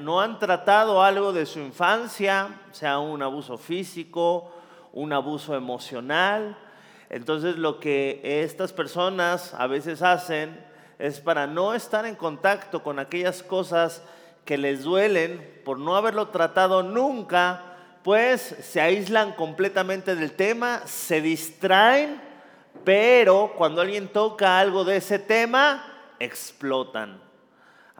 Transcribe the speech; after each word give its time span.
no 0.00 0.20
han 0.20 0.40
tratado 0.40 1.00
algo 1.00 1.32
de 1.32 1.46
su 1.46 1.60
infancia, 1.60 2.60
sea 2.72 2.98
un 2.98 3.22
abuso 3.22 3.56
físico, 3.56 4.50
un 4.92 5.12
abuso 5.12 5.54
emocional. 5.54 6.58
Entonces 7.08 7.54
lo 7.54 7.78
que 7.78 8.20
estas 8.24 8.72
personas 8.72 9.54
a 9.54 9.68
veces 9.68 10.02
hacen 10.02 10.58
es 10.98 11.20
para 11.20 11.46
no 11.46 11.72
estar 11.72 12.04
en 12.04 12.16
contacto 12.16 12.82
con 12.82 12.98
aquellas 12.98 13.44
cosas 13.44 14.02
que 14.44 14.58
les 14.58 14.82
duelen 14.82 15.62
por 15.64 15.78
no 15.78 15.94
haberlo 15.94 16.30
tratado 16.30 16.82
nunca, 16.82 17.62
pues 18.02 18.40
se 18.40 18.80
aíslan 18.80 19.34
completamente 19.34 20.16
del 20.16 20.32
tema, 20.32 20.82
se 20.86 21.20
distraen, 21.20 22.20
pero 22.82 23.52
cuando 23.56 23.82
alguien 23.82 24.08
toca 24.08 24.58
algo 24.58 24.82
de 24.82 24.96
ese 24.96 25.20
tema, 25.20 25.84
explotan. 26.18 27.29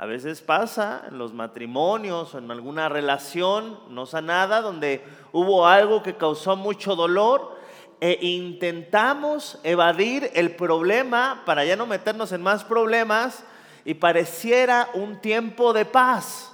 A 0.00 0.06
veces 0.06 0.40
pasa 0.40 1.02
en 1.10 1.18
los 1.18 1.34
matrimonios 1.34 2.34
o 2.34 2.38
en 2.38 2.50
alguna 2.50 2.88
relación 2.88 3.78
no 3.90 4.06
sanada 4.06 4.62
donde 4.62 5.04
hubo 5.30 5.66
algo 5.66 6.02
que 6.02 6.16
causó 6.16 6.56
mucho 6.56 6.96
dolor 6.96 7.58
e 8.00 8.18
intentamos 8.22 9.58
evadir 9.62 10.30
el 10.32 10.56
problema 10.56 11.42
para 11.44 11.66
ya 11.66 11.76
no 11.76 11.84
meternos 11.84 12.32
en 12.32 12.40
más 12.42 12.64
problemas 12.64 13.44
y 13.84 13.92
pareciera 13.92 14.88
un 14.94 15.20
tiempo 15.20 15.74
de 15.74 15.84
paz. 15.84 16.50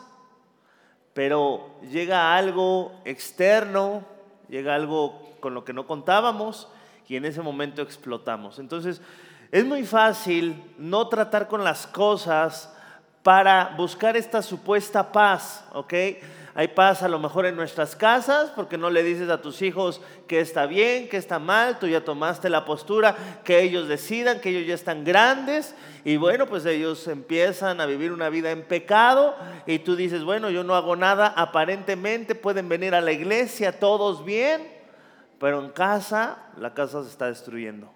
Pero 1.14 1.70
llega 1.88 2.34
algo 2.36 3.00
externo, 3.04 4.04
llega 4.48 4.74
algo 4.74 5.36
con 5.38 5.54
lo 5.54 5.64
que 5.64 5.72
no 5.72 5.86
contábamos 5.86 6.66
y 7.06 7.14
en 7.14 7.24
ese 7.24 7.42
momento 7.42 7.80
explotamos. 7.80 8.58
Entonces, 8.58 9.00
es 9.52 9.64
muy 9.64 9.84
fácil 9.84 10.64
no 10.78 11.06
tratar 11.06 11.46
con 11.46 11.62
las 11.62 11.86
cosas 11.86 12.72
para 13.26 13.74
buscar 13.76 14.16
esta 14.16 14.40
supuesta 14.40 15.10
paz, 15.10 15.64
¿ok? 15.72 15.92
Hay 16.54 16.68
paz 16.68 17.02
a 17.02 17.08
lo 17.08 17.18
mejor 17.18 17.44
en 17.44 17.56
nuestras 17.56 17.96
casas 17.96 18.52
porque 18.54 18.78
no 18.78 18.88
le 18.88 19.02
dices 19.02 19.28
a 19.30 19.42
tus 19.42 19.62
hijos 19.62 20.00
que 20.28 20.38
está 20.38 20.66
bien, 20.66 21.08
que 21.08 21.16
está 21.16 21.40
mal, 21.40 21.80
tú 21.80 21.88
ya 21.88 22.04
tomaste 22.04 22.48
la 22.48 22.64
postura, 22.64 23.16
que 23.42 23.62
ellos 23.62 23.88
decidan, 23.88 24.40
que 24.40 24.50
ellos 24.50 24.68
ya 24.68 24.74
están 24.74 25.02
grandes 25.02 25.74
y 26.04 26.18
bueno, 26.18 26.46
pues 26.46 26.64
ellos 26.66 27.08
empiezan 27.08 27.80
a 27.80 27.86
vivir 27.86 28.12
una 28.12 28.28
vida 28.28 28.52
en 28.52 28.62
pecado 28.62 29.34
y 29.66 29.80
tú 29.80 29.96
dices, 29.96 30.22
bueno, 30.22 30.48
yo 30.50 30.62
no 30.62 30.76
hago 30.76 30.94
nada, 30.94 31.26
aparentemente 31.26 32.36
pueden 32.36 32.68
venir 32.68 32.94
a 32.94 33.00
la 33.00 33.10
iglesia 33.10 33.80
todos 33.80 34.24
bien, 34.24 34.68
pero 35.40 35.64
en 35.64 35.70
casa 35.70 36.44
la 36.56 36.74
casa 36.74 37.02
se 37.02 37.08
está 37.08 37.26
destruyendo, 37.26 37.90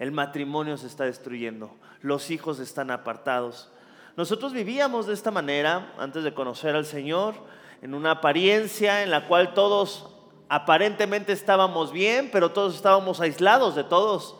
el 0.00 0.10
matrimonio 0.10 0.76
se 0.76 0.88
está 0.88 1.04
destruyendo, 1.04 1.76
los 2.00 2.32
hijos 2.32 2.58
están 2.58 2.90
apartados. 2.90 3.71
Nosotros 4.16 4.52
vivíamos 4.52 5.06
de 5.06 5.14
esta 5.14 5.30
manera 5.30 5.94
antes 5.98 6.22
de 6.22 6.34
conocer 6.34 6.76
al 6.76 6.84
Señor, 6.84 7.34
en 7.80 7.94
una 7.94 8.12
apariencia 8.12 9.02
en 9.02 9.10
la 9.10 9.26
cual 9.26 9.54
todos 9.54 10.06
aparentemente 10.50 11.32
estábamos 11.32 11.92
bien, 11.92 12.28
pero 12.30 12.52
todos 12.52 12.74
estábamos 12.74 13.20
aislados 13.20 13.74
de 13.74 13.84
todos. 13.84 14.36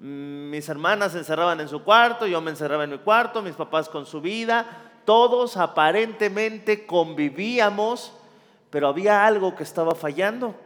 Mm, 0.00 0.50
mis 0.50 0.68
hermanas 0.68 1.12
se 1.12 1.18
encerraban 1.18 1.60
en 1.60 1.68
su 1.68 1.84
cuarto, 1.84 2.26
yo 2.26 2.40
me 2.40 2.50
encerraba 2.50 2.84
en 2.84 2.90
mi 2.90 2.98
cuarto, 2.98 3.40
mis 3.40 3.54
papás 3.54 3.88
con 3.88 4.04
su 4.04 4.20
vida, 4.20 4.66
todos 5.04 5.56
aparentemente 5.56 6.84
convivíamos, 6.84 8.12
pero 8.70 8.88
había 8.88 9.24
algo 9.24 9.54
que 9.54 9.62
estaba 9.62 9.94
fallando. 9.94 10.56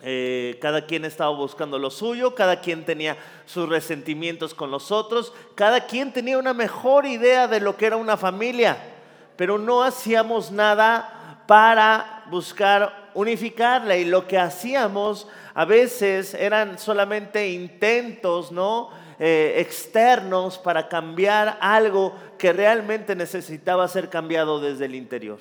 Eh, 0.00 0.58
cada 0.60 0.86
quien 0.86 1.04
estaba 1.04 1.30
buscando 1.30 1.76
lo 1.76 1.90
suyo, 1.90 2.34
cada 2.36 2.60
quien 2.60 2.84
tenía 2.84 3.16
sus 3.46 3.68
resentimientos 3.68 4.54
con 4.54 4.70
los 4.70 4.92
otros, 4.92 5.32
cada 5.56 5.86
quien 5.86 6.12
tenía 6.12 6.38
una 6.38 6.54
mejor 6.54 7.04
idea 7.04 7.48
de 7.48 7.58
lo 7.58 7.76
que 7.76 7.86
era 7.86 7.96
una 7.96 8.16
familia, 8.16 8.78
pero 9.36 9.58
no 9.58 9.82
hacíamos 9.82 10.52
nada 10.52 11.42
para 11.48 12.24
buscar 12.30 13.10
unificarla 13.14 13.96
y 13.96 14.04
lo 14.04 14.28
que 14.28 14.38
hacíamos 14.38 15.26
a 15.54 15.64
veces 15.64 16.34
eran 16.34 16.78
solamente 16.78 17.48
intentos, 17.48 18.52
¿no? 18.52 18.90
Eh, 19.18 19.54
externos 19.56 20.58
para 20.58 20.88
cambiar 20.88 21.58
algo 21.60 22.14
que 22.38 22.52
realmente 22.52 23.16
necesitaba 23.16 23.88
ser 23.88 24.08
cambiado 24.08 24.60
desde 24.60 24.84
el 24.84 24.94
interior. 24.94 25.40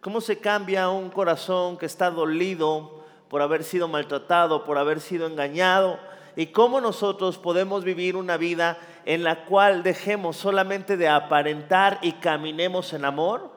¿Cómo 0.00 0.22
se 0.22 0.38
cambia 0.38 0.88
un 0.88 1.10
corazón 1.10 1.76
que 1.76 1.84
está 1.84 2.10
dolido? 2.10 2.99
Por 3.30 3.42
haber 3.42 3.62
sido 3.62 3.86
maltratado, 3.86 4.64
por 4.64 4.76
haber 4.76 5.00
sido 5.00 5.28
engañado, 5.28 6.00
y 6.34 6.46
cómo 6.46 6.80
nosotros 6.80 7.38
podemos 7.38 7.84
vivir 7.84 8.16
una 8.16 8.36
vida 8.36 8.76
en 9.04 9.22
la 9.22 9.44
cual 9.44 9.84
dejemos 9.84 10.36
solamente 10.36 10.96
de 10.96 11.08
aparentar 11.08 12.00
y 12.02 12.12
caminemos 12.12 12.92
en 12.92 13.04
amor. 13.04 13.52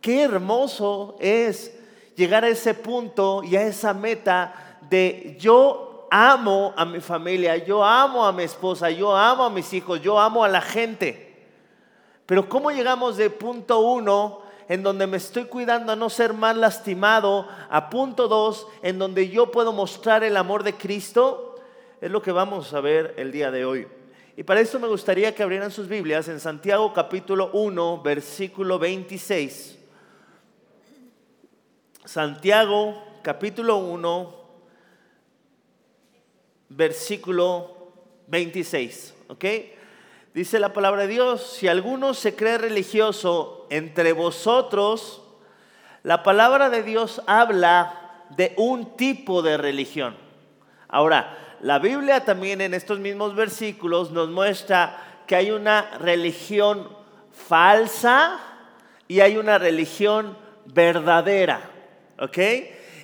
Qué 0.00 0.22
hermoso 0.22 1.16
es 1.18 1.76
llegar 2.14 2.44
a 2.44 2.48
ese 2.48 2.74
punto 2.74 3.42
y 3.42 3.56
a 3.56 3.62
esa 3.62 3.92
meta 3.92 4.78
de 4.88 5.36
yo 5.40 6.06
amo 6.12 6.72
a 6.76 6.84
mi 6.84 7.00
familia, 7.00 7.56
yo 7.56 7.84
amo 7.84 8.24
a 8.24 8.32
mi 8.32 8.44
esposa, 8.44 8.88
yo 8.88 9.16
amo 9.16 9.44
a 9.44 9.50
mis 9.50 9.72
hijos, 9.72 10.00
yo 10.00 10.18
amo 10.18 10.44
a 10.44 10.48
la 10.48 10.60
gente. 10.60 11.44
Pero 12.24 12.48
¿cómo 12.48 12.70
llegamos 12.70 13.16
de 13.16 13.30
punto 13.30 13.80
uno 13.80 14.42
en 14.68 14.82
donde 14.82 15.06
me 15.06 15.16
estoy 15.16 15.46
cuidando 15.46 15.92
a 15.92 15.96
no 15.96 16.10
ser 16.10 16.34
más 16.34 16.56
lastimado, 16.56 17.48
a 17.70 17.88
punto 17.88 18.28
dos, 18.28 18.66
en 18.82 18.98
donde 18.98 19.28
yo 19.30 19.50
puedo 19.50 19.72
mostrar 19.72 20.22
el 20.24 20.36
amor 20.36 20.62
de 20.62 20.74
Cristo, 20.74 21.56
es 22.00 22.10
lo 22.10 22.20
que 22.20 22.32
vamos 22.32 22.74
a 22.74 22.80
ver 22.80 23.14
el 23.16 23.32
día 23.32 23.50
de 23.50 23.64
hoy. 23.64 23.88
Y 24.36 24.44
para 24.44 24.60
esto 24.60 24.78
me 24.78 24.86
gustaría 24.86 25.34
que 25.34 25.42
abrieran 25.42 25.70
sus 25.70 25.88
Biblias 25.88 26.28
en 26.28 26.38
Santiago 26.38 26.92
capítulo 26.92 27.50
1, 27.54 28.02
versículo 28.02 28.78
26. 28.78 29.78
Santiago 32.04 33.02
capítulo 33.22 33.78
1, 33.78 34.36
versículo 36.68 37.92
26. 38.28 39.14
¿Ok? 39.28 39.44
Dice 40.34 40.60
la 40.60 40.72
palabra 40.72 41.02
de 41.02 41.08
Dios, 41.08 41.42
si 41.58 41.66
alguno 41.66 42.14
se 42.14 42.36
cree 42.36 42.58
religioso 42.58 43.57
entre 43.70 44.12
vosotros, 44.12 45.22
la 46.02 46.22
palabra 46.22 46.70
de 46.70 46.82
Dios 46.82 47.22
habla 47.26 48.24
de 48.30 48.54
un 48.56 48.96
tipo 48.96 49.42
de 49.42 49.56
religión. 49.56 50.16
Ahora, 50.88 51.56
la 51.60 51.78
Biblia 51.78 52.24
también 52.24 52.60
en 52.60 52.74
estos 52.74 52.98
mismos 52.98 53.34
versículos 53.34 54.10
nos 54.10 54.28
muestra 54.28 54.96
que 55.26 55.36
hay 55.36 55.50
una 55.50 55.98
religión 55.98 56.88
falsa 57.32 58.38
y 59.06 59.20
hay 59.20 59.36
una 59.36 59.58
religión 59.58 60.36
verdadera. 60.66 61.60
¿Ok? 62.18 62.38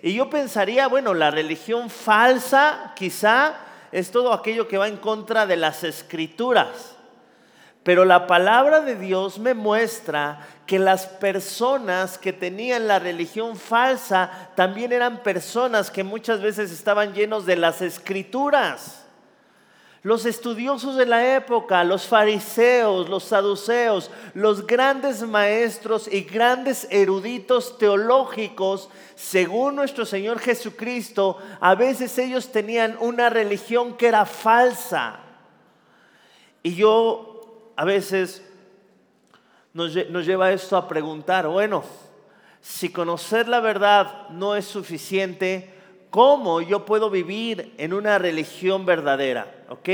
Y 0.02 0.14
yo 0.14 0.28
pensaría, 0.28 0.86
bueno, 0.88 1.14
la 1.14 1.30
religión 1.30 1.90
falsa 1.90 2.92
quizá 2.94 3.54
es 3.90 4.10
todo 4.10 4.32
aquello 4.32 4.68
que 4.68 4.78
va 4.78 4.88
en 4.88 4.96
contra 4.96 5.46
de 5.46 5.56
las 5.56 5.84
escrituras. 5.84 6.93
Pero 7.84 8.06
la 8.06 8.26
palabra 8.26 8.80
de 8.80 8.96
Dios 8.96 9.38
me 9.38 9.52
muestra 9.52 10.40
que 10.66 10.78
las 10.78 11.06
personas 11.06 12.16
que 12.16 12.32
tenían 12.32 12.88
la 12.88 12.98
religión 12.98 13.56
falsa 13.56 14.30
también 14.54 14.90
eran 14.90 15.22
personas 15.22 15.90
que 15.90 16.02
muchas 16.02 16.40
veces 16.40 16.72
estaban 16.72 17.12
llenos 17.12 17.44
de 17.44 17.56
las 17.56 17.82
escrituras. 17.82 19.04
Los 20.02 20.24
estudiosos 20.24 20.96
de 20.96 21.04
la 21.04 21.34
época, 21.36 21.84
los 21.84 22.06
fariseos, 22.06 23.08
los 23.10 23.24
saduceos, 23.24 24.10
los 24.32 24.66
grandes 24.66 25.22
maestros 25.22 26.08
y 26.10 26.22
grandes 26.22 26.86
eruditos 26.90 27.76
teológicos, 27.76 28.88
según 29.14 29.76
nuestro 29.76 30.06
Señor 30.06 30.38
Jesucristo, 30.38 31.38
a 31.60 31.74
veces 31.74 32.16
ellos 32.18 32.50
tenían 32.50 32.96
una 33.00 33.28
religión 33.28 33.94
que 33.96 34.08
era 34.08 34.24
falsa. 34.24 35.20
Y 36.62 36.74
yo 36.74 37.33
a 37.76 37.84
veces 37.84 38.42
nos, 39.72 39.92
lleva 39.92 40.52
esto 40.52 40.76
a 40.76 40.88
preguntar, 40.88 41.48
bueno, 41.48 41.84
si 42.60 42.90
conocer 42.90 43.48
la 43.48 43.60
verdad 43.60 44.28
no 44.30 44.54
es 44.54 44.64
suficiente, 44.64 45.70
¿cómo 46.10 46.60
yo 46.60 46.86
puedo 46.86 47.10
vivir 47.10 47.74
en 47.76 47.92
una 47.92 48.18
religión 48.18 48.86
verdadera? 48.86 49.52
¿Ok? 49.68 49.88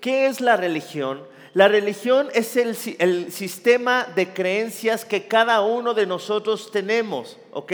¿Qué 0.00 0.26
es 0.26 0.40
la 0.40 0.56
religión? 0.56 1.22
La 1.54 1.68
religión 1.68 2.28
es 2.34 2.56
el, 2.56 2.76
el, 2.98 3.30
sistema 3.30 4.06
de 4.16 4.32
creencias 4.32 5.04
que 5.04 5.28
cada 5.28 5.60
uno 5.60 5.94
de 5.94 6.06
nosotros 6.06 6.70
tenemos, 6.72 7.38
¿ok? 7.52 7.72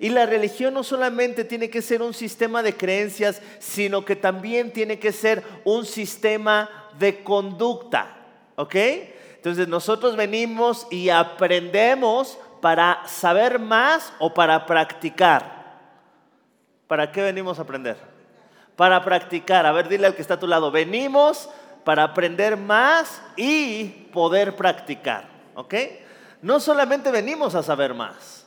Y 0.00 0.08
la 0.10 0.26
religión 0.26 0.74
no 0.74 0.82
solamente 0.82 1.44
tiene 1.44 1.70
que 1.70 1.80
ser 1.80 2.02
un 2.02 2.12
sistema 2.12 2.62
de 2.62 2.76
creencias, 2.76 3.40
sino 3.60 4.04
que 4.04 4.16
también 4.16 4.72
tiene 4.72 4.98
que 4.98 5.12
ser 5.12 5.42
un 5.64 5.86
sistema 5.86 6.90
de 6.98 7.22
conducta. 7.22 8.23
¿Ok? 8.56 8.74
Entonces 9.36 9.68
nosotros 9.68 10.16
venimos 10.16 10.86
y 10.90 11.10
aprendemos 11.10 12.38
para 12.60 13.06
saber 13.06 13.58
más 13.58 14.12
o 14.18 14.32
para 14.32 14.66
practicar. 14.66 15.78
¿Para 16.86 17.12
qué 17.12 17.22
venimos 17.22 17.58
a 17.58 17.62
aprender? 17.62 17.96
Para 18.76 19.04
practicar. 19.04 19.66
A 19.66 19.72
ver, 19.72 19.88
dile 19.88 20.06
al 20.06 20.14
que 20.14 20.22
está 20.22 20.34
a 20.34 20.40
tu 20.40 20.46
lado, 20.46 20.70
venimos 20.70 21.50
para 21.84 22.04
aprender 22.04 22.56
más 22.56 23.20
y 23.36 23.84
poder 24.12 24.56
practicar. 24.56 25.28
¿Ok? 25.54 25.74
no 26.44 26.60
solamente 26.60 27.10
venimos 27.10 27.54
a 27.54 27.62
saber 27.62 27.94
más, 27.94 28.44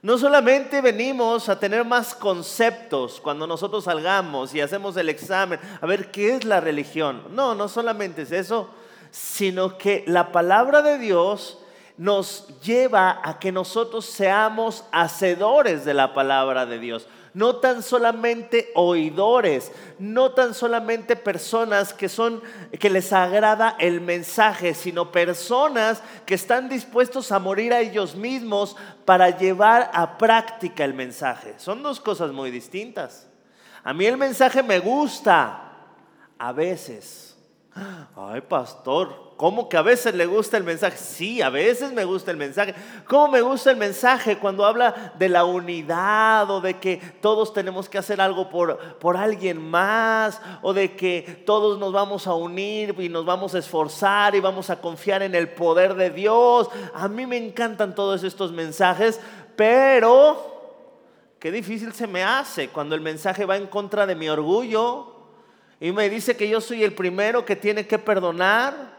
no 0.00 0.16
solamente 0.16 0.80
venimos 0.80 1.48
a 1.48 1.58
tener 1.58 1.84
más 1.84 2.14
conceptos 2.14 3.20
cuando 3.20 3.48
nosotros 3.48 3.82
salgamos 3.82 4.54
y 4.54 4.60
hacemos 4.60 4.96
el 4.96 5.08
examen, 5.08 5.58
a 5.80 5.86
ver 5.86 6.12
qué 6.12 6.36
es 6.36 6.44
la 6.44 6.60
religión. 6.60 7.24
No, 7.32 7.56
no 7.56 7.66
solamente 7.66 8.22
es 8.22 8.30
eso, 8.30 8.70
sino 9.16 9.78
que 9.78 10.04
la 10.06 10.30
palabra 10.30 10.82
de 10.82 10.98
Dios 10.98 11.58
nos 11.96 12.48
lleva 12.60 13.22
a 13.24 13.38
que 13.38 13.50
nosotros 13.50 14.04
seamos 14.04 14.84
hacedores 14.92 15.86
de 15.86 15.94
la 15.94 16.12
palabra 16.12 16.66
de 16.66 16.78
Dios. 16.78 17.08
No 17.32 17.56
tan 17.56 17.82
solamente 17.82 18.72
oidores, 18.74 19.72
no 19.98 20.32
tan 20.32 20.52
solamente 20.52 21.16
personas 21.16 21.94
que 21.94 22.10
son 22.10 22.42
que 22.78 22.90
les 22.90 23.10
agrada 23.14 23.74
el 23.78 24.02
mensaje, 24.02 24.74
sino 24.74 25.10
personas 25.12 26.02
que 26.26 26.34
están 26.34 26.68
dispuestos 26.68 27.32
a 27.32 27.38
morir 27.38 27.72
a 27.72 27.80
ellos 27.80 28.16
mismos 28.16 28.76
para 29.06 29.30
llevar 29.30 29.90
a 29.94 30.18
práctica 30.18 30.84
el 30.84 30.92
mensaje. 30.92 31.54
Son 31.56 31.82
dos 31.82 32.00
cosas 32.00 32.32
muy 32.32 32.50
distintas. 32.50 33.26
A 33.82 33.94
mí 33.94 34.04
el 34.04 34.18
mensaje 34.18 34.62
me 34.62 34.78
gusta 34.78 35.72
a 36.38 36.52
veces. 36.52 37.25
Ay, 38.16 38.40
pastor, 38.42 39.26
¿Cómo 39.36 39.68
que 39.68 39.76
a 39.76 39.82
veces 39.82 40.14
le 40.14 40.24
gusta 40.24 40.56
el 40.56 40.64
mensaje? 40.64 40.96
Sí, 40.96 41.42
a 41.42 41.50
veces 41.50 41.92
me 41.92 42.06
gusta 42.06 42.30
el 42.30 42.38
mensaje. 42.38 42.74
¿Cómo 43.06 43.28
me 43.28 43.42
gusta 43.42 43.70
el 43.70 43.76
mensaje 43.76 44.38
cuando 44.38 44.64
habla 44.64 45.12
de 45.18 45.28
la 45.28 45.44
unidad 45.44 46.50
o 46.50 46.62
de 46.62 46.78
que 46.78 46.96
todos 47.20 47.52
tenemos 47.52 47.86
que 47.90 47.98
hacer 47.98 48.18
algo 48.18 48.48
por, 48.48 48.78
por 48.98 49.18
alguien 49.18 49.60
más 49.60 50.40
o 50.62 50.72
de 50.72 50.96
que 50.96 51.42
todos 51.44 51.78
nos 51.78 51.92
vamos 51.92 52.26
a 52.26 52.32
unir 52.32 52.94
y 52.98 53.10
nos 53.10 53.26
vamos 53.26 53.54
a 53.54 53.58
esforzar 53.58 54.34
y 54.34 54.40
vamos 54.40 54.70
a 54.70 54.80
confiar 54.80 55.22
en 55.22 55.34
el 55.34 55.50
poder 55.50 55.96
de 55.96 56.08
Dios? 56.08 56.70
A 56.94 57.06
mí 57.06 57.26
me 57.26 57.36
encantan 57.36 57.94
todos 57.94 58.24
estos 58.24 58.52
mensajes, 58.52 59.20
pero 59.54 61.34
qué 61.38 61.52
difícil 61.52 61.92
se 61.92 62.06
me 62.06 62.24
hace 62.24 62.68
cuando 62.68 62.94
el 62.94 63.02
mensaje 63.02 63.44
va 63.44 63.58
en 63.58 63.66
contra 63.66 64.06
de 64.06 64.14
mi 64.14 64.30
orgullo 64.30 65.15
y 65.80 65.92
me 65.92 66.08
dice 66.08 66.36
que 66.36 66.48
yo 66.48 66.60
soy 66.60 66.84
el 66.84 66.94
primero 66.94 67.44
que 67.44 67.56
tiene 67.56 67.86
que 67.86 67.98
perdonar 67.98 68.96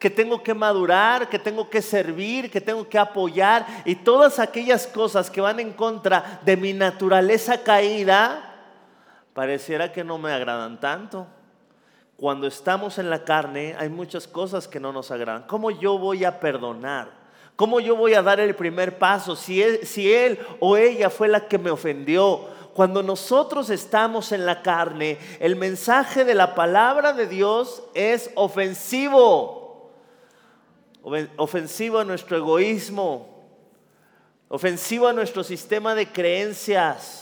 que 0.00 0.08
tengo 0.08 0.42
que 0.42 0.54
madurar, 0.54 1.28
que 1.28 1.38
tengo 1.38 1.68
que 1.68 1.82
servir, 1.82 2.50
que 2.50 2.60
tengo 2.60 2.88
que 2.88 2.98
apoyar 2.98 3.66
y 3.84 3.94
todas 3.94 4.38
aquellas 4.38 4.86
cosas 4.86 5.30
que 5.30 5.42
van 5.42 5.60
en 5.60 5.74
contra 5.74 6.40
de 6.42 6.56
mi 6.56 6.72
naturaleza 6.72 7.62
caída, 7.62 8.56
pareciera 9.34 9.92
que 9.92 10.02
no 10.02 10.16
me 10.16 10.32
agradan 10.32 10.80
tanto. 10.80 11.26
Cuando 12.16 12.46
estamos 12.46 12.98
en 12.98 13.10
la 13.10 13.24
carne 13.24 13.76
hay 13.78 13.90
muchas 13.90 14.26
cosas 14.26 14.66
que 14.66 14.80
no 14.80 14.90
nos 14.90 15.10
agradan. 15.10 15.42
¿Cómo 15.42 15.70
yo 15.70 15.98
voy 15.98 16.24
a 16.24 16.40
perdonar? 16.40 17.20
¿Cómo 17.54 17.78
yo 17.78 17.94
voy 17.94 18.14
a 18.14 18.22
dar 18.22 18.40
el 18.40 18.54
primer 18.54 18.98
paso 18.98 19.36
si 19.36 19.62
él, 19.62 19.86
si 19.86 20.10
él 20.10 20.38
o 20.60 20.78
ella 20.78 21.10
fue 21.10 21.28
la 21.28 21.46
que 21.46 21.58
me 21.58 21.70
ofendió? 21.70 22.48
Cuando 22.80 23.02
nosotros 23.02 23.68
estamos 23.68 24.32
en 24.32 24.46
la 24.46 24.62
carne, 24.62 25.18
el 25.38 25.54
mensaje 25.54 26.24
de 26.24 26.34
la 26.34 26.54
palabra 26.54 27.12
de 27.12 27.26
Dios 27.26 27.82
es 27.92 28.30
ofensivo 28.36 29.92
ofensivo 31.36 31.98
a 31.98 32.04
nuestro 32.04 32.38
egoísmo, 32.38 33.44
ofensivo 34.48 35.08
a 35.08 35.12
nuestro 35.12 35.44
sistema 35.44 35.94
de 35.94 36.10
creencias. 36.10 37.19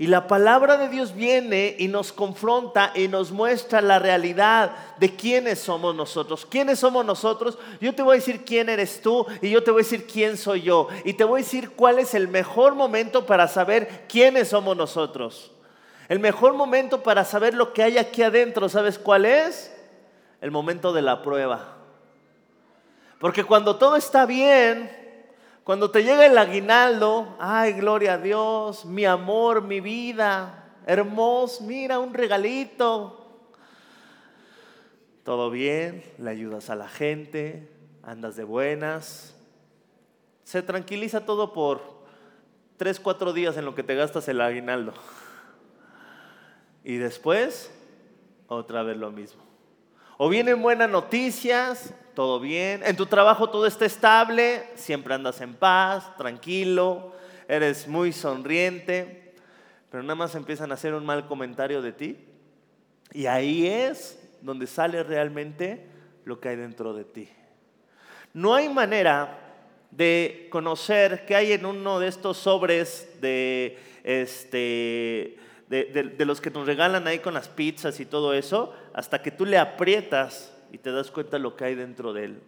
Y 0.00 0.06
la 0.06 0.26
palabra 0.26 0.78
de 0.78 0.88
Dios 0.88 1.14
viene 1.14 1.76
y 1.78 1.86
nos 1.86 2.10
confronta 2.10 2.90
y 2.94 3.06
nos 3.06 3.32
muestra 3.32 3.82
la 3.82 3.98
realidad 3.98 4.72
de 4.96 5.14
quiénes 5.14 5.58
somos 5.58 5.94
nosotros. 5.94 6.46
¿Quiénes 6.46 6.78
somos 6.78 7.04
nosotros? 7.04 7.58
Yo 7.82 7.94
te 7.94 8.00
voy 8.00 8.14
a 8.14 8.20
decir 8.20 8.42
quién 8.42 8.70
eres 8.70 9.02
tú 9.02 9.26
y 9.42 9.50
yo 9.50 9.62
te 9.62 9.70
voy 9.70 9.82
a 9.82 9.84
decir 9.84 10.06
quién 10.06 10.38
soy 10.38 10.62
yo. 10.62 10.88
Y 11.04 11.12
te 11.12 11.24
voy 11.24 11.42
a 11.42 11.44
decir 11.44 11.72
cuál 11.72 11.98
es 11.98 12.14
el 12.14 12.28
mejor 12.28 12.74
momento 12.76 13.26
para 13.26 13.46
saber 13.46 14.06
quiénes 14.08 14.48
somos 14.48 14.74
nosotros. 14.74 15.50
El 16.08 16.18
mejor 16.18 16.54
momento 16.54 17.02
para 17.02 17.22
saber 17.26 17.52
lo 17.52 17.74
que 17.74 17.82
hay 17.82 17.98
aquí 17.98 18.22
adentro, 18.22 18.70
¿sabes 18.70 18.98
cuál 18.98 19.26
es? 19.26 19.70
El 20.40 20.50
momento 20.50 20.94
de 20.94 21.02
la 21.02 21.20
prueba. 21.20 21.76
Porque 23.18 23.44
cuando 23.44 23.76
todo 23.76 23.96
está 23.96 24.24
bien, 24.24 24.99
cuando 25.70 25.92
te 25.92 26.02
llega 26.02 26.26
el 26.26 26.36
aguinaldo, 26.36 27.36
ay, 27.38 27.74
gloria 27.74 28.14
a 28.14 28.18
Dios, 28.18 28.84
mi 28.84 29.04
amor, 29.04 29.62
mi 29.62 29.78
vida, 29.78 30.64
hermoso, 30.84 31.62
mira 31.62 32.00
un 32.00 32.12
regalito. 32.12 33.44
Todo 35.22 35.48
bien, 35.48 36.02
le 36.18 36.30
ayudas 36.30 36.70
a 36.70 36.74
la 36.74 36.88
gente, 36.88 37.70
andas 38.02 38.34
de 38.34 38.42
buenas. 38.42 39.36
Se 40.42 40.60
tranquiliza 40.60 41.24
todo 41.24 41.52
por 41.52 41.80
tres, 42.76 42.98
cuatro 42.98 43.32
días 43.32 43.56
en 43.56 43.64
lo 43.64 43.76
que 43.76 43.84
te 43.84 43.94
gastas 43.94 44.26
el 44.26 44.40
aguinaldo. 44.40 44.92
Y 46.82 46.96
después, 46.96 47.72
otra 48.48 48.82
vez 48.82 48.96
lo 48.96 49.12
mismo. 49.12 49.44
O 50.18 50.28
vienen 50.28 50.62
buenas 50.62 50.90
noticias, 50.90 51.94
todo 52.20 52.38
bien. 52.38 52.82
En 52.84 52.96
tu 52.96 53.06
trabajo 53.06 53.48
todo 53.48 53.64
está 53.64 53.86
estable, 53.86 54.62
siempre 54.74 55.14
andas 55.14 55.40
en 55.40 55.54
paz, 55.54 56.14
tranquilo, 56.18 57.14
eres 57.48 57.88
muy 57.88 58.12
sonriente, 58.12 59.32
pero 59.90 60.02
nada 60.02 60.16
más 60.16 60.34
empiezan 60.34 60.70
a 60.70 60.74
hacer 60.74 60.92
un 60.92 61.06
mal 61.06 61.26
comentario 61.26 61.80
de 61.80 61.92
ti. 61.92 62.18
Y 63.14 63.24
ahí 63.24 63.66
es 63.66 64.22
donde 64.42 64.66
sale 64.66 65.02
realmente 65.02 65.86
lo 66.26 66.38
que 66.40 66.50
hay 66.50 66.56
dentro 66.56 66.92
de 66.92 67.04
ti. 67.04 67.26
No 68.34 68.54
hay 68.54 68.68
manera 68.68 69.38
de 69.90 70.48
conocer 70.50 71.24
qué 71.24 71.36
hay 71.36 71.52
en 71.52 71.64
uno 71.64 72.00
de 72.00 72.08
estos 72.08 72.36
sobres 72.36 73.08
de 73.22 73.78
este 74.04 75.38
de, 75.70 76.24
los 76.26 76.42
que 76.42 76.50
nos 76.50 76.66
regalan 76.66 77.06
ahí 77.06 77.20
con 77.20 77.32
las 77.32 77.48
pizzas 77.48 77.98
y 77.98 78.04
todo 78.04 78.34
eso, 78.34 78.74
hasta 78.92 79.22
que 79.22 79.30
tú 79.30 79.46
le 79.46 79.56
aprietas 79.56 80.52
y 80.72 80.78
te 80.78 80.92
das 80.92 81.10
cuenta 81.10 81.38
lo 81.38 81.56
que 81.56 81.64
hay 81.64 81.74
dentro 81.74 82.12
de 82.12 82.24
él. 82.24 82.42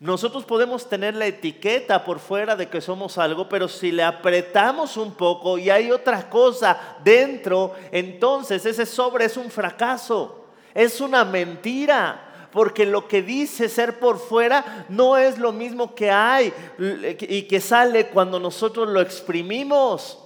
Nosotros 0.00 0.44
podemos 0.44 0.88
tener 0.88 1.16
la 1.16 1.26
etiqueta 1.26 2.04
por 2.04 2.20
fuera 2.20 2.54
de 2.54 2.68
que 2.68 2.80
somos 2.80 3.18
algo, 3.18 3.48
pero 3.48 3.66
si 3.66 3.90
le 3.90 4.04
apretamos 4.04 4.96
un 4.96 5.12
poco 5.14 5.58
y 5.58 5.70
hay 5.70 5.90
otra 5.90 6.30
cosa 6.30 6.98
dentro, 7.02 7.74
entonces 7.90 8.64
ese 8.64 8.86
sobre 8.86 9.24
es 9.24 9.36
un 9.36 9.50
fracaso, 9.50 10.44
es 10.72 11.00
una 11.00 11.24
mentira, 11.24 12.48
porque 12.52 12.86
lo 12.86 13.08
que 13.08 13.22
dice 13.22 13.68
ser 13.68 13.98
por 13.98 14.18
fuera 14.18 14.86
no 14.88 15.16
es 15.16 15.36
lo 15.36 15.52
mismo 15.52 15.94
que 15.96 16.10
hay 16.12 16.52
y 16.78 17.42
que 17.42 17.60
sale 17.60 18.06
cuando 18.06 18.38
nosotros 18.38 18.88
lo 18.88 19.00
exprimimos. 19.00 20.18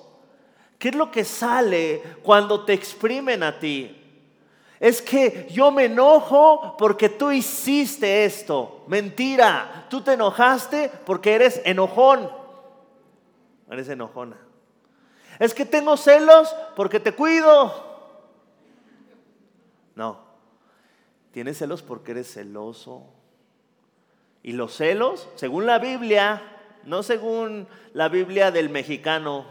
¿Qué 0.78 0.90
es 0.90 0.94
lo 0.94 1.10
que 1.10 1.24
sale 1.24 2.02
cuando 2.22 2.64
te 2.64 2.74
exprimen 2.74 3.42
a 3.42 3.58
ti? 3.58 4.01
Es 4.82 5.00
que 5.00 5.46
yo 5.48 5.70
me 5.70 5.84
enojo 5.84 6.76
porque 6.76 7.08
tú 7.08 7.30
hiciste 7.30 8.24
esto. 8.24 8.82
Mentira, 8.88 9.86
tú 9.88 10.00
te 10.00 10.14
enojaste 10.14 10.90
porque 11.06 11.34
eres 11.34 11.62
enojón. 11.64 12.28
Eres 13.70 13.88
enojona. 13.88 14.36
Es 15.38 15.54
que 15.54 15.64
tengo 15.64 15.96
celos 15.96 16.52
porque 16.74 16.98
te 16.98 17.12
cuido. 17.12 17.72
No, 19.94 20.18
tienes 21.30 21.58
celos 21.58 21.80
porque 21.80 22.10
eres 22.10 22.32
celoso. 22.34 23.04
Y 24.42 24.54
los 24.54 24.74
celos, 24.74 25.28
según 25.36 25.64
la 25.64 25.78
Biblia, 25.78 26.42
no 26.82 27.04
según 27.04 27.68
la 27.94 28.08
Biblia 28.08 28.50
del 28.50 28.68
mexicano, 28.68 29.46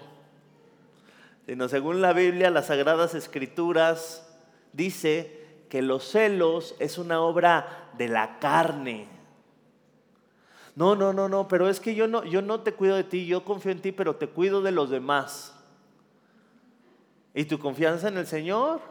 sino 1.46 1.70
según 1.70 2.02
la 2.02 2.12
Biblia, 2.12 2.50
las 2.50 2.68
Sagradas 2.68 3.16
Escrituras, 3.16 4.28
dice 4.74 5.66
que 5.70 5.82
los 5.82 6.04
celos 6.04 6.76
es 6.80 6.98
una 6.98 7.22
obra 7.22 7.90
de 7.98 8.08
la 8.08 8.40
carne. 8.40 9.08
No, 10.76 10.96
no, 10.96 11.14
no, 11.14 11.28
no, 11.28 11.48
pero 11.48 11.70
es 11.70 11.80
que 11.80 11.96
yo 11.96 12.08
no, 12.08 12.24
yo 12.24 12.42
no 12.42 12.62
te 12.62 12.74
cuido 12.74 12.96
de 12.96 13.04
ti, 13.04 13.26
yo 13.26 13.44
confío 13.44 13.72
en 13.72 13.82
ti, 13.82 13.92
pero 13.92 14.16
te 14.16 14.28
cuido 14.28 14.62
de 14.62 14.72
los 14.72 14.90
demás. 14.90 15.54
¿Y 17.34 17.46
tu 17.46 17.60
confianza 17.60 18.08
en 18.08 18.18
el 18.18 18.28
Señor? 18.28 18.82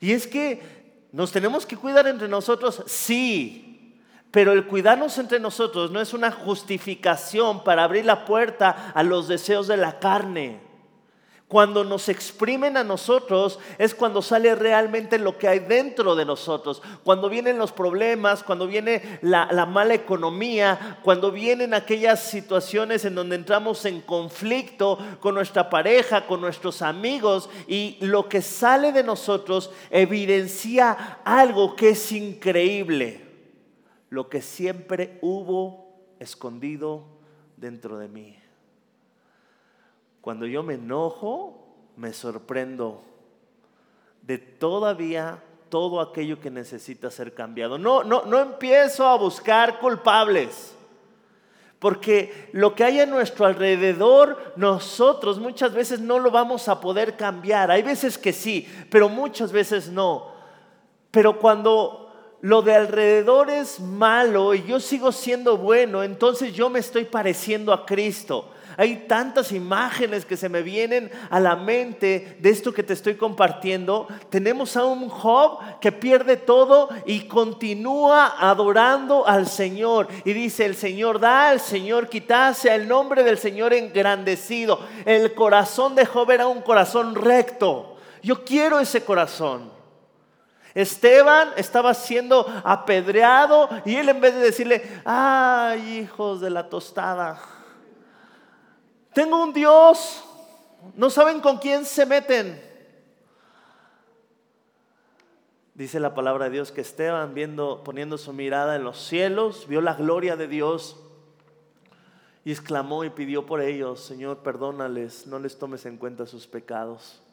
Y 0.00 0.12
es 0.12 0.26
que 0.26 0.84
nos 1.12 1.32
tenemos 1.32 1.64
que 1.64 1.76
cuidar 1.76 2.06
entre 2.06 2.28
nosotros, 2.28 2.82
sí, 2.86 4.00
pero 4.30 4.52
el 4.52 4.66
cuidarnos 4.66 5.16
entre 5.18 5.38
nosotros 5.38 5.92
no 5.92 6.00
es 6.00 6.12
una 6.12 6.32
justificación 6.32 7.62
para 7.62 7.84
abrir 7.84 8.04
la 8.04 8.24
puerta 8.24 8.90
a 8.92 9.02
los 9.04 9.28
deseos 9.28 9.68
de 9.68 9.76
la 9.76 10.00
carne. 10.00 10.60
Cuando 11.48 11.84
nos 11.84 12.08
exprimen 12.08 12.76
a 12.76 12.84
nosotros 12.84 13.58
es 13.78 13.94
cuando 13.94 14.22
sale 14.22 14.54
realmente 14.54 15.18
lo 15.18 15.38
que 15.38 15.46
hay 15.46 15.58
dentro 15.60 16.16
de 16.16 16.24
nosotros. 16.24 16.82
Cuando 17.04 17.28
vienen 17.28 17.58
los 17.58 17.70
problemas, 17.70 18.42
cuando 18.42 18.66
viene 18.66 19.18
la, 19.22 19.48
la, 19.52 19.66
mala 19.66 19.94
economía, 19.94 20.98
cuando 21.04 21.30
vienen 21.30 21.74
aquellas 21.74 22.22
situaciones 22.24 23.04
en 23.04 23.14
donde 23.14 23.36
entramos 23.36 23.84
en 23.84 24.00
conflicto 24.00 24.98
con 25.20 25.34
nuestra 25.34 25.68
pareja, 25.68 26.26
con 26.26 26.40
nuestros 26.40 26.82
amigos 26.82 27.50
y 27.68 27.98
lo 28.00 28.28
que 28.28 28.42
sale 28.42 28.92
de 28.92 29.04
nosotros 29.04 29.70
evidencia 29.90 31.20
algo 31.24 31.76
que 31.76 31.90
es 31.90 32.12
increíble 32.12 33.24
lo 34.14 34.28
que 34.28 34.40
siempre 34.40 35.18
hubo 35.22 36.14
escondido 36.20 37.04
dentro 37.56 37.98
de 37.98 38.08
mí. 38.08 38.36
Cuando 40.24 40.46
yo 40.46 40.62
me 40.62 40.74
enojo, 40.76 41.66
me 41.98 42.14
sorprendo 42.14 43.02
de 44.22 44.38
todavía 44.38 45.44
todo 45.68 46.00
aquello 46.00 46.40
que 46.40 46.50
necesita 46.50 47.10
ser 47.10 47.34
cambiado. 47.34 47.76
No, 47.76 48.02
no, 48.04 48.24
no 48.24 48.40
empiezo 48.40 49.06
a 49.06 49.18
buscar 49.18 49.78
culpables. 49.80 50.74
Porque 51.78 52.48
lo 52.52 52.74
que 52.74 52.84
hay 52.84 53.00
a 53.00 53.06
nuestro 53.06 53.44
alrededor, 53.44 54.54
nosotros 54.56 55.38
muchas 55.38 55.74
veces 55.74 56.00
no 56.00 56.18
lo 56.18 56.30
vamos 56.30 56.70
a 56.70 56.80
poder 56.80 57.18
cambiar. 57.18 57.70
Hay 57.70 57.82
veces 57.82 58.16
que 58.16 58.32
sí, 58.32 58.66
pero 58.88 59.10
muchas 59.10 59.52
veces 59.52 59.90
no. 59.90 60.32
Pero 61.10 61.38
cuando 61.38 62.38
lo 62.40 62.62
de 62.62 62.74
alrededor 62.74 63.50
es 63.50 63.78
malo 63.78 64.54
y 64.54 64.64
yo 64.64 64.80
sigo 64.80 65.12
siendo 65.12 65.58
bueno, 65.58 66.02
entonces 66.02 66.54
yo 66.54 66.70
me 66.70 66.78
estoy 66.78 67.04
pareciendo 67.04 67.74
a 67.74 67.84
Cristo. 67.84 68.53
Hay 68.76 69.06
tantas 69.08 69.52
imágenes 69.52 70.24
que 70.24 70.36
se 70.36 70.48
me 70.48 70.62
vienen 70.62 71.10
a 71.30 71.40
la 71.40 71.56
mente 71.56 72.36
de 72.40 72.50
esto 72.50 72.72
que 72.72 72.82
te 72.82 72.92
estoy 72.92 73.14
compartiendo. 73.14 74.08
Tenemos 74.30 74.76
a 74.76 74.84
un 74.84 75.08
Job 75.08 75.58
que 75.80 75.92
pierde 75.92 76.36
todo 76.36 76.88
y 77.06 77.28
continúa 77.28 78.34
adorando 78.38 79.26
al 79.26 79.46
Señor. 79.46 80.08
Y 80.24 80.32
dice, 80.32 80.64
el 80.64 80.76
Señor 80.76 81.20
da, 81.20 81.52
el 81.52 81.60
Señor 81.60 82.08
quitase, 82.08 82.74
el 82.74 82.88
nombre 82.88 83.22
del 83.22 83.38
Señor 83.38 83.72
engrandecido. 83.72 84.80
El 85.04 85.34
corazón 85.34 85.94
de 85.94 86.06
Job 86.06 86.30
era 86.30 86.46
un 86.46 86.62
corazón 86.62 87.14
recto. 87.14 87.96
Yo 88.22 88.44
quiero 88.44 88.80
ese 88.80 89.04
corazón. 89.04 89.74
Esteban 90.74 91.50
estaba 91.56 91.94
siendo 91.94 92.46
apedreado 92.64 93.68
y 93.84 93.94
él 93.94 94.08
en 94.08 94.20
vez 94.20 94.34
de 94.34 94.40
decirle, 94.40 95.00
ay 95.04 96.00
hijos 96.00 96.40
de 96.40 96.50
la 96.50 96.68
tostada, 96.68 97.38
tengo 99.14 99.42
un 99.42 99.52
Dios. 99.52 100.24
No 100.94 101.08
saben 101.08 101.40
con 101.40 101.58
quién 101.58 101.84
se 101.84 102.04
meten. 102.04 102.62
Dice 105.74 105.98
la 105.98 106.14
palabra 106.14 106.44
de 106.44 106.52
Dios 106.52 106.70
que 106.70 106.82
Esteban, 106.82 107.34
viendo, 107.34 107.82
poniendo 107.82 108.16
su 108.16 108.32
mirada 108.32 108.76
en 108.76 108.84
los 108.84 108.98
cielos, 108.98 109.66
vio 109.66 109.80
la 109.80 109.94
gloria 109.94 110.36
de 110.36 110.46
Dios 110.46 110.96
y 112.44 112.52
exclamó 112.52 113.04
y 113.04 113.10
pidió 113.10 113.44
por 113.46 113.60
ellos, 113.60 114.00
Señor, 114.00 114.38
perdónales, 114.38 115.26
no 115.26 115.38
les 115.38 115.58
tomes 115.58 115.84
en 115.86 115.96
cuenta 115.96 116.26
sus 116.26 116.46
pecados. 116.46 117.23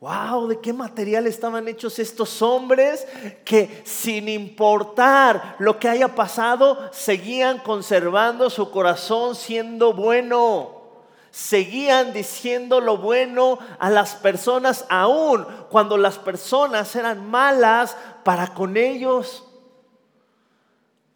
Wow, 0.00 0.48
¿de 0.48 0.58
qué 0.60 0.72
material 0.72 1.26
estaban 1.26 1.68
hechos 1.68 1.98
estos 1.98 2.40
hombres 2.40 3.06
que 3.44 3.82
sin 3.84 4.30
importar 4.30 5.56
lo 5.58 5.78
que 5.78 5.90
haya 5.90 6.14
pasado, 6.14 6.88
seguían 6.90 7.58
conservando 7.58 8.48
su 8.48 8.70
corazón 8.70 9.34
siendo 9.34 9.92
bueno? 9.92 10.80
Seguían 11.30 12.14
diciendo 12.14 12.80
lo 12.80 12.96
bueno 12.96 13.58
a 13.78 13.90
las 13.90 14.14
personas 14.14 14.86
aún 14.88 15.46
cuando 15.68 15.98
las 15.98 16.18
personas 16.18 16.96
eran 16.96 17.28
malas 17.30 17.94
para 18.24 18.54
con 18.54 18.78
ellos. 18.78 19.46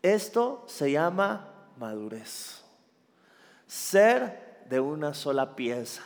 Esto 0.03 0.63
se 0.67 0.93
llama 0.93 1.49
madurez. 1.79 2.63
Ser 3.67 4.63
de 4.69 4.79
una 4.79 5.15
sola 5.15 5.57
pieza. 5.57 6.03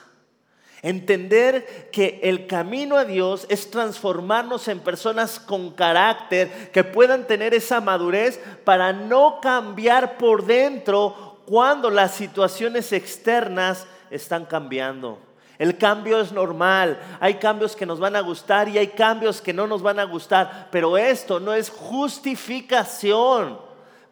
Entender 0.82 1.88
que 1.90 2.20
el 2.22 2.46
camino 2.46 2.96
a 2.96 3.04
Dios 3.04 3.46
es 3.48 3.70
transformarnos 3.70 4.68
en 4.68 4.78
personas 4.78 5.40
con 5.40 5.72
carácter 5.72 6.70
que 6.72 6.84
puedan 6.84 7.26
tener 7.26 7.52
esa 7.52 7.80
madurez 7.80 8.40
para 8.64 8.92
no 8.92 9.40
cambiar 9.40 10.18
por 10.18 10.44
dentro 10.44 11.40
cuando 11.46 11.90
las 11.90 12.14
situaciones 12.14 12.92
externas 12.92 13.86
están 14.10 14.44
cambiando. 14.44 15.18
El 15.58 15.76
cambio 15.76 16.20
es 16.20 16.30
normal, 16.30 17.00
hay 17.18 17.34
cambios 17.34 17.74
que 17.74 17.86
nos 17.86 17.98
van 17.98 18.14
a 18.14 18.20
gustar 18.20 18.68
y 18.68 18.78
hay 18.78 18.88
cambios 18.88 19.40
que 19.40 19.52
no 19.52 19.66
nos 19.66 19.82
van 19.82 19.98
a 19.98 20.04
gustar, 20.04 20.68
pero 20.70 20.96
esto 20.96 21.40
no 21.40 21.52
es 21.52 21.70
justificación 21.70 23.58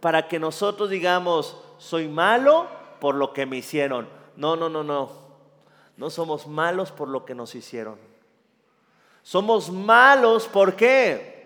para 0.00 0.26
que 0.26 0.40
nosotros 0.40 0.90
digamos, 0.90 1.56
soy 1.78 2.08
malo 2.08 2.66
por 3.00 3.14
lo 3.14 3.32
que 3.32 3.46
me 3.46 3.58
hicieron. 3.58 4.08
No, 4.36 4.56
no, 4.56 4.68
no, 4.68 4.82
no. 4.82 5.25
No 5.96 6.10
somos 6.10 6.46
malos 6.46 6.92
por 6.92 7.08
lo 7.08 7.24
que 7.24 7.34
nos 7.34 7.54
hicieron. 7.54 7.98
Somos 9.22 9.70
malos, 9.70 10.46
¿por 10.46 10.76
qué? 10.76 11.36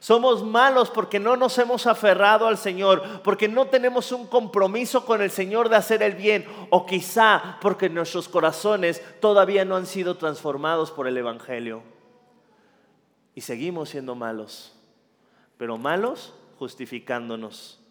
Somos 0.00 0.42
malos 0.42 0.90
porque 0.90 1.20
no 1.20 1.36
nos 1.36 1.56
hemos 1.58 1.86
aferrado 1.86 2.48
al 2.48 2.58
Señor, 2.58 3.22
porque 3.22 3.46
no 3.46 3.68
tenemos 3.68 4.10
un 4.10 4.26
compromiso 4.26 5.06
con 5.06 5.22
el 5.22 5.30
Señor 5.30 5.68
de 5.68 5.76
hacer 5.76 6.02
el 6.02 6.14
bien, 6.14 6.44
o 6.70 6.84
quizá 6.84 7.58
porque 7.60 7.88
nuestros 7.88 8.28
corazones 8.28 9.00
todavía 9.20 9.64
no 9.64 9.76
han 9.76 9.86
sido 9.86 10.16
transformados 10.16 10.90
por 10.90 11.06
el 11.06 11.16
Evangelio. 11.16 11.84
Y 13.36 13.42
seguimos 13.42 13.90
siendo 13.90 14.16
malos, 14.16 14.74
pero 15.56 15.78
malos 15.78 16.34
justificándonos. 16.58 17.81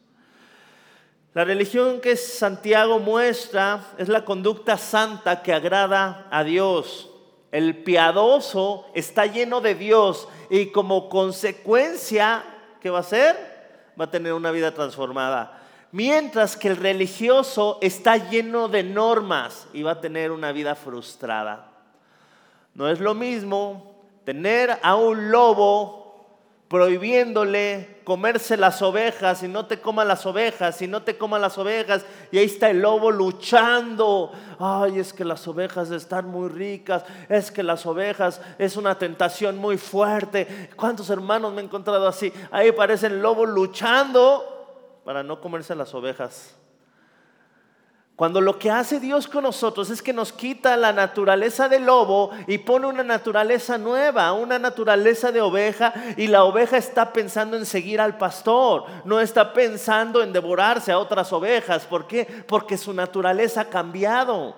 La 1.33 1.45
religión 1.45 2.01
que 2.01 2.17
Santiago 2.17 2.99
muestra 2.99 3.85
es 3.97 4.09
la 4.09 4.25
conducta 4.25 4.77
santa 4.77 5.41
que 5.41 5.53
agrada 5.53 6.27
a 6.29 6.43
Dios. 6.43 7.09
El 7.53 7.83
piadoso 7.83 8.85
está 8.93 9.25
lleno 9.27 9.61
de 9.61 9.75
Dios 9.75 10.27
y 10.49 10.67
como 10.67 11.07
consecuencia, 11.07 12.43
¿qué 12.81 12.89
va 12.89 12.97
a 12.97 13.01
hacer? 13.01 13.93
Va 13.99 14.05
a 14.05 14.11
tener 14.11 14.33
una 14.33 14.51
vida 14.51 14.73
transformada. 14.73 15.57
Mientras 15.93 16.57
que 16.57 16.67
el 16.67 16.75
religioso 16.75 17.77
está 17.81 18.17
lleno 18.29 18.67
de 18.67 18.83
normas 18.83 19.67
y 19.71 19.83
va 19.83 19.91
a 19.91 20.01
tener 20.01 20.31
una 20.31 20.51
vida 20.51 20.75
frustrada. 20.75 21.71
No 22.73 22.89
es 22.89 22.99
lo 22.99 23.13
mismo 23.13 24.01
tener 24.25 24.79
a 24.81 24.95
un 24.95 25.31
lobo 25.31 26.00
prohibiéndole 26.71 27.97
comerse 28.05 28.55
las 28.55 28.81
ovejas 28.81 29.43
y 29.43 29.49
no 29.49 29.65
te 29.65 29.81
coman 29.81 30.07
las 30.07 30.25
ovejas 30.25 30.81
y 30.81 30.87
no 30.87 31.03
te 31.03 31.17
coman 31.17 31.41
las 31.41 31.57
ovejas 31.57 32.05
y 32.31 32.37
ahí 32.37 32.45
está 32.45 32.69
el 32.69 32.79
lobo 32.79 33.11
luchando. 33.11 34.31
Ay, 34.57 34.97
es 34.97 35.11
que 35.11 35.25
las 35.25 35.45
ovejas 35.49 35.91
están 35.91 36.29
muy 36.29 36.47
ricas, 36.47 37.03
es 37.27 37.51
que 37.51 37.61
las 37.61 37.85
ovejas 37.85 38.39
es 38.57 38.77
una 38.77 38.97
tentación 38.97 39.57
muy 39.57 39.77
fuerte. 39.77 40.69
¿Cuántos 40.77 41.09
hermanos 41.09 41.51
me 41.51 41.59
he 41.59 41.65
encontrado 41.65 42.07
así? 42.07 42.31
Ahí 42.51 42.71
parece 42.71 43.07
el 43.07 43.21
lobo 43.21 43.45
luchando 43.45 45.01
para 45.03 45.23
no 45.23 45.41
comerse 45.41 45.75
las 45.75 45.93
ovejas. 45.93 46.55
Cuando 48.21 48.39
lo 48.39 48.59
que 48.59 48.69
hace 48.69 48.99
Dios 48.99 49.27
con 49.27 49.45
nosotros 49.45 49.89
es 49.89 50.03
que 50.03 50.13
nos 50.13 50.31
quita 50.31 50.77
la 50.77 50.93
naturaleza 50.93 51.67
del 51.67 51.87
lobo 51.87 52.29
y 52.45 52.59
pone 52.59 52.85
una 52.85 53.01
naturaleza 53.01 53.79
nueva, 53.79 54.31
una 54.33 54.59
naturaleza 54.59 55.31
de 55.31 55.41
oveja 55.41 55.91
y 56.17 56.27
la 56.27 56.43
oveja 56.43 56.77
está 56.77 57.13
pensando 57.13 57.57
en 57.57 57.65
seguir 57.65 57.99
al 57.99 58.19
pastor, 58.19 58.85
no 59.05 59.19
está 59.19 59.53
pensando 59.53 60.21
en 60.21 60.33
devorarse 60.33 60.91
a 60.91 60.99
otras 60.99 61.33
ovejas. 61.33 61.87
¿Por 61.87 62.05
qué? 62.05 62.45
Porque 62.47 62.77
su 62.77 62.93
naturaleza 62.93 63.61
ha 63.61 63.69
cambiado. 63.69 64.55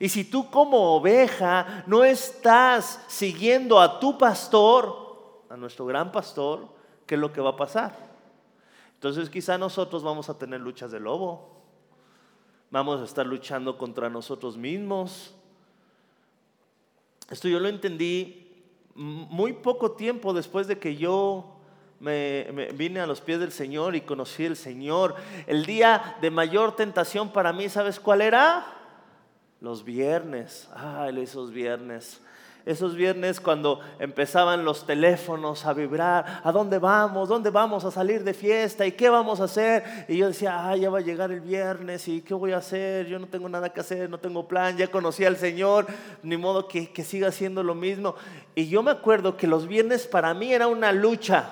Y 0.00 0.08
si 0.08 0.24
tú 0.24 0.50
como 0.50 0.96
oveja 0.96 1.84
no 1.86 2.02
estás 2.02 3.00
siguiendo 3.06 3.80
a 3.80 4.00
tu 4.00 4.18
pastor, 4.18 5.44
a 5.48 5.56
nuestro 5.56 5.86
gran 5.86 6.10
pastor, 6.10 6.66
¿qué 7.06 7.14
es 7.14 7.20
lo 7.20 7.32
que 7.32 7.40
va 7.40 7.50
a 7.50 7.56
pasar? 7.56 7.94
Entonces 8.94 9.30
quizá 9.30 9.56
nosotros 9.56 10.02
vamos 10.02 10.28
a 10.28 10.36
tener 10.36 10.60
luchas 10.60 10.90
de 10.90 10.98
lobo 10.98 11.57
vamos 12.70 13.00
a 13.00 13.04
estar 13.04 13.26
luchando 13.26 13.78
contra 13.78 14.10
nosotros 14.10 14.56
mismos. 14.56 15.34
Esto 17.30 17.48
yo 17.48 17.60
lo 17.60 17.68
entendí 17.68 18.48
muy 18.94 19.52
poco 19.52 19.92
tiempo 19.92 20.32
después 20.32 20.66
de 20.66 20.78
que 20.78 20.96
yo 20.96 21.58
me, 22.00 22.70
vine 22.74 23.00
a 23.00 23.06
los 23.06 23.20
pies 23.20 23.40
del 23.40 23.52
Señor 23.52 23.96
y 23.96 24.00
conocí 24.02 24.46
al 24.46 24.56
Señor. 24.56 25.16
El 25.46 25.66
día 25.66 26.16
de 26.20 26.30
mayor 26.30 26.76
tentación 26.76 27.32
para 27.32 27.52
mí, 27.52 27.68
¿sabes 27.68 28.00
cuál 28.00 28.22
era? 28.22 28.66
Los 29.60 29.84
viernes. 29.84 30.68
Ah, 30.74 31.10
esos 31.14 31.50
viernes. 31.50 32.20
Esos 32.68 32.94
viernes 32.94 33.40
cuando 33.40 33.80
empezaban 33.98 34.62
los 34.62 34.84
teléfonos 34.84 35.64
a 35.64 35.72
vibrar, 35.72 36.42
¿a 36.44 36.52
dónde 36.52 36.78
vamos? 36.78 37.26
¿Dónde 37.26 37.48
vamos 37.48 37.86
a 37.86 37.90
salir 37.90 38.22
de 38.22 38.34
fiesta? 38.34 38.84
¿Y 38.84 38.92
qué 38.92 39.08
vamos 39.08 39.40
a 39.40 39.44
hacer? 39.44 40.04
Y 40.06 40.18
yo 40.18 40.26
decía, 40.26 40.68
ah, 40.68 40.76
ya 40.76 40.90
va 40.90 40.98
a 40.98 41.00
llegar 41.00 41.32
el 41.32 41.40
viernes 41.40 42.06
y 42.08 42.20
¿qué 42.20 42.34
voy 42.34 42.52
a 42.52 42.58
hacer? 42.58 43.06
Yo 43.06 43.18
no 43.18 43.26
tengo 43.26 43.48
nada 43.48 43.72
que 43.72 43.80
hacer, 43.80 44.10
no 44.10 44.18
tengo 44.18 44.46
plan, 44.46 44.76
ya 44.76 44.90
conocí 44.90 45.24
al 45.24 45.38
Señor, 45.38 45.86
ni 46.22 46.36
modo 46.36 46.68
que, 46.68 46.92
que 46.92 47.04
siga 47.04 47.28
haciendo 47.28 47.62
lo 47.62 47.74
mismo. 47.74 48.16
Y 48.54 48.68
yo 48.68 48.82
me 48.82 48.90
acuerdo 48.90 49.38
que 49.38 49.46
los 49.46 49.66
viernes 49.66 50.06
para 50.06 50.34
mí 50.34 50.52
era 50.52 50.66
una 50.66 50.92
lucha, 50.92 51.50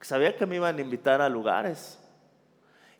sabía 0.00 0.36
que 0.36 0.46
me 0.46 0.54
iban 0.54 0.78
a 0.78 0.80
invitar 0.80 1.20
a 1.20 1.28
lugares 1.28 1.98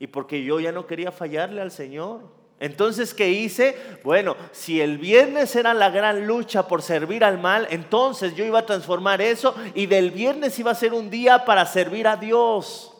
y 0.00 0.08
porque 0.08 0.42
yo 0.42 0.58
ya 0.58 0.72
no 0.72 0.88
quería 0.88 1.12
fallarle 1.12 1.60
al 1.60 1.70
Señor. 1.70 2.41
Entonces, 2.62 3.12
¿qué 3.12 3.28
hice? 3.28 3.76
Bueno, 4.04 4.36
si 4.52 4.80
el 4.80 4.96
viernes 4.96 5.56
era 5.56 5.74
la 5.74 5.90
gran 5.90 6.28
lucha 6.28 6.68
por 6.68 6.80
servir 6.80 7.24
al 7.24 7.40
mal, 7.40 7.66
entonces 7.70 8.36
yo 8.36 8.44
iba 8.44 8.60
a 8.60 8.66
transformar 8.66 9.20
eso 9.20 9.52
y 9.74 9.86
del 9.86 10.12
viernes 10.12 10.56
iba 10.60 10.70
a 10.70 10.76
ser 10.76 10.94
un 10.94 11.10
día 11.10 11.44
para 11.44 11.66
servir 11.66 12.06
a 12.06 12.14
Dios. 12.14 12.96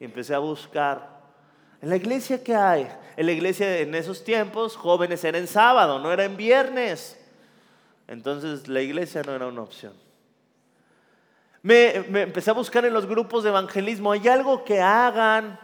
y 0.00 0.04
empecé 0.04 0.34
a 0.34 0.40
buscar. 0.40 1.08
¿En 1.80 1.90
la 1.90 1.94
iglesia 1.94 2.42
qué 2.42 2.56
hay? 2.56 2.88
En 3.16 3.26
la 3.26 3.30
iglesia 3.30 3.78
en 3.78 3.94
esos 3.94 4.24
tiempos, 4.24 4.74
jóvenes 4.74 5.22
era 5.22 5.38
en 5.38 5.46
sábado, 5.46 6.00
no 6.00 6.12
era 6.12 6.24
en 6.24 6.36
viernes. 6.36 7.16
Entonces 8.08 8.66
la 8.66 8.82
iglesia 8.82 9.22
no 9.24 9.32
era 9.32 9.46
una 9.46 9.62
opción. 9.62 9.92
Me, 11.62 11.94
empecé 11.94 12.50
a 12.50 12.54
buscar 12.54 12.84
en 12.84 12.94
los 12.94 13.06
grupos 13.06 13.44
de 13.44 13.50
evangelismo, 13.50 14.10
¿hay 14.10 14.26
algo 14.26 14.64
que 14.64 14.80
hagan 14.80 15.56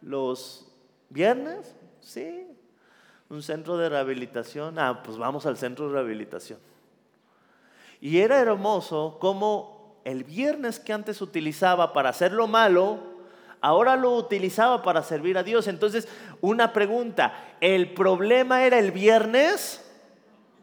los 0.00 0.66
viernes? 1.10 1.75
Sí. 2.06 2.46
¿Un 3.28 3.42
centro 3.42 3.76
de 3.76 3.88
rehabilitación? 3.88 4.78
Ah, 4.78 5.02
pues 5.02 5.18
vamos 5.18 5.44
al 5.44 5.56
centro 5.56 5.88
de 5.88 5.94
rehabilitación. 5.94 6.60
Y 8.00 8.18
era 8.18 8.38
hermoso 8.38 9.18
cómo 9.20 10.00
el 10.04 10.22
viernes 10.22 10.78
que 10.78 10.92
antes 10.92 11.20
utilizaba 11.20 11.92
para 11.92 12.10
hacer 12.10 12.30
lo 12.30 12.46
malo, 12.46 13.00
ahora 13.60 13.96
lo 13.96 14.14
utilizaba 14.14 14.82
para 14.82 15.02
servir 15.02 15.36
a 15.36 15.42
Dios. 15.42 15.66
Entonces, 15.66 16.06
una 16.40 16.72
pregunta, 16.72 17.56
¿el 17.60 17.92
problema 17.92 18.62
era 18.62 18.78
el 18.78 18.92
viernes? 18.92 19.84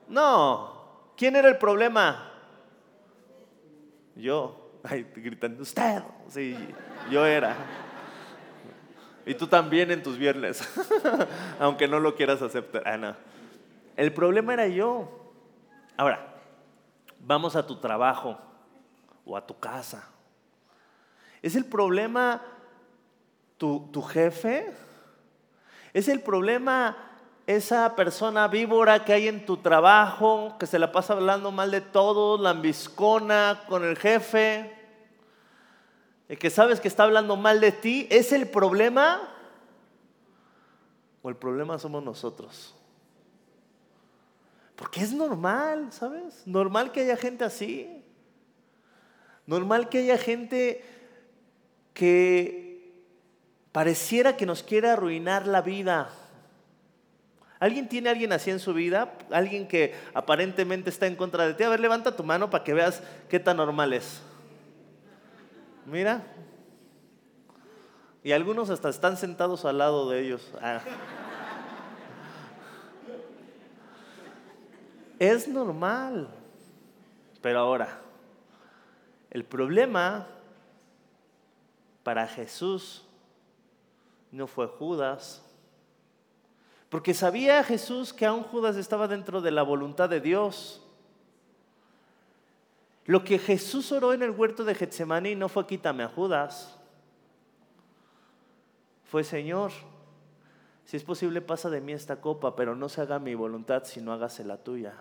No. 0.08 1.12
¿Quién 1.18 1.36
era 1.36 1.50
el 1.50 1.58
problema? 1.58 2.32
Yo. 4.16 4.80
Ay, 4.84 5.06
gritando, 5.14 5.64
usted. 5.64 6.04
Sí, 6.30 6.58
yo 7.12 7.26
era. 7.26 7.83
Y 9.26 9.36
tú 9.36 9.48
también 9.48 9.92
en 9.92 10.04
tus 10.04 10.18
viernes, 10.18 10.62
aunque 11.60 11.88
no 11.88 12.00
lo 12.00 12.16
quieras 12.16 12.42
aceptar. 12.42 12.84
Ah, 12.86 13.16
El 13.96 14.14
problema 14.14 14.54
era 14.54 14.68
yo. 14.68 15.10
Ahora, 15.96 16.34
vamos 17.20 17.56
a 17.56 17.66
tu 17.66 17.78
trabajo 17.78 18.38
o 19.26 19.38
a 19.38 19.46
tu 19.46 19.58
casa. 19.58 20.10
¿Es 21.42 21.56
el 21.56 21.66
problema 21.66 22.42
tu, 23.58 23.90
tu 23.92 24.02
jefe? 24.02 24.74
¿Es 25.94 26.08
el 26.08 26.22
problema 26.22 26.98
esa 27.46 27.96
persona 27.96 28.48
víbora 28.48 29.06
que 29.06 29.14
hay 29.14 29.28
en 29.28 29.46
tu 29.46 29.58
trabajo, 29.58 30.56
que 30.60 30.66
se 30.66 30.80
la 30.80 30.92
pasa 30.92 31.14
hablando 31.14 31.52
mal 31.52 31.72
de 31.72 31.82
todos, 31.82 32.40
lambiscona 32.40 33.64
con 33.68 33.84
el 33.84 33.98
jefe? 33.98 34.83
El 36.30 36.38
que 36.40 36.50
sabes 36.50 36.80
que 36.80 36.88
está 36.88 37.04
hablando 37.04 37.36
mal 37.36 37.60
de 37.60 37.72
ti, 37.72 38.08
¿es 38.10 38.32
el 38.32 38.48
problema? 38.48 39.30
¿O 41.22 41.30
el 41.30 41.36
problema 41.36 41.78
somos 41.80 42.04
nosotros? 42.04 42.76
Porque 44.76 45.02
es 45.02 45.14
normal, 45.14 45.92
¿sabes? 45.92 46.44
Normal 46.46 46.92
que 46.92 47.02
haya 47.02 47.18
gente 47.18 47.44
así. 47.44 48.04
Normal 49.46 49.90
que 49.90 50.00
haya 50.00 50.18
gente 50.18 50.84
que 51.94 52.92
pareciera 53.72 54.36
que 54.38 54.46
nos 54.46 54.64
quiere 54.64 54.90
arruinar 54.90 55.48
la 55.48 55.62
vida. 55.62 56.10
¿Alguien 57.60 57.88
tiene 57.88 58.10
a 58.10 58.12
alguien 58.12 58.34
así 58.34 58.52
en 58.52 58.60
su 58.60 58.74
vida? 58.74 59.14
¿Alguien 59.32 59.68
que 59.68 59.96
aparentemente 60.14 60.90
está 60.90 61.08
en 61.08 61.16
contra 61.16 61.48
de 61.48 61.54
ti? 61.54 61.64
A 61.64 61.70
ver, 61.70 61.80
levanta 61.80 62.16
tu 62.16 62.24
mano 62.24 62.50
para 62.50 62.64
que 62.64 62.74
veas 62.74 63.02
qué 63.30 63.40
tan 63.40 63.58
normal 63.58 63.94
es. 63.94 64.22
Mira. 65.86 66.24
Y 68.24 68.32
algunos 68.32 68.70
hasta 68.70 68.90
están 68.90 69.18
sentados 69.18 69.66
al 69.66 69.78
lado 69.78 70.10
de 70.10 70.22
ellos. 70.22 70.52
Ah. 70.62 70.82
Es 75.20 75.48
normal. 75.48 76.30
Pero 77.42 77.60
ahora, 77.60 78.00
el 79.30 79.44
problema 79.44 80.28
para 82.04 82.28
Jesús 82.28 83.04
no 84.32 84.48
fue 84.48 84.68
Judas. 84.68 85.42
Porque 86.90 87.14
sabía 87.14 87.64
Jesús 87.64 88.14
que 88.14 88.26
aún 88.26 88.44
Judas 88.44 88.76
estaba 88.76 89.08
dentro 89.08 89.42
de 89.42 89.52
la 89.52 89.64
voluntad 89.64 90.10
de 90.10 90.22
Dios. 90.22 90.83
Lo 93.06 93.24
que 93.24 93.38
Jesús 93.38 93.92
oró 93.92 94.14
en 94.14 94.24
el 94.24 94.32
huerto 94.32 94.64
de 94.64 94.76
Getsemaní 94.76 95.36
no 95.36 95.50
fue 95.50 95.68
quítame 95.68 96.04
a 96.04 96.08
Judas. 96.08 96.78
Fue 99.04 99.24
Señor, 99.24 99.72
si 100.86 100.98
es 100.98 101.04
posible 101.04 101.42
pasa 101.42 101.70
de 101.70 101.82
mí 101.82 101.94
esta 101.94 102.22
copa, 102.22 102.56
pero 102.56 102.76
no 102.76 102.90
se 102.90 103.02
haga 103.02 103.20
mi 103.20 103.36
voluntad, 103.36 103.84
sino 103.86 104.14
hágase 104.14 104.44
la 104.44 104.58
tuya. 104.58 104.96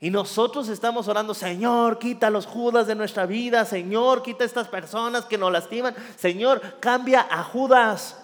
Y 0.00 0.10
nosotros 0.10 0.68
estamos 0.68 1.08
orando, 1.08 1.32
Señor, 1.34 1.98
quita 1.98 2.26
a 2.26 2.30
los 2.30 2.46
Judas 2.46 2.86
de 2.86 2.94
nuestra 2.94 3.26
vida, 3.26 3.64
Señor, 3.64 4.22
quita 4.22 4.44
a 4.44 4.46
estas 4.46 4.68
personas 4.68 5.24
que 5.24 5.38
nos 5.38 5.50
lastiman, 5.50 5.94
Señor, 6.16 6.60
cambia 6.80 7.26
a 7.30 7.42
Judas. 7.44 8.20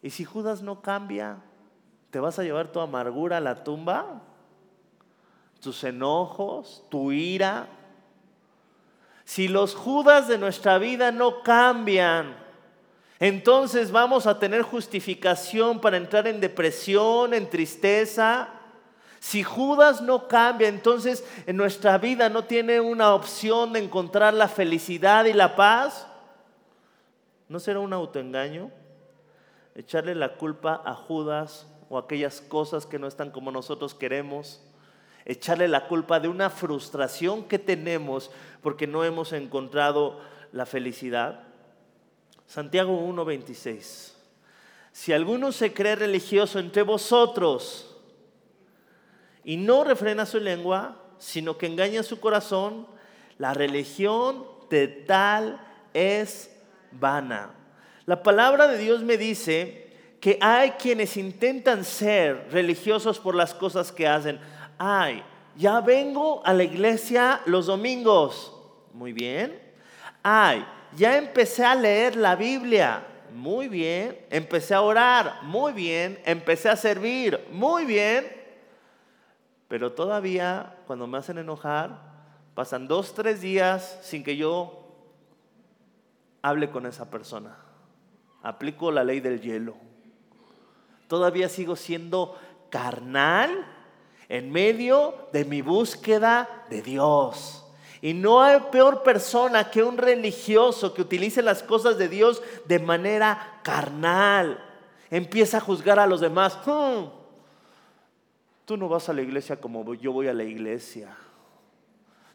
Y 0.00 0.10
si 0.10 0.24
Judas 0.24 0.62
no 0.62 0.80
cambia, 0.80 1.42
¿te 2.10 2.20
vas 2.20 2.38
a 2.38 2.44
llevar 2.44 2.72
tu 2.72 2.80
amargura 2.80 3.36
a 3.36 3.40
la 3.40 3.64
tumba? 3.64 4.22
Tus 5.60 5.84
enojos, 5.84 6.84
tu 6.88 7.12
ira. 7.12 7.68
Si 9.24 9.48
los 9.48 9.74
Judas 9.74 10.28
de 10.28 10.38
nuestra 10.38 10.78
vida 10.78 11.12
no 11.12 11.42
cambian, 11.42 12.36
entonces 13.20 13.90
vamos 13.90 14.26
a 14.26 14.38
tener 14.38 14.62
justificación 14.62 15.80
para 15.80 15.96
entrar 15.96 16.26
en 16.26 16.40
depresión, 16.40 17.34
en 17.34 17.50
tristeza. 17.50 18.48
Si 19.18 19.42
Judas 19.42 20.00
no 20.00 20.28
cambia, 20.28 20.68
entonces 20.68 21.24
en 21.46 21.56
nuestra 21.56 21.98
vida 21.98 22.28
no 22.28 22.44
tiene 22.44 22.80
una 22.80 23.14
opción 23.14 23.72
de 23.72 23.80
encontrar 23.80 24.32
la 24.34 24.48
felicidad 24.48 25.24
y 25.24 25.32
la 25.32 25.56
paz. 25.56 26.06
¿No 27.48 27.58
será 27.58 27.80
un 27.80 27.92
autoengaño? 27.92 28.70
Echarle 29.74 30.14
la 30.14 30.36
culpa 30.36 30.80
a 30.84 30.94
Judas 30.94 31.66
o 31.88 31.98
aquellas 31.98 32.40
cosas 32.40 32.86
que 32.86 32.98
no 32.98 33.08
están 33.08 33.30
como 33.30 33.50
nosotros 33.50 33.94
queremos 33.94 34.62
echarle 35.28 35.68
la 35.68 35.86
culpa 35.86 36.18
de 36.18 36.26
una 36.26 36.50
frustración 36.50 37.44
que 37.44 37.58
tenemos 37.60 38.32
porque 38.62 38.88
no 38.88 39.04
hemos 39.04 39.32
encontrado 39.32 40.20
la 40.50 40.66
felicidad? 40.66 41.44
Santiago 42.46 42.98
1:26. 42.98 44.14
Si 44.90 45.12
alguno 45.12 45.52
se 45.52 45.72
cree 45.72 45.94
religioso 45.94 46.58
entre 46.58 46.82
vosotros 46.82 47.96
y 49.44 49.58
no 49.58 49.84
refrena 49.84 50.26
su 50.26 50.40
lengua, 50.40 50.96
sino 51.18 51.58
que 51.58 51.66
engaña 51.66 52.02
su 52.02 52.18
corazón, 52.18 52.86
la 53.36 53.54
religión 53.54 54.46
de 54.70 54.88
tal 54.88 55.60
es 55.92 56.50
vana. 56.90 57.54
La 58.06 58.22
palabra 58.22 58.66
de 58.66 58.78
Dios 58.78 59.02
me 59.02 59.18
dice 59.18 59.88
que 60.20 60.38
hay 60.40 60.72
quienes 60.72 61.16
intentan 61.16 61.84
ser 61.84 62.48
religiosos 62.50 63.18
por 63.18 63.34
las 63.34 63.54
cosas 63.54 63.92
que 63.92 64.08
hacen 64.08 64.40
ay, 64.78 65.22
ya 65.56 65.80
vengo 65.80 66.40
a 66.44 66.54
la 66.54 66.62
iglesia 66.62 67.40
los 67.46 67.66
domingos. 67.66 68.54
Muy 68.92 69.12
bien. 69.12 69.60
Ay, 70.22 70.64
ya 70.96 71.18
empecé 71.18 71.64
a 71.64 71.74
leer 71.74 72.16
la 72.16 72.36
Biblia. 72.36 73.04
Muy 73.34 73.68
bien. 73.68 74.18
Empecé 74.30 74.74
a 74.74 74.82
orar. 74.82 75.42
Muy 75.42 75.72
bien. 75.72 76.20
Empecé 76.24 76.68
a 76.68 76.76
servir. 76.76 77.46
Muy 77.50 77.84
bien. 77.84 78.26
Pero 79.66 79.92
todavía, 79.92 80.76
cuando 80.86 81.06
me 81.06 81.18
hacen 81.18 81.38
enojar, 81.38 82.00
pasan 82.54 82.88
dos, 82.88 83.14
tres 83.14 83.40
días 83.40 83.98
sin 84.02 84.24
que 84.24 84.36
yo 84.36 84.88
hable 86.40 86.70
con 86.70 86.86
esa 86.86 87.10
persona. 87.10 87.56
Aplico 88.42 88.90
la 88.90 89.04
ley 89.04 89.20
del 89.20 89.40
hielo. 89.40 89.76
Todavía 91.08 91.48
sigo 91.48 91.76
siendo 91.76 92.38
carnal 92.70 93.66
en 94.28 94.50
medio 94.50 95.14
de 95.32 95.44
mi 95.44 95.62
búsqueda 95.62 96.66
de 96.68 96.82
Dios. 96.82 97.64
Y 98.00 98.14
no 98.14 98.42
hay 98.42 98.60
peor 98.70 99.02
persona 99.02 99.70
que 99.70 99.82
un 99.82 99.96
religioso 99.96 100.94
que 100.94 101.02
utilice 101.02 101.42
las 101.42 101.62
cosas 101.62 101.98
de 101.98 102.08
Dios 102.08 102.42
de 102.66 102.78
manera 102.78 103.60
carnal. 103.62 104.64
Empieza 105.10 105.56
a 105.56 105.60
juzgar 105.60 105.98
a 105.98 106.06
los 106.06 106.20
demás. 106.20 106.58
Hmm, 106.64 107.06
tú 108.64 108.76
no 108.76 108.88
vas 108.88 109.08
a 109.08 109.12
la 109.12 109.22
iglesia 109.22 109.60
como 109.60 109.94
yo 109.94 110.12
voy 110.12 110.28
a 110.28 110.34
la 110.34 110.44
iglesia. 110.44 111.16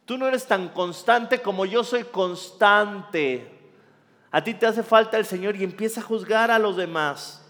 Tú 0.06 0.17
no 0.17 0.27
eres 0.27 0.45
tan 0.45 0.69
constante 0.69 1.41
como 1.41 1.65
yo 1.65 1.84
soy 1.84 2.03
constante. 2.03 3.49
A 4.32 4.43
ti 4.43 4.53
te 4.53 4.65
hace 4.65 4.84
falta 4.84 5.17
el 5.17 5.25
Señor 5.25 5.56
y 5.56 5.63
empieza 5.63 6.01
a 6.01 6.03
juzgar 6.03 6.51
a 6.51 6.60
los 6.60 6.75
demás. 6.75 7.42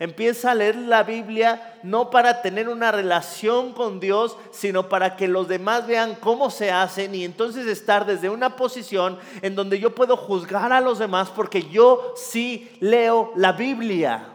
Empieza 0.00 0.52
a 0.52 0.54
leer 0.54 0.76
la 0.76 1.02
Biblia 1.02 1.74
no 1.82 2.08
para 2.10 2.40
tener 2.40 2.68
una 2.68 2.92
relación 2.92 3.72
con 3.72 3.98
Dios, 3.98 4.36
sino 4.52 4.88
para 4.88 5.16
que 5.16 5.26
los 5.26 5.48
demás 5.48 5.88
vean 5.88 6.14
cómo 6.14 6.50
se 6.50 6.70
hacen 6.70 7.16
y 7.16 7.24
entonces 7.24 7.66
estar 7.66 8.06
desde 8.06 8.30
una 8.30 8.54
posición 8.54 9.18
en 9.42 9.56
donde 9.56 9.80
yo 9.80 9.96
puedo 9.96 10.16
juzgar 10.16 10.72
a 10.72 10.80
los 10.80 11.00
demás 11.00 11.30
porque 11.30 11.68
yo 11.68 12.14
sí 12.16 12.70
leo 12.78 13.32
la 13.34 13.50
Biblia. 13.52 14.28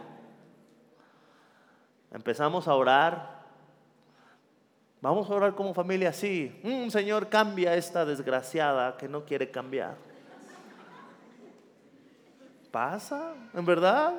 Empezamos 2.12 2.68
a 2.68 2.74
orar. 2.74 3.42
Vamos 5.00 5.30
a 5.30 5.34
orar 5.34 5.54
como 5.54 5.72
familia 5.72 6.10
así. 6.10 6.60
Mm, 6.62 6.90
Señor, 6.90 7.30
cambia 7.30 7.74
esta 7.74 8.04
desgraciada 8.04 8.98
que 8.98 9.08
no 9.08 9.24
quiere 9.24 9.50
cambiar. 9.50 9.96
pasa? 12.70 13.34
¿En 13.54 13.64
verdad? 13.64 14.12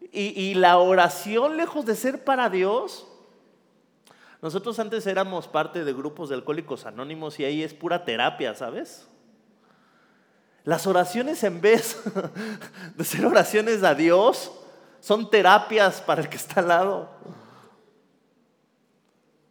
Y, 0.00 0.54
la 0.54 0.78
oración, 0.78 1.56
lejos 1.56 1.84
de 1.84 1.94
ser 1.94 2.24
para 2.24 2.48
Dios, 2.48 3.06
nosotros 4.40 4.78
antes 4.78 5.06
éramos 5.06 5.48
parte 5.48 5.84
de 5.84 5.92
grupos 5.92 6.28
de 6.28 6.36
alcohólicos 6.36 6.86
anónimos 6.86 7.38
y 7.38 7.44
ahí 7.44 7.62
es 7.62 7.74
pura 7.74 8.04
terapia, 8.04 8.54
¿sabes? 8.54 9.06
Las 10.64 10.86
oraciones 10.86 11.42
en 11.44 11.60
vez 11.60 12.02
de 12.96 13.04
ser 13.04 13.26
oraciones 13.26 13.82
a 13.82 13.94
Dios, 13.94 14.52
son 15.00 15.30
terapias 15.30 16.00
para 16.00 16.22
el 16.22 16.28
que 16.28 16.36
está 16.36 16.60
al 16.60 16.68
lado. 16.68 17.08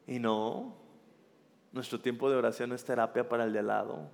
Y 0.07 0.19
no, 0.19 0.73
nuestro 1.71 1.99
tiempo 1.99 2.29
de 2.29 2.37
oración 2.37 2.71
es 2.71 2.83
terapia 2.83 3.27
para 3.27 3.43
el 3.43 3.53
de 3.53 3.59
al 3.59 3.67
lado. 3.67 4.09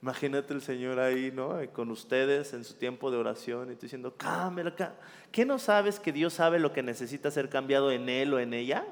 Imagínate 0.00 0.54
el 0.54 0.62
Señor 0.62 1.00
ahí, 1.00 1.32
¿no? 1.32 1.58
Con 1.72 1.90
ustedes 1.90 2.52
en 2.52 2.64
su 2.64 2.74
tiempo 2.74 3.10
de 3.10 3.16
oración 3.16 3.72
y 3.72 3.74
tú 3.74 3.82
diciendo, 3.82 4.14
cámara, 4.16 4.94
¿qué 5.32 5.44
no 5.44 5.58
sabes 5.58 5.98
que 5.98 6.12
Dios 6.12 6.34
sabe 6.34 6.60
lo 6.60 6.72
que 6.72 6.84
necesita 6.84 7.30
ser 7.32 7.48
cambiado 7.48 7.90
en 7.90 8.08
él 8.08 8.32
o 8.32 8.38
en 8.38 8.54
ella? 8.54 8.84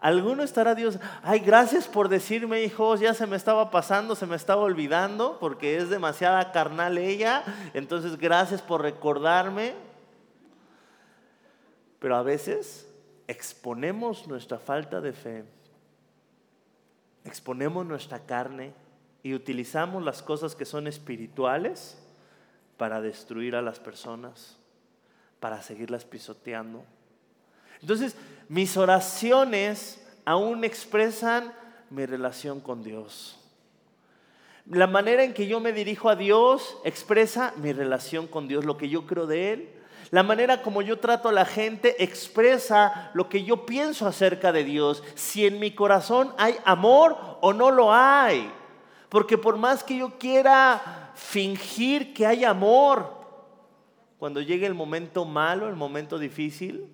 Alguno 0.00 0.42
estará 0.42 0.74
Dios, 0.74 0.98
ay, 1.22 1.40
gracias 1.40 1.86
por 1.86 2.08
decirme, 2.08 2.62
hijos, 2.62 3.00
ya 3.00 3.12
se 3.12 3.26
me 3.26 3.36
estaba 3.36 3.70
pasando, 3.70 4.14
se 4.14 4.26
me 4.26 4.34
estaba 4.34 4.62
olvidando, 4.62 5.36
porque 5.38 5.76
es 5.76 5.90
demasiada 5.90 6.52
carnal 6.52 6.96
ella, 6.96 7.44
entonces 7.74 8.16
gracias 8.16 8.62
por 8.62 8.80
recordarme. 8.80 9.74
Pero 11.98 12.16
a 12.16 12.22
veces 12.22 12.88
exponemos 13.28 14.26
nuestra 14.26 14.58
falta 14.58 15.02
de 15.02 15.12
fe, 15.12 15.44
exponemos 17.24 17.84
nuestra 17.84 18.20
carne 18.20 18.72
y 19.22 19.34
utilizamos 19.34 20.02
las 20.02 20.22
cosas 20.22 20.54
que 20.54 20.64
son 20.64 20.86
espirituales 20.86 21.98
para 22.76 23.00
destruir 23.00 23.54
a 23.54 23.62
las 23.62 23.78
personas, 23.78 24.56
para 25.38 25.62
seguirlas 25.62 26.04
pisoteando. 26.04 26.84
Entonces, 27.80 28.16
mis 28.48 28.76
oraciones 28.76 30.06
aún 30.24 30.64
expresan 30.64 31.52
mi 31.90 32.06
relación 32.06 32.60
con 32.60 32.82
Dios. 32.82 33.36
La 34.66 34.86
manera 34.86 35.24
en 35.24 35.34
que 35.34 35.46
yo 35.46 35.60
me 35.60 35.72
dirijo 35.72 36.08
a 36.08 36.16
Dios 36.16 36.78
expresa 36.84 37.52
mi 37.56 37.72
relación 37.72 38.26
con 38.26 38.46
Dios, 38.46 38.64
lo 38.64 38.76
que 38.76 38.88
yo 38.88 39.06
creo 39.06 39.26
de 39.26 39.52
Él. 39.52 39.70
La 40.10 40.22
manera 40.22 40.62
como 40.62 40.82
yo 40.82 40.98
trato 40.98 41.28
a 41.28 41.32
la 41.32 41.44
gente 41.44 42.02
expresa 42.02 43.10
lo 43.14 43.28
que 43.28 43.44
yo 43.44 43.64
pienso 43.64 44.06
acerca 44.06 44.52
de 44.52 44.64
Dios. 44.64 45.02
Si 45.14 45.46
en 45.46 45.60
mi 45.60 45.72
corazón 45.72 46.32
hay 46.36 46.56
amor 46.64 47.16
o 47.40 47.52
no 47.52 47.70
lo 47.70 47.92
hay. 47.92 48.52
Porque 49.10 49.36
por 49.36 49.58
más 49.58 49.84
que 49.84 49.98
yo 49.98 50.18
quiera 50.18 51.12
fingir 51.14 52.14
que 52.14 52.24
hay 52.24 52.44
amor, 52.44 53.12
cuando 54.18 54.40
llegue 54.40 54.66
el 54.66 54.74
momento 54.74 55.24
malo, 55.24 55.68
el 55.68 55.76
momento 55.76 56.18
difícil, 56.18 56.88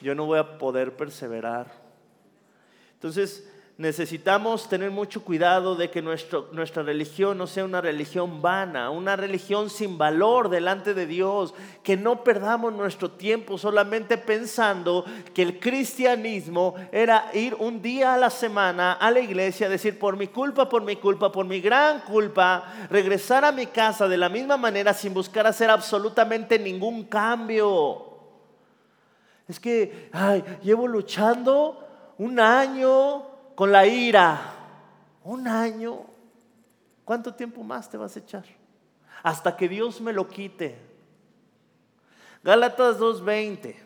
yo 0.00 0.14
no 0.14 0.26
voy 0.26 0.38
a 0.38 0.58
poder 0.58 0.96
perseverar. 0.96 1.72
Entonces, 2.94 3.48
necesitamos 3.80 4.68
tener 4.68 4.90
mucho 4.90 5.24
cuidado 5.24 5.74
de 5.74 5.90
que 5.90 6.02
nuestra 6.02 6.82
religión 6.82 7.38
no 7.38 7.46
sea 7.46 7.64
una 7.64 7.80
religión 7.80 8.42
vana, 8.42 8.90
una 8.90 9.16
religión 9.16 9.70
sin 9.70 9.96
valor 9.96 10.50
delante 10.50 10.92
de 10.92 11.06
Dios, 11.06 11.54
que 11.82 11.96
no 11.96 12.22
perdamos 12.22 12.74
nuestro 12.74 13.12
tiempo 13.12 13.56
solamente 13.56 14.18
pensando 14.18 15.06
que 15.32 15.40
el 15.40 15.58
cristianismo 15.58 16.74
era 16.92 17.30
ir 17.32 17.54
un 17.54 17.80
día 17.80 18.12
a 18.12 18.18
la 18.18 18.28
semana 18.28 18.92
a 18.92 19.10
la 19.10 19.20
iglesia, 19.20 19.70
decir 19.70 19.98
por 19.98 20.14
mi 20.14 20.26
culpa, 20.26 20.68
por 20.68 20.82
mi 20.82 20.96
culpa, 20.96 21.32
por 21.32 21.46
mi 21.46 21.62
gran 21.62 22.00
culpa, 22.00 22.86
regresar 22.90 23.46
a 23.46 23.52
mi 23.52 23.64
casa 23.64 24.06
de 24.06 24.18
la 24.18 24.28
misma 24.28 24.58
manera 24.58 24.92
sin 24.92 25.14
buscar 25.14 25.46
hacer 25.46 25.70
absolutamente 25.70 26.58
ningún 26.58 27.04
cambio. 27.04 28.08
Es 29.48 29.58
que, 29.58 30.10
ay, 30.12 30.44
llevo 30.62 30.86
luchando 30.86 31.82
un 32.18 32.38
año 32.38 33.29
con 33.60 33.72
la 33.72 33.86
ira. 33.86 34.40
Un 35.22 35.46
año. 35.46 35.98
¿Cuánto 37.04 37.34
tiempo 37.34 37.62
más 37.62 37.90
te 37.90 37.98
vas 37.98 38.16
a 38.16 38.20
echar? 38.20 38.44
Hasta 39.22 39.54
que 39.54 39.68
Dios 39.68 40.00
me 40.00 40.14
lo 40.14 40.26
quite. 40.28 40.78
Gálatas 42.42 42.98
2.20. 42.98 43.76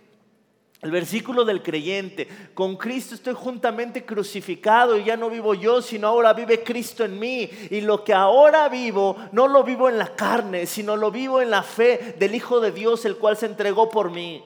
El 0.80 0.90
versículo 0.92 1.44
del 1.44 1.60
creyente, 1.60 2.28
con 2.54 2.76
Cristo 2.76 3.16
estoy 3.16 3.34
juntamente 3.34 4.04
crucificado 4.06 4.96
y 4.96 5.02
ya 5.02 5.16
no 5.16 5.28
vivo 5.28 5.54
yo, 5.54 5.82
sino 5.82 6.06
ahora 6.06 6.34
vive 6.34 6.62
Cristo 6.62 7.04
en 7.04 7.18
mí. 7.18 7.50
Y 7.68 7.80
lo 7.80 8.04
que 8.04 8.14
ahora 8.14 8.68
vivo, 8.68 9.16
no 9.32 9.48
lo 9.48 9.64
vivo 9.64 9.88
en 9.88 9.98
la 9.98 10.14
carne, 10.14 10.66
sino 10.66 10.96
lo 10.96 11.10
vivo 11.10 11.42
en 11.42 11.50
la 11.50 11.64
fe 11.64 12.14
del 12.16 12.36
Hijo 12.36 12.60
de 12.60 12.70
Dios, 12.70 13.04
el 13.06 13.16
cual 13.16 13.36
se 13.36 13.46
entregó 13.46 13.90
por 13.90 14.12
mí. 14.12 14.40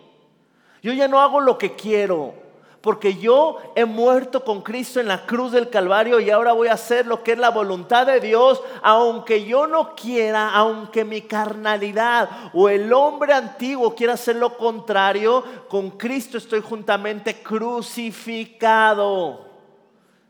Yo 0.82 0.94
ya 0.94 1.06
no 1.06 1.20
hago 1.20 1.38
lo 1.40 1.58
que 1.58 1.76
quiero, 1.76 2.47
porque 2.80 3.16
yo 3.16 3.58
he 3.74 3.84
muerto 3.84 4.44
con 4.44 4.62
Cristo 4.62 5.00
en 5.00 5.08
la 5.08 5.26
cruz 5.26 5.50
del 5.52 5.68
Calvario 5.68 6.20
y 6.20 6.30
ahora 6.30 6.52
voy 6.52 6.68
a 6.68 6.74
hacer 6.74 7.06
lo 7.06 7.24
que 7.24 7.32
es 7.32 7.38
la 7.38 7.50
voluntad 7.50 8.06
de 8.06 8.20
Dios, 8.20 8.62
aunque 8.82 9.44
yo 9.44 9.66
no 9.66 9.96
quiera, 9.96 10.50
aunque 10.50 11.04
mi 11.04 11.22
carnalidad 11.22 12.30
o 12.52 12.68
el 12.68 12.92
hombre 12.92 13.32
antiguo 13.32 13.96
quiera 13.96 14.12
hacer 14.14 14.36
lo 14.36 14.56
contrario, 14.56 15.42
con 15.68 15.90
Cristo 15.92 16.36
estoy 16.38 16.60
juntamente 16.60 17.42
crucificado. 17.42 19.48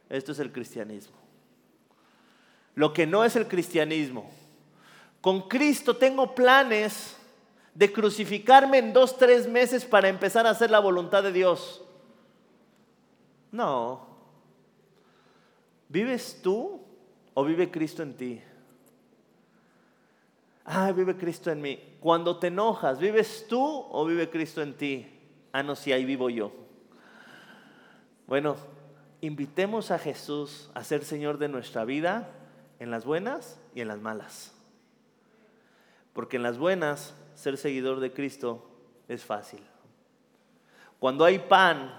Esto 0.09 0.33
es 0.33 0.39
el 0.39 0.51
cristianismo. 0.51 1.19
Lo 2.75 2.95
que 2.95 3.07
no 3.07 3.25
es 3.25 3.37
el 3.37 3.47
cristianismo. 3.47 4.31
Con 5.21 5.49
Cristo 5.49 5.97
tengo 5.97 6.35
planes 6.35 7.15
de 7.75 7.93
crucificarme 7.93 8.79
en 8.79 8.95
dos, 8.95 9.19
tres 9.19 9.47
meses 9.47 9.85
para 9.85 10.09
empezar 10.09 10.47
a 10.47 10.51
hacer 10.51 10.71
la 10.71 10.79
voluntad 10.79 11.23
de 11.23 11.33
Dios. 11.33 11.83
No. 13.51 14.07
¿Vives 15.89 16.41
tú 16.43 16.81
o 17.35 17.45
vive 17.45 17.71
Cristo 17.71 18.03
en 18.03 18.15
ti? 18.15 18.43
Ah, 20.65 20.93
vive 20.93 21.17
Cristo 21.17 21.51
en 21.51 21.63
mí. 21.63 21.97
Cuando 22.01 22.39
te 22.39 22.49
enojas, 22.49 22.99
¿vives 22.99 23.47
tú 23.49 23.87
o 23.91 24.05
vive 24.05 24.29
Cristo 24.29 24.61
en 24.61 24.75
ti? 24.75 25.07
Ah, 25.51 25.63
no, 25.63 25.75
sí, 25.75 25.93
ahí 25.93 26.05
vivo 26.05 26.29
yo. 26.29 26.53
Bueno, 28.27 28.57
invitemos 29.23 29.91
a 29.91 29.99
Jesús 29.99 30.71
a 30.75 30.85
ser 30.85 31.05
Señor 31.05 31.39
de 31.39 31.49
nuestra 31.49 31.87
vida 31.87 32.29
en 32.79 32.91
las 32.91 33.07
buenas 33.07 33.59
y 33.75 33.81
en 33.81 33.89
las 33.89 33.99
malas. 33.99 34.55
Porque 36.13 36.37
en 36.37 36.43
las 36.43 36.59
buenas 36.59 37.15
ser 37.35 37.57
seguidor 37.57 38.01
de 38.01 38.13
Cristo 38.13 38.69
es 39.09 39.25
fácil. 39.25 39.61
Cuando 40.99 41.25
hay 41.25 41.39
pan, 41.39 41.95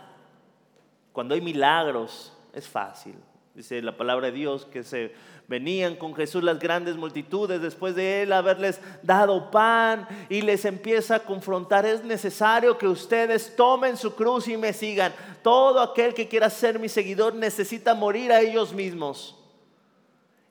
cuando 1.11 1.35
hay 1.35 1.41
milagros, 1.41 2.33
es 2.53 2.67
fácil. 2.67 3.15
Dice 3.55 3.81
la 3.81 3.97
palabra 3.97 4.27
de 4.27 4.33
Dios 4.33 4.65
que 4.65 4.83
se 4.83 5.13
venían 5.47 5.95
con 5.95 6.15
Jesús 6.15 6.43
las 6.43 6.59
grandes 6.59 6.95
multitudes 6.95 7.61
después 7.61 7.95
de 7.95 8.21
él 8.21 8.31
haberles 8.31 8.79
dado 9.01 9.49
pan 9.49 10.07
y 10.29 10.41
les 10.41 10.63
empieza 10.63 11.15
a 11.15 11.19
confrontar. 11.25 11.85
Es 11.85 12.03
necesario 12.03 12.77
que 12.77 12.87
ustedes 12.87 13.55
tomen 13.55 13.97
su 13.97 14.15
cruz 14.15 14.47
y 14.47 14.55
me 14.55 14.71
sigan. 14.71 15.13
Todo 15.41 15.81
aquel 15.81 16.13
que 16.13 16.27
quiera 16.27 16.49
ser 16.49 16.79
mi 16.79 16.87
seguidor 16.87 17.33
necesita 17.33 17.95
morir 17.95 18.31
a 18.31 18.39
ellos 18.39 18.73
mismos. 18.73 19.35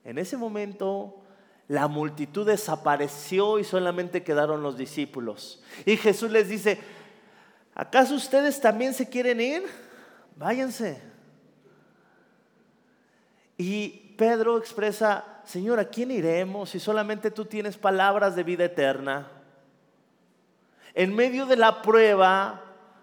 En 0.05 0.19
ese 0.19 0.37
momento 0.37 1.15
la 1.69 1.87
multitud 1.87 2.47
desapareció 2.47 3.59
y 3.59 3.65
solamente 3.65 4.25
quedaron 4.25 4.63
los 4.63 4.77
discípulos. 4.77 5.63
Y 5.87 5.97
Jesús 5.97 6.31
les 6.31 6.49
dice, 6.49 6.79
¿acaso 7.75 8.15
ustedes 8.15 8.61
también 8.61 8.95
se 8.95 9.09
quieren 9.09 9.41
ir? 9.41 9.88
Váyanse. 10.39 11.03
Y 13.57 14.15
Pedro 14.17 14.57
expresa, 14.57 15.41
Señor, 15.45 15.81
¿a 15.81 15.89
quién 15.89 16.13
iremos 16.13 16.71
si 16.71 16.79
solamente 16.79 17.33
tú 17.33 17.45
tienes 17.45 17.77
palabras 17.77 18.37
de 18.37 18.45
vida 18.45 18.65
eterna? 18.65 19.29
En 20.95 21.13
medio 21.15 21.45
de 21.45 21.57
la 21.57 21.83
prueba, 21.83 22.63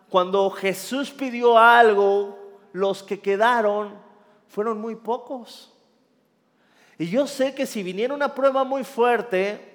cuando 0.10 0.50
Jesús 0.50 1.12
pidió 1.12 1.58
algo, 1.58 2.40
los 2.72 3.04
que 3.04 3.20
quedaron 3.20 3.96
fueron 4.48 4.80
muy 4.80 4.96
pocos. 4.96 5.74
Y 6.98 7.10
yo 7.10 7.28
sé 7.28 7.54
que 7.54 7.66
si 7.66 7.84
viniera 7.84 8.14
una 8.14 8.34
prueba 8.34 8.64
muy 8.64 8.86
fuerte, 8.86 9.74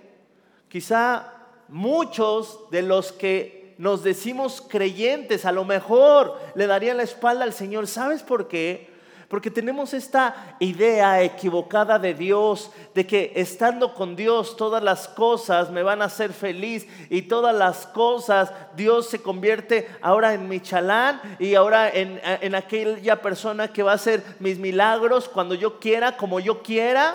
quizá 0.71 1.35
muchos 1.69 2.71
de 2.71 2.81
los 2.81 3.13
que 3.13 3.60
nos 3.81 4.03
decimos 4.03 4.61
creyentes 4.61 5.47
a 5.47 5.53
lo 5.53 5.65
mejor 5.65 6.39
le 6.55 6.67
darían 6.67 6.99
la 6.99 7.03
espalda 7.03 7.45
al 7.45 7.55
Señor. 7.55 7.87
¿Sabes 7.87 8.23
por 8.23 8.47
qué? 8.47 8.91
Porque 9.27 9.51
tenemos 9.51 9.95
esta 9.95 10.55
idea 10.61 11.23
equivocada 11.23 11.99
de 11.99 12.13
Dios, 12.13 12.73
de 12.95 13.07
que 13.07 13.33
estando 13.37 13.95
con 13.95 14.17
Dios 14.17 14.59
todas 14.59 14.83
las 14.83 15.09
cosas 15.09 15.71
me 15.71 15.83
van 15.83 16.03
a 16.03 16.07
hacer 16.07 16.35
feliz 16.35 16.87
y 17.09 17.23
todas 17.23 17.57
las 17.57 17.87
cosas 17.87 18.53
Dios 18.77 19.09
se 19.09 19.23
convierte 19.23 19.89
ahora 20.03 20.35
en 20.35 20.47
mi 20.47 20.61
chalán 20.61 21.19
y 21.39 21.55
ahora 21.55 21.89
en, 21.89 22.21
en 22.23 22.55
aquella 22.55 23.23
persona 23.23 23.73
que 23.73 23.83
va 23.83 23.93
a 23.93 23.95
hacer 23.95 24.23
mis 24.41 24.59
milagros 24.59 25.27
cuando 25.27 25.55
yo 25.55 25.81
quiera, 25.81 26.19
como 26.19 26.39
yo 26.39 26.63
quiera. 26.63 27.15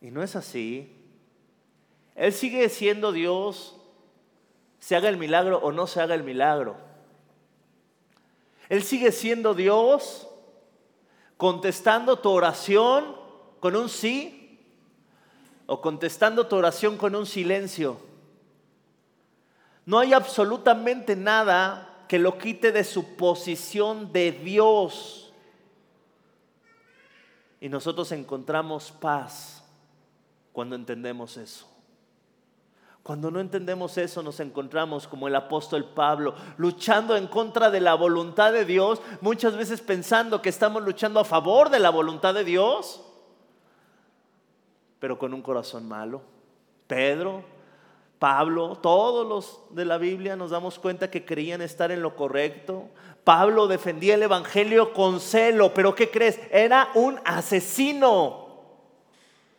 Y 0.00 0.12
no 0.12 0.22
es 0.22 0.36
así. 0.36 0.88
Él 2.14 2.32
sigue 2.32 2.68
siendo 2.68 3.10
Dios, 3.10 3.73
se 4.84 4.94
haga 4.94 5.08
el 5.08 5.16
milagro 5.16 5.60
o 5.62 5.72
no 5.72 5.86
se 5.86 6.02
haga 6.02 6.14
el 6.14 6.22
milagro. 6.22 6.76
Él 8.68 8.82
sigue 8.82 9.12
siendo 9.12 9.54
Dios, 9.54 10.28
contestando 11.38 12.18
tu 12.18 12.28
oración 12.28 13.16
con 13.60 13.76
un 13.76 13.88
sí 13.88 14.60
o 15.64 15.80
contestando 15.80 16.46
tu 16.48 16.56
oración 16.56 16.98
con 16.98 17.14
un 17.14 17.24
silencio. 17.24 17.98
No 19.86 20.00
hay 20.00 20.12
absolutamente 20.12 21.16
nada 21.16 22.04
que 22.06 22.18
lo 22.18 22.36
quite 22.36 22.70
de 22.70 22.84
su 22.84 23.16
posición 23.16 24.12
de 24.12 24.32
Dios. 24.32 25.32
Y 27.58 27.70
nosotros 27.70 28.12
encontramos 28.12 28.92
paz 28.92 29.64
cuando 30.52 30.76
entendemos 30.76 31.38
eso. 31.38 31.73
Cuando 33.04 33.30
no 33.30 33.38
entendemos 33.38 33.98
eso 33.98 34.22
nos 34.22 34.40
encontramos 34.40 35.06
como 35.06 35.28
el 35.28 35.36
apóstol 35.36 35.84
Pablo, 35.84 36.34
luchando 36.56 37.16
en 37.18 37.26
contra 37.26 37.70
de 37.70 37.82
la 37.82 37.94
voluntad 37.94 38.50
de 38.50 38.64
Dios, 38.64 39.02
muchas 39.20 39.58
veces 39.58 39.82
pensando 39.82 40.40
que 40.40 40.48
estamos 40.48 40.82
luchando 40.82 41.20
a 41.20 41.24
favor 41.24 41.68
de 41.68 41.80
la 41.80 41.90
voluntad 41.90 42.32
de 42.32 42.44
Dios, 42.44 43.04
pero 44.98 45.18
con 45.18 45.34
un 45.34 45.42
corazón 45.42 45.86
malo. 45.86 46.22
Pedro, 46.86 47.44
Pablo, 48.18 48.76
todos 48.76 49.26
los 49.26 49.76
de 49.76 49.84
la 49.84 49.98
Biblia 49.98 50.34
nos 50.34 50.50
damos 50.50 50.78
cuenta 50.78 51.10
que 51.10 51.26
creían 51.26 51.60
estar 51.60 51.92
en 51.92 52.00
lo 52.00 52.16
correcto. 52.16 52.88
Pablo 53.22 53.66
defendía 53.66 54.14
el 54.14 54.22
Evangelio 54.22 54.94
con 54.94 55.20
celo, 55.20 55.74
pero 55.74 55.94
¿qué 55.94 56.10
crees? 56.10 56.40
Era 56.50 56.88
un 56.94 57.20
asesino 57.26 58.62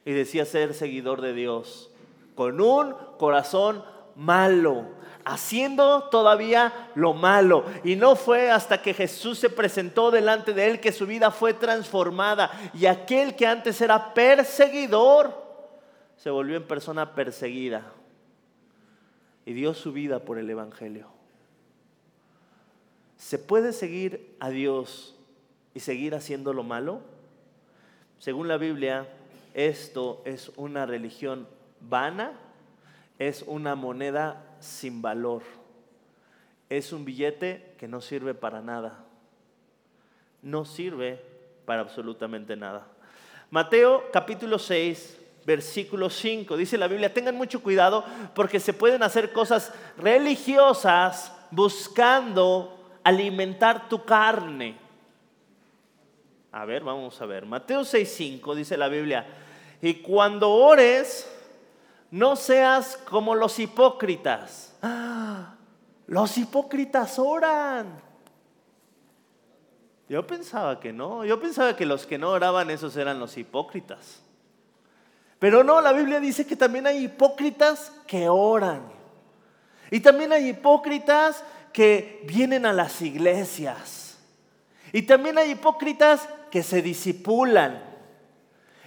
y 0.03 0.13
decía 0.13 0.45
ser 0.45 0.73
seguidor 0.73 1.21
de 1.21 1.33
Dios, 1.33 1.91
con 2.35 2.61
un 2.61 2.93
corazón 3.17 3.83
malo, 4.15 4.85
haciendo 5.23 6.09
todavía 6.09 6.91
lo 6.95 7.13
malo. 7.13 7.65
Y 7.83 7.95
no 7.95 8.15
fue 8.15 8.51
hasta 8.51 8.81
que 8.81 8.93
Jesús 8.93 9.39
se 9.39 9.49
presentó 9.49 10.11
delante 10.11 10.53
de 10.53 10.67
él 10.67 10.79
que 10.79 10.91
su 10.91 11.07
vida 11.07 11.31
fue 11.31 11.53
transformada 11.53 12.51
y 12.73 12.85
aquel 12.85 13.35
que 13.35 13.47
antes 13.47 13.79
era 13.81 14.13
perseguidor 14.13 15.43
se 16.17 16.29
volvió 16.29 16.55
en 16.55 16.63
persona 16.63 17.13
perseguida 17.13 17.91
y 19.45 19.53
dio 19.53 19.73
su 19.73 19.91
vida 19.91 20.19
por 20.19 20.37
el 20.37 20.49
Evangelio. 20.49 21.07
¿Se 23.17 23.37
puede 23.39 23.73
seguir 23.73 24.35
a 24.39 24.49
Dios 24.49 25.15
y 25.73 25.79
seguir 25.79 26.15
haciendo 26.15 26.53
lo 26.53 26.63
malo? 26.63 27.01
Según 28.19 28.47
la 28.47 28.57
Biblia, 28.57 29.07
esto 29.53 30.21
es 30.25 30.51
una 30.55 30.85
religión 30.85 31.47
vana, 31.89 32.33
es 33.19 33.43
una 33.43 33.75
moneda 33.75 34.43
sin 34.59 35.01
valor, 35.01 35.43
es 36.69 36.91
un 36.91 37.05
billete 37.05 37.75
que 37.77 37.87
no 37.87 38.01
sirve 38.01 38.33
para 38.33 38.61
nada, 38.61 39.03
no 40.41 40.65
sirve 40.65 41.21
para 41.65 41.81
absolutamente 41.81 42.55
nada. 42.55 42.87
Mateo 43.49 44.05
capítulo 44.11 44.59
6, 44.59 45.19
versículo 45.45 46.09
5. 46.09 46.57
Dice 46.57 46.77
la 46.77 46.87
Biblia, 46.87 47.13
tengan 47.13 47.35
mucho 47.35 47.61
cuidado 47.61 48.03
porque 48.33 48.59
se 48.59 48.73
pueden 48.73 49.03
hacer 49.03 49.31
cosas 49.31 49.71
religiosas 49.97 51.31
buscando 51.51 52.99
alimentar 53.03 53.87
tu 53.87 54.03
carne. 54.03 54.75
A 56.51 56.65
ver, 56.65 56.83
vamos 56.83 57.21
a 57.21 57.25
ver. 57.25 57.45
Mateo 57.45 57.81
6:5 57.81 58.55
dice 58.55 58.77
la 58.77 58.87
Biblia, 58.87 59.25
y 59.81 59.95
cuando 59.95 60.49
ores, 60.51 61.29
no 62.15 62.37
seas 62.37 62.97
como 63.09 63.35
los 63.35 63.59
hipócritas. 63.59 64.73
¡Ah! 64.81 65.55
Los 66.07 66.37
hipócritas 66.37 67.19
oran. 67.19 68.01
Yo 70.07 70.25
pensaba 70.25 70.79
que 70.79 70.93
no, 70.93 71.25
yo 71.25 71.41
pensaba 71.41 71.75
que 71.75 71.85
los 71.85 72.05
que 72.05 72.17
no 72.17 72.29
oraban 72.29 72.69
esos 72.69 72.95
eran 72.95 73.19
los 73.19 73.37
hipócritas. 73.37 74.21
Pero 75.39 75.61
no, 75.65 75.81
la 75.81 75.91
Biblia 75.91 76.21
dice 76.21 76.47
que 76.47 76.55
también 76.55 76.87
hay 76.87 77.03
hipócritas 77.03 77.91
que 78.07 78.29
oran. 78.29 78.83
Y 79.91 79.99
también 79.99 80.31
hay 80.31 80.47
hipócritas 80.47 81.43
que 81.73 82.23
vienen 82.25 82.65
a 82.65 82.71
las 82.71 83.01
iglesias. 83.01 84.19
Y 84.93 85.01
también 85.01 85.37
hay 85.37 85.51
hipócritas 85.51 86.29
que 86.49 86.63
se 86.63 86.81
disipulan. 86.81 87.83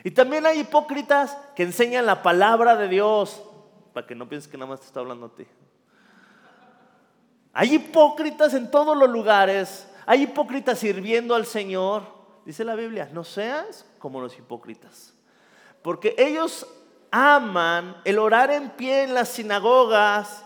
Y 0.02 0.12
también 0.12 0.46
hay 0.46 0.60
hipócritas 0.60 1.36
que 1.58 1.64
enseñan 1.64 2.06
la 2.06 2.22
palabra 2.22 2.76
de 2.76 2.86
Dios. 2.86 3.42
Para 3.92 4.06
que 4.06 4.14
no 4.14 4.28
pienses 4.28 4.48
que 4.48 4.56
nada 4.56 4.70
más 4.70 4.78
te 4.78 4.86
está 4.86 5.00
hablando 5.00 5.26
a 5.26 5.34
ti. 5.34 5.44
Hay 7.52 7.74
hipócritas 7.74 8.54
en 8.54 8.70
todos 8.70 8.96
los 8.96 9.10
lugares. 9.10 9.90
Hay 10.06 10.22
hipócritas 10.22 10.78
sirviendo 10.78 11.34
al 11.34 11.46
Señor. 11.46 12.04
Dice 12.44 12.64
la 12.64 12.76
Biblia, 12.76 13.10
no 13.12 13.24
seas 13.24 13.84
como 13.98 14.20
los 14.20 14.38
hipócritas. 14.38 15.14
Porque 15.82 16.14
ellos 16.16 16.64
aman 17.10 17.96
el 18.04 18.20
orar 18.20 18.52
en 18.52 18.70
pie 18.70 19.02
en 19.02 19.14
las 19.14 19.28
sinagogas 19.28 20.44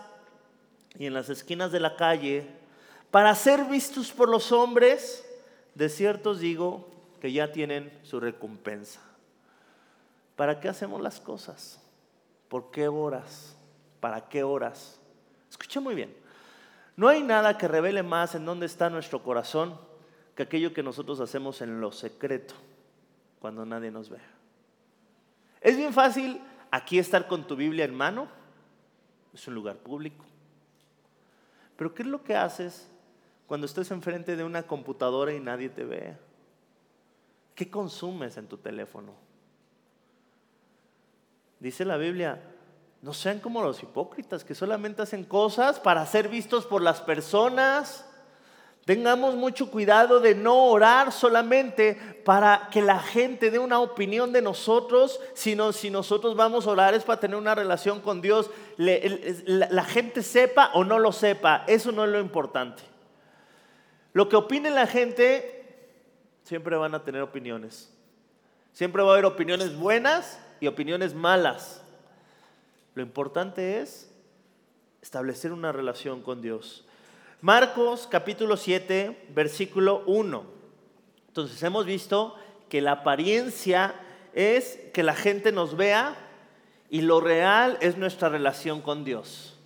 y 0.97 1.05
en 1.05 1.13
las 1.13 1.29
esquinas 1.29 1.71
de 1.71 1.79
la 1.79 1.95
calle 1.95 2.49
para 3.11 3.35
ser 3.35 3.65
vistos 3.65 4.11
por 4.11 4.29
los 4.29 4.51
hombres. 4.51 5.23
De 5.75 5.89
cierto 5.89 6.31
os 6.31 6.39
digo 6.39 6.89
que 7.21 7.31
ya 7.31 7.51
tienen 7.51 7.95
su 8.01 8.19
recompensa. 8.19 9.12
¿Para 10.35 10.59
qué 10.59 10.69
hacemos 10.69 11.01
las 11.01 11.19
cosas? 11.19 11.81
¿Por 12.47 12.71
qué 12.71 12.87
horas? 12.87 13.55
¿Para 13.99 14.27
qué 14.27 14.43
horas? 14.43 14.99
Escucha 15.49 15.79
muy 15.79 15.95
bien. 15.95 16.15
No 16.95 17.07
hay 17.07 17.23
nada 17.23 17.57
que 17.57 17.67
revele 17.67 18.03
más 18.03 18.35
en 18.35 18.45
dónde 18.45 18.65
está 18.65 18.89
nuestro 18.89 19.23
corazón 19.23 19.79
que 20.35 20.43
aquello 20.43 20.73
que 20.73 20.83
nosotros 20.83 21.19
hacemos 21.19 21.61
en 21.61 21.79
lo 21.79 21.91
secreto, 21.91 22.55
cuando 23.39 23.65
nadie 23.65 23.91
nos 23.91 24.09
ve. 24.09 24.19
Es 25.61 25.77
bien 25.77 25.93
fácil 25.93 26.41
aquí 26.71 26.97
estar 26.97 27.27
con 27.27 27.45
tu 27.45 27.55
Biblia 27.55 27.85
en 27.85 27.95
mano, 27.95 28.27
es 29.33 29.47
un 29.47 29.55
lugar 29.55 29.77
público. 29.77 30.25
Pero 31.75 31.93
¿qué 31.93 32.03
es 32.03 32.07
lo 32.07 32.23
que 32.23 32.35
haces 32.35 32.89
cuando 33.47 33.65
estés 33.65 33.91
enfrente 33.91 34.35
de 34.35 34.43
una 34.43 34.63
computadora 34.63 35.33
y 35.33 35.39
nadie 35.39 35.69
te 35.69 35.85
ve? 35.85 36.17
¿Qué 37.55 37.69
consumes 37.69 38.37
en 38.37 38.47
tu 38.47 38.57
teléfono? 38.57 39.13
Dice 41.63 41.83
la 41.83 41.97
Biblia, 41.97 42.39
no 43.01 43.13
sean 43.13 43.39
como 43.39 43.63
los 43.63 43.81
hipócritas 43.81 44.43
que 44.43 44.53
solamente 44.53 45.01
hacen 45.01 45.23
cosas 45.23 45.79
para 45.79 46.05
ser 46.05 46.29
vistos 46.29 46.67
por 46.67 46.83
las 46.83 47.01
personas 47.01 48.05
Tengamos 48.85 49.35
mucho 49.35 49.71
cuidado 49.71 50.19
de 50.19 50.35
no 50.35 50.65
orar 50.65 51.13
solamente 51.13 51.95
para 52.25 52.67
que 52.69 52.81
la 52.81 52.99
gente 52.99 53.49
dé 53.49 53.57
una 53.57 53.79
opinión 53.79 54.33
de 54.33 54.41
nosotros, 54.41 55.21
sino 55.33 55.71
si 55.71 55.89
nosotros 55.89 56.35
vamos 56.35 56.67
a 56.67 56.71
orar 56.71 56.93
es 56.93 57.03
para 57.03 57.19
tener 57.19 57.37
una 57.37 57.55
relación 57.55 58.01
con 58.01 58.21
Dios, 58.21 58.51
la, 58.75 59.85
gente 59.85 60.21
sepa 60.21 60.71
o 60.73 60.83
no 60.83 60.99
lo 60.99 61.13
sepa, 61.13 61.63
eso 61.67 61.93
no 61.93 62.03
es 62.03 62.11
lo 62.11 62.19
importante. 62.19 62.83
Lo 64.11 64.27
que 64.27 64.35
opine 64.35 64.69
la 64.69 64.85
gente, 64.85 65.63
siempre 66.43 66.75
van 66.75 66.93
a 66.93 67.05
tener 67.05 67.21
opiniones. 67.21 67.89
Siempre 68.73 69.01
va 69.01 69.11
a 69.11 69.13
haber 69.13 69.25
opiniones 69.25 69.77
buenas 69.77 70.39
y 70.63 70.67
opiniones 70.67 71.13
malas. 71.13 71.81
Lo 72.95 73.01
importante 73.01 73.81
es 73.81 74.09
establecer 75.01 75.51
una 75.51 75.73
relación 75.73 76.21
con 76.21 76.41
Dios. 76.41 76.85
Marcos 77.41 78.07
capítulo 78.09 78.55
7, 78.55 79.27
versículo 79.35 80.03
1. 80.05 80.41
Entonces 81.27 81.61
hemos 81.63 81.85
visto 81.85 82.37
que 82.69 82.79
la 82.79 82.93
apariencia 82.93 83.93
es 84.31 84.79
que 84.93 85.03
la 85.03 85.15
gente 85.15 85.51
nos 85.51 85.75
vea 85.75 86.15
y 86.89 87.01
lo 87.01 87.19
real 87.19 87.77
es 87.81 87.97
nuestra 87.97 88.29
relación 88.29 88.79
con 88.79 89.03
Dios. 89.03 89.59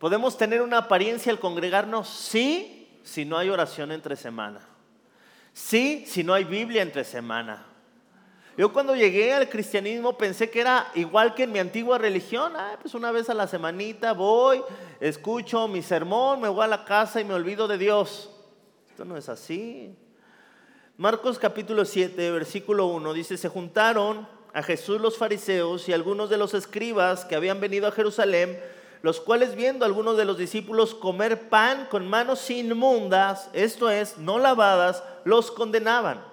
Podemos 0.00 0.36
tener 0.36 0.62
una 0.62 0.78
apariencia 0.78 1.30
al 1.30 1.38
congregarnos, 1.38 2.08
sí, 2.08 2.98
si 3.04 3.24
no 3.24 3.38
hay 3.38 3.50
oración 3.50 3.92
entre 3.92 4.16
semana. 4.16 4.62
Sí, 5.52 6.02
si 6.08 6.24
no 6.24 6.34
hay 6.34 6.42
Biblia 6.42 6.82
entre 6.82 7.04
semana. 7.04 7.69
Yo 8.60 8.74
cuando 8.74 8.94
llegué 8.94 9.32
al 9.32 9.48
cristianismo 9.48 10.18
pensé 10.18 10.50
que 10.50 10.60
era 10.60 10.90
igual 10.94 11.34
que 11.34 11.44
en 11.44 11.52
mi 11.52 11.58
antigua 11.58 11.96
religión. 11.96 12.52
Ah, 12.54 12.76
pues 12.78 12.92
una 12.94 13.10
vez 13.10 13.30
a 13.30 13.32
la 13.32 13.46
semanita 13.46 14.12
voy, 14.12 14.62
escucho 15.00 15.66
mi 15.66 15.80
sermón, 15.80 16.42
me 16.42 16.48
voy 16.50 16.64
a 16.64 16.68
la 16.68 16.84
casa 16.84 17.22
y 17.22 17.24
me 17.24 17.32
olvido 17.32 17.66
de 17.66 17.78
Dios. 17.78 18.28
Esto 18.90 19.06
no 19.06 19.16
es 19.16 19.30
así. 19.30 19.96
Marcos 20.98 21.38
capítulo 21.38 21.86
7, 21.86 22.30
versículo 22.32 22.88
1 22.88 23.14
dice, 23.14 23.38
se 23.38 23.48
juntaron 23.48 24.28
a 24.52 24.62
Jesús 24.62 25.00
los 25.00 25.16
fariseos 25.16 25.88
y 25.88 25.94
algunos 25.94 26.28
de 26.28 26.36
los 26.36 26.52
escribas 26.52 27.24
que 27.24 27.36
habían 27.36 27.60
venido 27.60 27.86
a 27.86 27.92
Jerusalén, 27.92 28.60
los 29.00 29.22
cuales 29.22 29.54
viendo 29.54 29.86
a 29.86 29.88
algunos 29.88 30.18
de 30.18 30.26
los 30.26 30.36
discípulos 30.36 30.94
comer 30.94 31.48
pan 31.48 31.88
con 31.90 32.06
manos 32.06 32.50
inmundas, 32.50 33.48
esto 33.54 33.88
es, 33.88 34.18
no 34.18 34.38
lavadas, 34.38 35.02
los 35.24 35.50
condenaban 35.50 36.28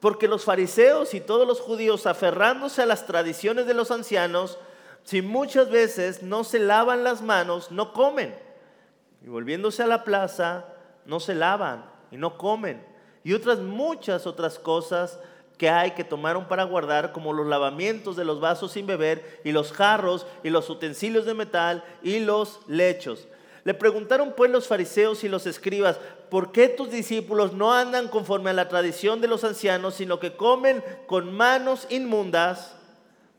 Porque 0.00 0.28
los 0.28 0.44
fariseos 0.44 1.14
y 1.14 1.20
todos 1.20 1.46
los 1.46 1.60
judíos, 1.60 2.06
aferrándose 2.06 2.82
a 2.82 2.86
las 2.86 3.06
tradiciones 3.06 3.66
de 3.66 3.74
los 3.74 3.90
ancianos, 3.90 4.58
si 5.04 5.22
muchas 5.22 5.70
veces 5.70 6.22
no 6.22 6.44
se 6.44 6.58
lavan 6.58 7.04
las 7.04 7.22
manos, 7.22 7.70
no 7.70 7.92
comen. 7.92 8.34
Y 9.22 9.28
volviéndose 9.28 9.82
a 9.82 9.86
la 9.86 10.04
plaza, 10.04 10.64
no 11.04 11.20
se 11.20 11.34
lavan 11.34 11.84
y 12.10 12.16
no 12.16 12.38
comen. 12.38 12.84
Y 13.22 13.34
otras 13.34 13.58
muchas 13.58 14.26
otras 14.26 14.58
cosas 14.58 15.18
que 15.58 15.68
hay 15.68 15.90
que 15.90 16.04
tomaron 16.04 16.48
para 16.48 16.64
guardar, 16.64 17.12
como 17.12 17.34
los 17.34 17.46
lavamientos 17.46 18.16
de 18.16 18.24
los 18.24 18.40
vasos 18.40 18.72
sin 18.72 18.86
beber, 18.86 19.42
y 19.44 19.52
los 19.52 19.72
jarros, 19.72 20.26
y 20.42 20.48
los 20.48 20.70
utensilios 20.70 21.26
de 21.26 21.34
metal, 21.34 21.84
y 22.02 22.20
los 22.20 22.60
lechos. 22.66 23.28
Le 23.64 23.74
preguntaron 23.74 24.34
pues 24.36 24.50
los 24.50 24.66
fariseos 24.66 25.22
y 25.24 25.28
los 25.28 25.46
escribas, 25.46 25.98
¿por 26.30 26.52
qué 26.52 26.68
tus 26.68 26.90
discípulos 26.90 27.52
no 27.52 27.72
andan 27.72 28.08
conforme 28.08 28.50
a 28.50 28.54
la 28.54 28.68
tradición 28.68 29.20
de 29.20 29.28
los 29.28 29.44
ancianos, 29.44 29.94
sino 29.94 30.18
que 30.18 30.36
comen 30.36 30.82
con 31.06 31.32
manos 31.32 31.86
inmundas? 31.90 32.76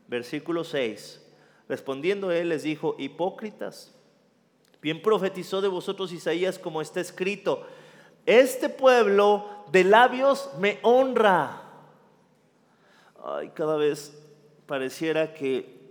Versículo 0.08 0.64
6. 0.64 1.20
Respondiendo 1.68 2.30
él 2.30 2.50
les 2.50 2.62
dijo, 2.62 2.96
hipócritas, 2.98 3.94
bien 4.80 5.02
profetizó 5.02 5.60
de 5.60 5.68
vosotros 5.68 6.12
Isaías 6.12 6.58
como 6.58 6.82
está 6.82 7.00
escrito, 7.00 7.66
este 8.26 8.68
pueblo 8.68 9.48
de 9.72 9.84
labios 9.84 10.50
me 10.58 10.78
honra 10.82 11.62
ay, 13.22 13.50
cada 13.54 13.76
vez 13.76 14.18
pareciera 14.66 15.32
que 15.32 15.81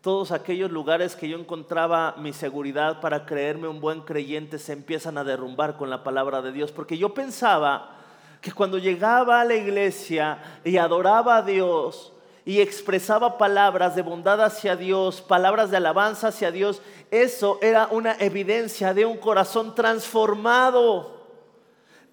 todos 0.00 0.30
aquellos 0.30 0.70
lugares 0.70 1.16
que 1.16 1.28
yo 1.28 1.38
encontraba 1.38 2.14
mi 2.18 2.32
seguridad 2.32 3.00
para 3.00 3.26
creerme 3.26 3.66
un 3.66 3.80
buen 3.80 4.02
creyente 4.02 4.58
se 4.58 4.72
empiezan 4.72 5.18
a 5.18 5.24
derrumbar 5.24 5.76
con 5.76 5.90
la 5.90 6.04
palabra 6.04 6.40
de 6.40 6.52
Dios, 6.52 6.70
porque 6.70 6.96
yo 6.96 7.14
pensaba 7.14 7.96
que 8.40 8.52
cuando 8.52 8.78
llegaba 8.78 9.40
a 9.40 9.44
la 9.44 9.56
iglesia 9.56 10.38
y 10.64 10.76
adoraba 10.76 11.38
a 11.38 11.42
Dios 11.42 12.12
y 12.44 12.60
expresaba 12.60 13.36
palabras 13.36 13.96
de 13.96 14.02
bondad 14.02 14.40
hacia 14.40 14.76
Dios, 14.76 15.20
palabras 15.20 15.70
de 15.70 15.78
alabanza 15.78 16.28
hacia 16.28 16.52
Dios, 16.52 16.80
eso 17.10 17.58
era 17.60 17.88
una 17.90 18.16
evidencia 18.20 18.94
de 18.94 19.04
un 19.04 19.18
corazón 19.18 19.74
transformado. 19.74 21.17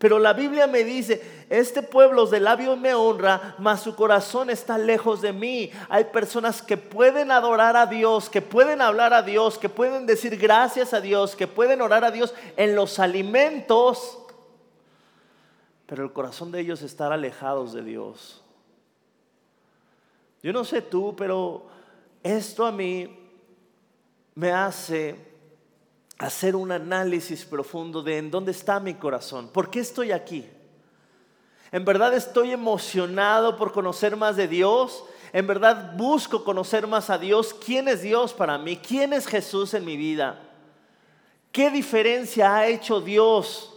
Pero 0.05 0.19
la 0.19 0.33
Biblia 0.33 0.67
me 0.67 0.83
dice, 0.83 1.19
este 1.49 1.81
pueblo 1.81 2.27
de 2.27 2.39
labios 2.39 2.77
me 2.77 2.93
honra, 2.93 3.55
mas 3.57 3.81
su 3.81 3.95
corazón 3.95 4.51
está 4.51 4.77
lejos 4.77 5.19
de 5.19 5.33
mí. 5.33 5.71
Hay 5.89 6.03
personas 6.03 6.61
que 6.61 6.77
pueden 6.77 7.31
adorar 7.31 7.75
a 7.75 7.87
Dios, 7.87 8.29
que 8.29 8.43
pueden 8.43 8.83
hablar 8.83 9.15
a 9.15 9.23
Dios, 9.23 9.57
que 9.57 9.67
pueden 9.67 10.05
decir 10.05 10.37
gracias 10.37 10.93
a 10.93 11.01
Dios, 11.01 11.35
que 11.35 11.47
pueden 11.47 11.81
orar 11.81 12.05
a 12.05 12.11
Dios 12.11 12.35
en 12.55 12.75
los 12.75 12.99
alimentos, 12.99 14.19
pero 15.87 16.03
el 16.03 16.13
corazón 16.13 16.51
de 16.51 16.59
ellos 16.59 16.83
está 16.83 17.11
alejados 17.11 17.73
de 17.73 17.81
Dios. 17.81 18.43
Yo 20.43 20.53
no 20.53 20.63
sé 20.65 20.83
tú, 20.83 21.15
pero 21.15 21.65
esto 22.21 22.63
a 22.63 22.71
mí 22.71 23.09
me 24.35 24.51
hace 24.51 25.15
hacer 26.17 26.55
un 26.55 26.71
análisis 26.71 27.45
profundo 27.45 28.01
de 28.01 28.17
en 28.17 28.31
dónde 28.31 28.51
está 28.51 28.79
mi 28.79 28.93
corazón, 28.93 29.49
por 29.49 29.69
qué 29.69 29.79
estoy 29.79 30.11
aquí. 30.11 30.45
En 31.71 31.83
verdad 31.83 32.13
estoy 32.13 32.51
emocionado 32.51 33.57
por 33.57 33.73
conocer 33.73 34.15
más 34.15 34.37
de 34.37 34.47
Dios. 34.47 35.03
En 35.33 35.45
verdad 35.45 35.93
busco 35.97 36.45
conocer 36.45 36.87
más 36.87 37.09
a 37.09 37.17
Dios. 37.17 37.53
¿Quién 37.53 37.89
es 37.89 38.01
Dios 38.01 38.33
para 38.33 38.57
mí? 38.57 38.77
¿Quién 38.77 39.11
es 39.11 39.27
Jesús 39.27 39.73
en 39.73 39.83
mi 39.83 39.97
vida? 39.97 40.39
¿Qué 41.51 41.69
diferencia 41.69 42.55
ha 42.55 42.67
hecho 42.67 43.01
Dios? 43.01 43.73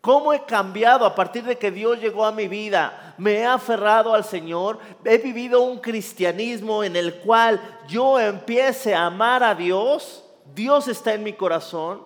¿Cómo 0.00 0.32
he 0.32 0.44
cambiado 0.44 1.04
a 1.04 1.14
partir 1.16 1.42
de 1.42 1.58
que 1.58 1.72
Dios 1.72 1.98
llegó 2.00 2.24
a 2.24 2.30
mi 2.30 2.46
vida? 2.46 3.14
Me 3.18 3.38
he 3.38 3.44
aferrado 3.44 4.14
al 4.14 4.22
Señor. 4.22 4.78
He 5.04 5.18
vivido 5.18 5.62
un 5.62 5.80
cristianismo 5.80 6.84
en 6.84 6.94
el 6.94 7.16
cual 7.16 7.60
yo 7.88 8.20
empiece 8.20 8.94
a 8.94 9.06
amar 9.06 9.42
a 9.42 9.56
Dios 9.56 10.24
Dios 10.58 10.88
está 10.88 11.14
en 11.14 11.22
mi 11.22 11.34
corazón. 11.34 12.02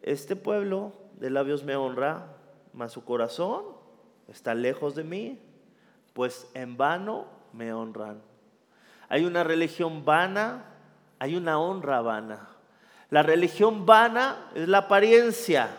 Este 0.00 0.36
pueblo 0.36 0.94
de 1.20 1.28
labios 1.28 1.64
me 1.64 1.76
honra, 1.76 2.28
mas 2.72 2.92
su 2.92 3.04
corazón 3.04 3.62
está 4.26 4.54
lejos 4.54 4.94
de 4.94 5.04
mí, 5.04 5.38
pues 6.14 6.48
en 6.54 6.78
vano 6.78 7.26
me 7.52 7.74
honran. 7.74 8.22
Hay 9.10 9.26
una 9.26 9.44
religión 9.44 10.06
vana, 10.06 10.64
hay 11.18 11.36
una 11.36 11.58
honra 11.58 12.00
vana. 12.00 12.48
La 13.10 13.22
religión 13.22 13.84
vana 13.84 14.50
es 14.54 14.66
la 14.66 14.78
apariencia 14.78 15.76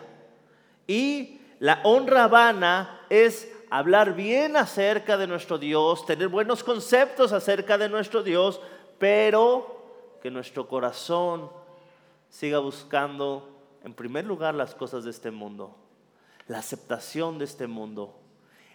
y 0.85 1.41
la 1.57 1.81
honra 1.85 2.27
vana 2.27 3.01
es 3.09 3.51
hablar 3.71 4.13
bien 4.13 4.55
acerca 4.55 5.17
de 5.17 5.25
nuestro 5.25 5.57
Dios, 5.57 6.05
tener 6.05 6.27
buenos 6.27 6.63
conceptos 6.63 7.33
acerca 7.33 7.79
de 7.79 7.89
nuestro 7.89 8.21
Dios, 8.21 8.61
pero 8.99 9.76
que 10.21 10.31
nuestro 10.31 10.67
corazón 10.67 11.49
siga 12.29 12.59
buscando 12.59 13.57
en 13.83 13.93
primer 13.93 14.25
lugar 14.25 14.55
las 14.55 14.75
cosas 14.75 15.03
de 15.03 15.11
este 15.11 15.31
mundo, 15.31 15.75
la 16.47 16.59
aceptación 16.59 17.37
de 17.39 17.45
este 17.45 17.67
mundo, 17.67 18.19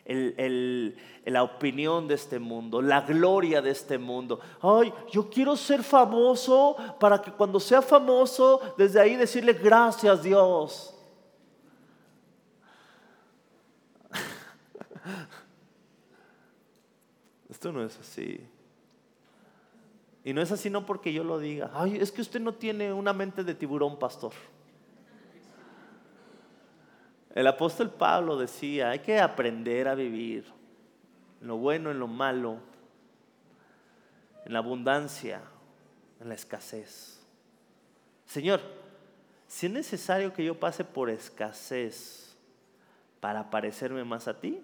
la 0.06 1.42
opinión 1.42 2.08
de 2.08 2.14
este 2.14 2.38
mundo, 2.38 2.80
la 2.82 3.02
gloria 3.02 3.60
de 3.62 3.70
este 3.70 3.98
mundo. 3.98 4.40
Ay, 4.60 4.92
yo 5.10 5.28
quiero 5.28 5.56
ser 5.56 5.82
famoso 5.82 6.76
para 6.98 7.20
que 7.20 7.30
cuando 7.30 7.60
sea 7.60 7.82
famoso, 7.82 8.74
desde 8.76 9.00
ahí 9.00 9.16
decirle 9.16 9.52
gracias 9.52 10.22
Dios. 10.22 10.94
Esto 17.50 17.70
no 17.70 17.84
es 17.84 17.98
así. 17.98 18.40
Y 20.24 20.32
no 20.32 20.40
es 20.40 20.52
así 20.52 20.70
no 20.70 20.86
porque 20.86 21.12
yo 21.12 21.24
lo 21.24 21.38
diga. 21.38 21.70
Ay, 21.74 21.96
es 21.96 22.12
que 22.12 22.20
usted 22.20 22.40
no 22.40 22.54
tiene 22.54 22.92
una 22.92 23.12
mente 23.12 23.42
de 23.42 23.54
tiburón, 23.54 23.98
pastor. 23.98 24.32
El 27.34 27.46
apóstol 27.46 27.90
Pablo 27.90 28.36
decía, 28.36 28.90
hay 28.90 29.00
que 29.00 29.18
aprender 29.18 29.88
a 29.88 29.94
vivir 29.94 30.44
en 31.40 31.48
lo 31.48 31.56
bueno, 31.56 31.90
en 31.90 31.98
lo 31.98 32.06
malo, 32.06 32.58
en 34.44 34.52
la 34.52 34.58
abundancia, 34.58 35.40
en 36.20 36.28
la 36.28 36.34
escasez. 36.34 37.20
Señor, 38.26 38.60
si 39.48 39.66
es 39.66 39.72
necesario 39.72 40.32
que 40.32 40.44
yo 40.44 40.58
pase 40.58 40.84
por 40.84 41.10
escasez 41.10 42.36
para 43.20 43.50
parecerme 43.50 44.04
más 44.04 44.28
a 44.28 44.38
ti, 44.38 44.62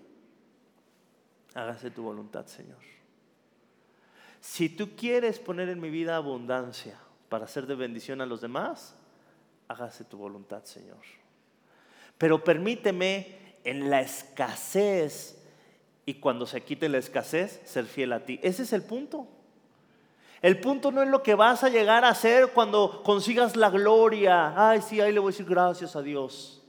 hágase 1.55 1.91
tu 1.91 2.03
voluntad, 2.03 2.47
Señor. 2.47 2.79
Si 4.41 4.69
tú 4.69 4.97
quieres 4.97 5.39
poner 5.39 5.69
en 5.69 5.81
mi 5.81 5.91
vida 5.91 6.17
abundancia 6.17 6.99
para 7.29 7.47
ser 7.47 7.67
de 7.67 7.75
bendición 7.75 8.21
a 8.21 8.27
los 8.27 8.41
demás, 8.41 8.95
hágase 9.69 10.05
tu 10.05 10.17
voluntad, 10.17 10.65
Señor. 10.65 10.99
Pero 12.17 12.43
permíteme 12.43 13.39
en 13.65 13.91
la 13.91 14.01
escasez 14.01 15.39
y 16.07 16.15
cuando 16.15 16.47
se 16.47 16.63
quite 16.63 16.89
la 16.89 16.99
escasez, 16.99 17.61
ser 17.65 17.85
fiel 17.85 18.13
a 18.13 18.25
ti. 18.25 18.41
Ese 18.43 18.63
es 18.63 18.73
el 18.73 18.83
punto. 18.83 19.29
El 20.41 20.61
punto 20.61 20.91
no 20.91 21.03
es 21.03 21.09
lo 21.09 21.23
que 21.23 21.35
vas 21.35 21.65
a 21.65 21.69
llegar 21.69 22.05
a 22.05 22.11
hacer 22.11 22.53
cuando 22.53 23.03
consigas 23.03 23.57
la 23.57 23.71
gloria. 23.71 24.55
Ay, 24.57 24.81
sí, 24.83 25.01
ahí 25.01 25.13
le 25.13 25.19
voy 25.19 25.31
a 25.31 25.33
decir 25.33 25.47
gracias 25.47 25.97
a 25.97 26.03
Dios. 26.03 26.63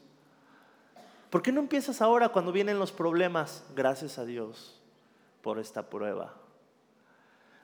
¿Por 1.29 1.43
qué 1.43 1.51
no 1.51 1.62
empiezas 1.62 2.01
ahora 2.01 2.29
cuando 2.29 2.51
vienen 2.51 2.79
los 2.79 2.91
problemas? 2.91 3.63
Gracias 3.75 4.17
a 4.17 4.25
Dios 4.25 4.82
por 5.41 5.60
esta 5.60 5.89
prueba. 5.89 6.34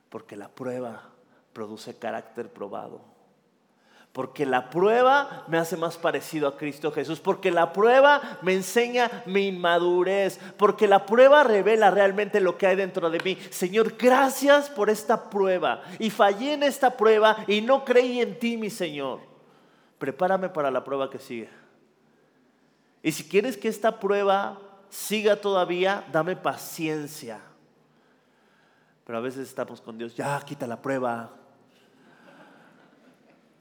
Porque 0.09 0.35
la 0.35 0.49
prueba 0.49 1.09
produce 1.53 1.97
carácter 1.97 2.49
probado. 2.49 3.01
Porque 4.11 4.45
la 4.45 4.69
prueba 4.69 5.43
me 5.49 5.57
hace 5.57 5.75
más 5.75 5.97
parecido 5.97 6.47
a 6.47 6.57
Cristo 6.57 6.91
Jesús. 6.91 7.19
Porque 7.19 7.51
la 7.51 7.73
prueba 7.73 8.39
me 8.41 8.53
enseña 8.53 9.23
mi 9.25 9.47
inmadurez. 9.47 10.39
Porque 10.57 10.87
la 10.87 11.05
prueba 11.05 11.43
revela 11.43 11.91
realmente 11.91 12.39
lo 12.39 12.57
que 12.57 12.67
hay 12.67 12.77
dentro 12.77 13.09
de 13.09 13.19
mí. 13.19 13.37
Señor, 13.49 13.97
gracias 13.97 14.69
por 14.69 14.89
esta 14.89 15.29
prueba. 15.29 15.81
Y 15.99 16.09
fallé 16.09 16.53
en 16.53 16.63
esta 16.63 16.95
prueba 16.95 17.43
y 17.45 17.59
no 17.61 17.83
creí 17.83 18.21
en 18.21 18.39
ti, 18.39 18.55
mi 18.55 18.69
Señor. 18.69 19.19
Prepárame 19.97 20.47
para 20.47 20.71
la 20.71 20.83
prueba 20.83 21.09
que 21.09 21.19
sigue. 21.19 21.49
Y 23.03 23.11
si 23.11 23.25
quieres 23.27 23.57
que 23.57 23.67
esta 23.67 23.99
prueba 23.99 24.59
siga 24.89 25.35
todavía, 25.35 26.05
dame 26.11 26.37
paciencia 26.37 27.41
pero 29.05 29.19
a 29.19 29.21
veces 29.21 29.47
estamos 29.47 29.81
con 29.81 29.97
Dios, 29.97 30.15
ya 30.15 30.39
quita 30.41 30.65
la 30.67 30.81
prueba. 30.81 31.31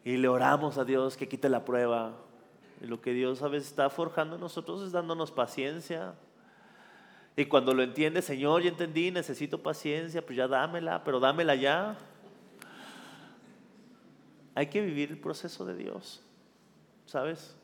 Y 0.03 0.17
le 0.17 0.29
oramos 0.29 0.79
a 0.79 0.85
Dios 0.85 1.17
que 1.17 1.29
quite 1.29 1.49
la 1.49 1.65
prueba. 1.65 2.13
Y 2.81 2.87
lo 2.87 3.01
que 3.01 3.13
Dios 3.13 3.43
a 3.43 3.49
veces 3.49 3.69
está 3.69 3.89
forjando 3.91 4.35
en 4.37 4.41
nosotros 4.41 4.83
es 4.83 4.93
dándonos 4.93 5.31
paciencia. 5.31 6.15
Y 7.37 7.47
cuando 7.47 7.75
lo 7.75 7.83
entiende, 7.83 8.23
Señor, 8.23 8.63
ya 8.63 8.71
entendí, 8.71 9.11
necesito 9.11 9.63
paciencia, 9.63 10.25
pues 10.25 10.37
ya 10.37 10.49
dámela, 10.49 11.05
pero 11.05 11.21
dámela 11.21 11.55
ya. 11.55 11.97
Hay 14.55 14.67
que 14.69 14.81
vivir 14.81 15.11
el 15.11 15.19
proceso 15.19 15.65
de 15.65 15.77
Dios. 15.77 16.23
¿Sabes? 17.07 17.57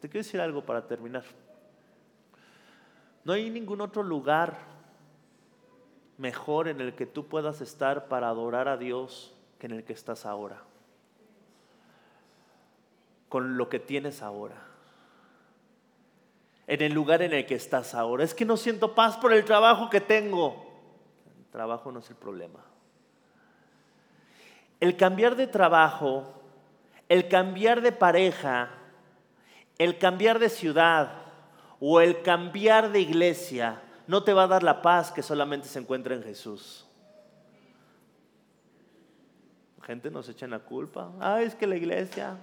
Te 0.00 0.08
quiero 0.08 0.24
decir 0.24 0.40
algo 0.40 0.64
para 0.64 0.86
terminar. 0.86 1.24
No 3.24 3.32
hay 3.34 3.50
ningún 3.50 3.80
otro 3.80 4.02
lugar 4.02 4.58
mejor 6.20 6.68
en 6.68 6.82
el 6.82 6.94
que 6.94 7.06
tú 7.06 7.26
puedas 7.26 7.62
estar 7.62 8.06
para 8.06 8.28
adorar 8.28 8.68
a 8.68 8.76
Dios 8.76 9.34
que 9.58 9.66
en 9.66 9.72
el 9.72 9.84
que 9.84 9.94
estás 9.94 10.26
ahora. 10.26 10.62
Con 13.30 13.56
lo 13.56 13.70
que 13.70 13.78
tienes 13.78 14.20
ahora. 14.22 14.56
En 16.66 16.82
el 16.82 16.92
lugar 16.92 17.22
en 17.22 17.32
el 17.32 17.46
que 17.46 17.54
estás 17.54 17.94
ahora. 17.94 18.22
Es 18.22 18.34
que 18.34 18.44
no 18.44 18.58
siento 18.58 18.94
paz 18.94 19.16
por 19.16 19.32
el 19.32 19.46
trabajo 19.46 19.88
que 19.88 20.02
tengo. 20.02 20.78
El 21.38 21.46
trabajo 21.46 21.90
no 21.90 22.00
es 22.00 22.10
el 22.10 22.16
problema. 22.16 22.60
El 24.78 24.96
cambiar 24.98 25.36
de 25.36 25.46
trabajo, 25.46 26.34
el 27.08 27.28
cambiar 27.28 27.80
de 27.80 27.92
pareja, 27.92 28.68
el 29.78 29.96
cambiar 29.96 30.38
de 30.38 30.50
ciudad 30.50 31.12
o 31.80 32.02
el 32.02 32.20
cambiar 32.20 32.92
de 32.92 33.00
iglesia 33.00 33.80
no 34.10 34.24
te 34.24 34.32
va 34.32 34.42
a 34.42 34.48
dar 34.48 34.64
la 34.64 34.82
paz 34.82 35.12
que 35.12 35.22
solamente 35.22 35.68
se 35.68 35.78
encuentra 35.78 36.16
en 36.16 36.24
Jesús. 36.24 36.84
Gente 39.84 40.10
nos 40.10 40.28
echa 40.28 40.48
la 40.48 40.58
culpa. 40.58 41.12
Ah, 41.20 41.40
es 41.40 41.54
que 41.54 41.64
la 41.64 41.76
iglesia. 41.76 42.36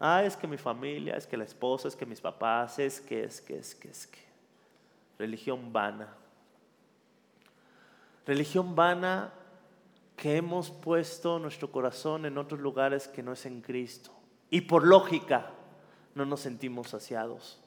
Ah, 0.00 0.24
es 0.24 0.34
que 0.38 0.46
mi 0.46 0.56
familia, 0.56 1.16
es 1.16 1.26
que 1.26 1.36
la 1.36 1.44
esposa, 1.44 1.86
es 1.86 1.94
que 1.94 2.06
mis 2.06 2.18
papás, 2.18 2.78
es 2.78 2.98
que, 2.98 3.24
es 3.24 3.42
que, 3.42 3.58
es 3.58 3.74
que, 3.74 3.90
es 3.90 4.06
que. 4.06 4.20
Religión 5.18 5.70
vana. 5.70 6.08
Religión 8.26 8.74
vana 8.74 9.34
que 10.16 10.38
hemos 10.38 10.70
puesto 10.70 11.38
nuestro 11.38 11.70
corazón 11.70 12.24
en 12.24 12.38
otros 12.38 12.58
lugares 12.58 13.06
que 13.06 13.22
no 13.22 13.34
es 13.34 13.44
en 13.44 13.60
Cristo. 13.60 14.12
Y 14.48 14.62
por 14.62 14.86
lógica 14.86 15.50
no 16.14 16.24
nos 16.24 16.40
sentimos 16.40 16.88
saciados. 16.88 17.60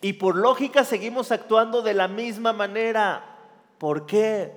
Y 0.00 0.14
por 0.14 0.36
lógica 0.36 0.84
seguimos 0.84 1.32
actuando 1.32 1.82
de 1.82 1.94
la 1.94 2.08
misma 2.08 2.52
manera. 2.52 3.36
¿Por 3.78 4.06
qué? 4.06 4.52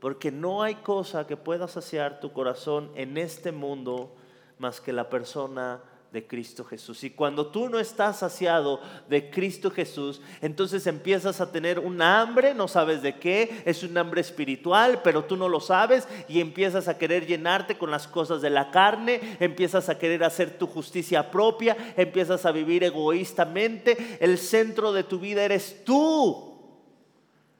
Porque 0.00 0.30
no 0.30 0.62
hay 0.62 0.76
cosa 0.76 1.26
que 1.26 1.36
pueda 1.36 1.68
saciar 1.68 2.20
tu 2.20 2.32
corazón 2.32 2.90
en 2.94 3.16
este 3.16 3.52
mundo 3.52 4.14
más 4.58 4.80
que 4.80 4.92
la 4.92 5.08
persona 5.08 5.82
de 6.14 6.28
Cristo 6.28 6.64
Jesús. 6.64 7.02
Y 7.02 7.10
cuando 7.10 7.48
tú 7.48 7.68
no 7.68 7.80
estás 7.80 8.20
saciado 8.20 8.80
de 9.08 9.30
Cristo 9.30 9.68
Jesús, 9.68 10.22
entonces 10.40 10.86
empiezas 10.86 11.40
a 11.40 11.50
tener 11.50 11.80
un 11.80 12.00
hambre, 12.00 12.54
no 12.54 12.68
sabes 12.68 13.02
de 13.02 13.18
qué, 13.18 13.62
es 13.64 13.82
un 13.82 13.98
hambre 13.98 14.20
espiritual, 14.20 15.00
pero 15.02 15.24
tú 15.24 15.36
no 15.36 15.48
lo 15.48 15.58
sabes 15.58 16.06
y 16.28 16.40
empiezas 16.40 16.86
a 16.86 16.98
querer 16.98 17.26
llenarte 17.26 17.76
con 17.76 17.90
las 17.90 18.06
cosas 18.06 18.40
de 18.42 18.50
la 18.50 18.70
carne, 18.70 19.36
empiezas 19.40 19.88
a 19.88 19.98
querer 19.98 20.22
hacer 20.22 20.56
tu 20.56 20.68
justicia 20.68 21.32
propia, 21.32 21.76
empiezas 21.96 22.46
a 22.46 22.52
vivir 22.52 22.84
egoístamente, 22.84 24.16
el 24.20 24.38
centro 24.38 24.92
de 24.92 25.02
tu 25.02 25.18
vida 25.18 25.42
eres 25.42 25.84
tú. 25.84 26.54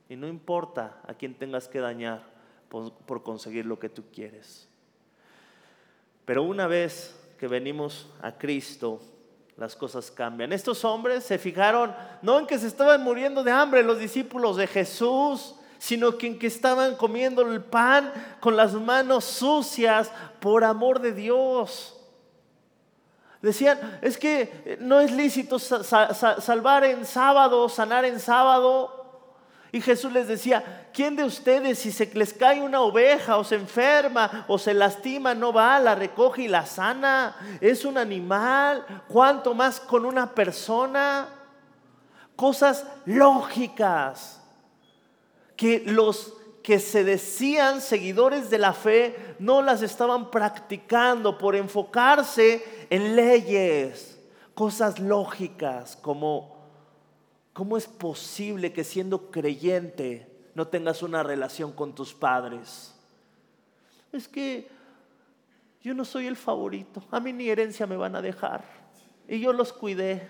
Y 0.09 0.15
no 0.15 0.29
importa 0.29 1.01
a 1.09 1.15
quién 1.15 1.35
tengas 1.35 1.67
que 1.67 1.81
dañar 1.81 2.23
por, 2.69 3.25
conseguir 3.25 3.67
lo 3.67 3.81
que 3.81 3.89
tú 3.89 4.05
quieres. 4.13 4.69
Pero 6.25 6.45
una 6.45 6.69
vez 6.69 7.21
que 7.39 7.49
venimos 7.49 8.09
a 8.22 8.32
Cristo, 8.32 9.01
las 9.57 9.76
cosas 9.76 10.11
cambian. 10.11 10.53
Estos 10.53 10.85
hombres 10.85 11.24
se 11.24 11.39
fijaron 11.39 11.95
no 12.22 12.39
en 12.39 12.47
que 12.47 12.59
se 12.59 12.66
estaban 12.66 13.03
muriendo 13.03 13.45
de 13.45 13.53
hambre 13.53 13.82
los 13.82 13.99
discípulos 13.99 14.57
de 14.57 14.66
Jesús, 14.66 15.55
sino 15.78 16.16
que 16.16 16.26
en 16.26 16.39
que 16.39 16.47
estaban 16.47 16.97
comiendo 16.97 17.43
el 17.43 17.62
pan 17.62 18.12
con 18.41 18.57
las 18.57 18.72
manos 18.72 19.24
sucias 19.24 20.11
por 20.41 20.64
amor 20.64 21.01
de 21.01 21.12
Dios. 21.12 21.95
Decían, 23.43 23.99
es 24.01 24.16
que 24.16 24.78
no 24.80 25.01
es 25.01 25.12
lícito 25.12 25.59
salvar 25.59 26.85
en 26.85 27.05
sábado, 27.05 27.68
sanar 27.68 28.07
en 28.07 28.18
sábado. 28.18 29.04
Y 29.75 29.81
Jesús 29.81 30.12
les 30.12 30.29
decía, 30.29 30.89
¿quién 30.93 31.16
de 31.16 31.25
ustedes 31.25 31.81
si 31.81 31.91
se 31.91 32.07
les 32.14 32.33
cae 32.33 32.62
una 32.62 32.81
oveja 32.81 33.39
o 33.39 33.43
se 33.43 33.57
enferma 33.57 34.45
o 34.47 34.57
se 34.57 34.72
lastima, 34.72 35.35
no 35.35 35.53
va, 35.53 35.81
la 35.81 35.97
recoge 35.97 36.43
y 36.43 36.49
la 36.49 36.64
sana? 36.64 37.35
Es 37.61 37.85
un 37.85 37.99
animal, 37.99 38.87
¿cuánto 39.09 39.53
más 39.53 39.81
con 39.81 40.05
una 40.05 40.33
persona? 40.33 41.27
Cosas 42.37 42.87
lógicas 43.05 44.41
que 45.57 45.83
los 45.85 46.35
que 46.62 46.79
se 46.79 47.03
decían 47.03 47.81
seguidores 47.81 48.51
de 48.51 48.59
la 48.59 48.75
fe 48.75 49.35
no 49.41 49.61
las 49.61 49.83
estaban 49.83 50.31
practicando 50.31 51.37
por 51.37 51.57
enfocarse 51.57 52.87
en 52.91 53.16
leyes, 53.16 54.20
cosas 54.55 55.01
lógicas 55.01 55.97
como 55.97 56.54
¿Cómo 57.55 57.77
es 57.77 57.87
posible 57.87 58.73
que 58.73 58.83
siendo 58.83 59.31
creyente 59.31 60.29
no 60.57 60.67
tengas 60.67 61.05
una 61.05 61.23
relación 61.23 61.73
con 61.73 61.95
tus 61.95 62.13
padres? 62.13 62.93
Es 64.13 64.27
que 64.27 64.69
yo 65.81 65.95
no 65.95 66.05
soy 66.05 66.27
el 66.27 66.37
favorito, 66.37 67.03
a 67.13 67.21
mí 67.21 67.33
ni 67.33 67.49
herencia 67.49 67.87
me 67.87 67.97
van 67.97 68.17
a 68.17 68.23
dejar 68.23 68.65
y 69.29 69.39
yo 69.39 69.53
los 69.53 69.73
cuidé. 69.73 70.29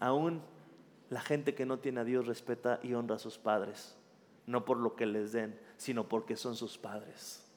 Aún 0.00 0.42
la 1.10 1.20
gente 1.20 1.54
que 1.54 1.64
no 1.64 1.78
tiene 1.78 2.00
a 2.00 2.04
Dios 2.04 2.26
respeta 2.26 2.80
y 2.82 2.94
honra 2.94 3.16
a 3.16 3.20
sus 3.20 3.38
padres, 3.38 3.96
no 4.46 4.64
por 4.64 4.78
lo 4.78 4.96
que 4.96 5.06
les 5.06 5.30
den, 5.30 5.56
sino 5.76 6.08
porque 6.08 6.34
son 6.34 6.56
sus 6.56 6.76
padres. 6.76 7.48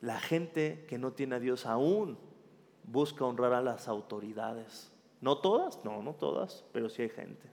La 0.00 0.18
gente 0.20 0.86
que 0.88 0.96
no 0.96 1.12
tiene 1.12 1.36
a 1.36 1.40
Dios 1.40 1.66
aún 1.66 2.16
busca 2.90 3.24
honrar 3.24 3.52
a 3.52 3.62
las 3.62 3.88
autoridades. 3.88 4.90
No 5.20 5.38
todas, 5.38 5.84
no, 5.84 6.02
no 6.02 6.14
todas, 6.14 6.64
pero 6.72 6.88
sí 6.88 7.02
hay 7.02 7.08
gente. 7.08 7.48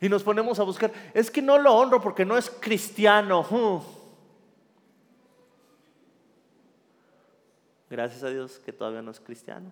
Y 0.00 0.08
nos 0.08 0.22
ponemos 0.22 0.58
a 0.58 0.64
buscar, 0.64 0.92
es 1.14 1.30
que 1.30 1.40
no 1.40 1.58
lo 1.58 1.74
honro 1.74 2.00
porque 2.00 2.24
no 2.24 2.36
es 2.36 2.50
cristiano. 2.50 3.44
Gracias 7.88 8.22
a 8.24 8.28
Dios 8.28 8.58
que 8.58 8.72
todavía 8.72 9.02
no 9.02 9.10
es 9.10 9.20
cristiano. 9.20 9.70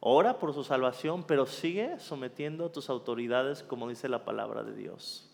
Ora 0.00 0.38
por 0.38 0.52
su 0.52 0.64
salvación, 0.64 1.24
pero 1.24 1.46
sigue 1.46 1.98
sometiendo 1.98 2.66
a 2.66 2.72
tus 2.72 2.90
autoridades 2.90 3.62
como 3.62 3.88
dice 3.88 4.08
la 4.08 4.24
palabra 4.24 4.62
de 4.62 4.74
Dios. 4.74 5.30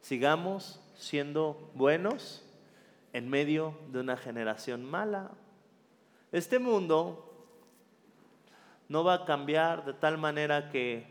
Sigamos 0.00 0.80
siendo 0.94 1.70
buenos 1.74 2.42
en 3.12 3.28
medio 3.28 3.74
de 3.90 4.00
una 4.00 4.16
generación 4.16 4.84
mala. 4.84 5.32
Este 6.30 6.58
mundo 6.58 7.24
no 8.88 9.02
va 9.02 9.14
a 9.14 9.24
cambiar 9.24 9.84
de 9.86 9.94
tal 9.94 10.18
manera 10.18 10.70
que 10.70 11.06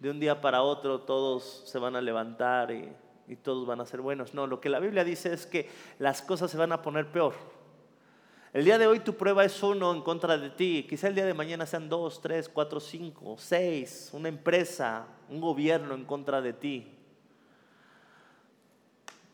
de 0.00 0.10
un 0.10 0.18
día 0.20 0.40
para 0.40 0.62
otro 0.62 1.00
todos 1.00 1.64
se 1.66 1.78
van 1.78 1.96
a 1.96 2.00
levantar 2.00 2.70
y, 2.70 2.92
todos 3.42 3.66
van 3.66 3.80
a 3.80 3.86
ser 3.86 4.00
buenos. 4.00 4.34
No, 4.34 4.46
lo 4.46 4.60
que 4.60 4.68
la 4.68 4.80
Biblia 4.80 5.02
dice 5.02 5.32
es 5.32 5.46
que 5.46 5.68
las 5.98 6.22
cosas 6.22 6.50
se 6.50 6.56
van 6.56 6.72
a 6.72 6.82
poner 6.82 7.10
peor. 7.10 7.34
El 8.52 8.64
día 8.64 8.78
de 8.78 8.86
hoy 8.86 9.00
tu 9.00 9.14
prueba 9.14 9.44
es 9.44 9.62
uno 9.62 9.92
en 9.92 10.02
contra 10.02 10.38
de 10.38 10.50
ti. 10.50 10.86
Quizá 10.88 11.08
el 11.08 11.14
día 11.14 11.26
de 11.26 11.34
mañana 11.34 11.66
sean 11.66 11.88
dos, 11.88 12.20
tres, 12.20 12.48
cuatro, 12.48 12.80
cinco, 12.80 13.36
seis. 13.38 14.10
Una 14.12 14.28
empresa, 14.28 15.06
un 15.28 15.40
gobierno 15.40 15.94
en 15.94 16.04
contra 16.04 16.40
de 16.40 16.52
ti. 16.52 16.86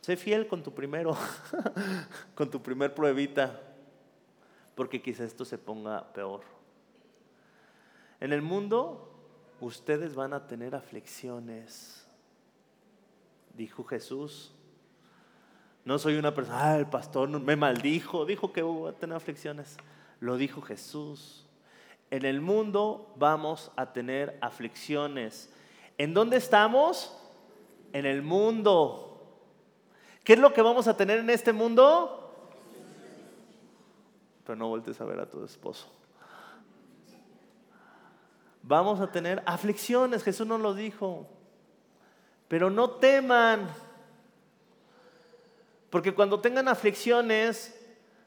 Sé 0.01 0.17
fiel 0.17 0.47
con 0.47 0.63
tu 0.63 0.73
primero, 0.73 1.17
con 2.35 2.51
tu 2.51 2.63
primer 2.63 2.95
pruebita 2.95 3.70
porque 4.81 5.03
quizá 5.03 5.25
esto 5.25 5.45
se 5.45 5.59
ponga 5.59 6.11
peor. 6.15 6.41
En 8.19 8.33
el 8.33 8.41
mundo 8.41 9.13
ustedes 9.61 10.15
van 10.15 10.33
a 10.33 10.47
tener 10.47 10.75
aflicciones, 10.75 12.09
dijo 13.55 13.85
Jesús. 13.85 14.55
No 15.85 15.99
soy 15.99 16.17
una 16.17 16.35
persona, 16.35 16.65
ah, 16.65 16.79
el 16.79 16.87
pastor 16.87 17.29
me 17.29 17.57
maldijo, 17.57 18.25
dijo 18.25 18.55
que 18.55 18.63
voy 18.63 18.89
a 18.89 18.95
tener 18.95 19.15
aflicciones. 19.15 19.77
Lo 20.19 20.39
dijo 20.39 20.63
Jesús. 20.63 21.45
En 22.11 22.25
el 22.25 22.41
mundo 22.41 23.13
vamos 23.17 23.73
a 23.77 23.93
tener 23.93 24.39
aflicciones. 24.41 25.53
¿En 25.99 26.15
dónde 26.15 26.39
estamos? 26.39 27.15
En 27.93 28.07
el 28.07 28.23
mundo. 28.23 29.21
¿Qué 30.25 30.33
es 30.33 30.39
lo 30.39 30.55
que 30.55 30.63
vamos 30.63 30.89
a 30.89 30.97
tener 30.97 31.19
en 31.19 31.29
este 31.29 31.53
mundo? 31.53 32.20
Pero 34.51 34.59
no 34.59 34.67
voltes 34.67 35.01
a 35.01 35.05
ver 35.05 35.21
a 35.21 35.27
tu 35.27 35.45
esposo. 35.45 35.87
Vamos 38.65 38.99
a 38.99 39.13
tener 39.13 39.41
aflicciones, 39.47 40.25
Jesús 40.25 40.45
nos 40.45 40.61
lo 40.61 40.75
dijo, 40.75 41.29
pero 42.49 42.69
no 42.69 42.91
teman, 42.91 43.69
porque 45.89 46.13
cuando 46.13 46.41
tengan 46.41 46.67
aflicciones, 46.67 47.81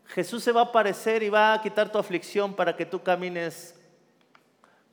Jesús 0.05 0.41
se 0.41 0.53
va 0.53 0.61
a 0.61 0.65
aparecer 0.67 1.23
y 1.23 1.29
va 1.29 1.55
a 1.55 1.61
quitar 1.61 1.91
tu 1.91 1.97
aflicción 1.97 2.53
para 2.53 2.77
que 2.77 2.85
tú 2.85 3.03
camines 3.03 3.77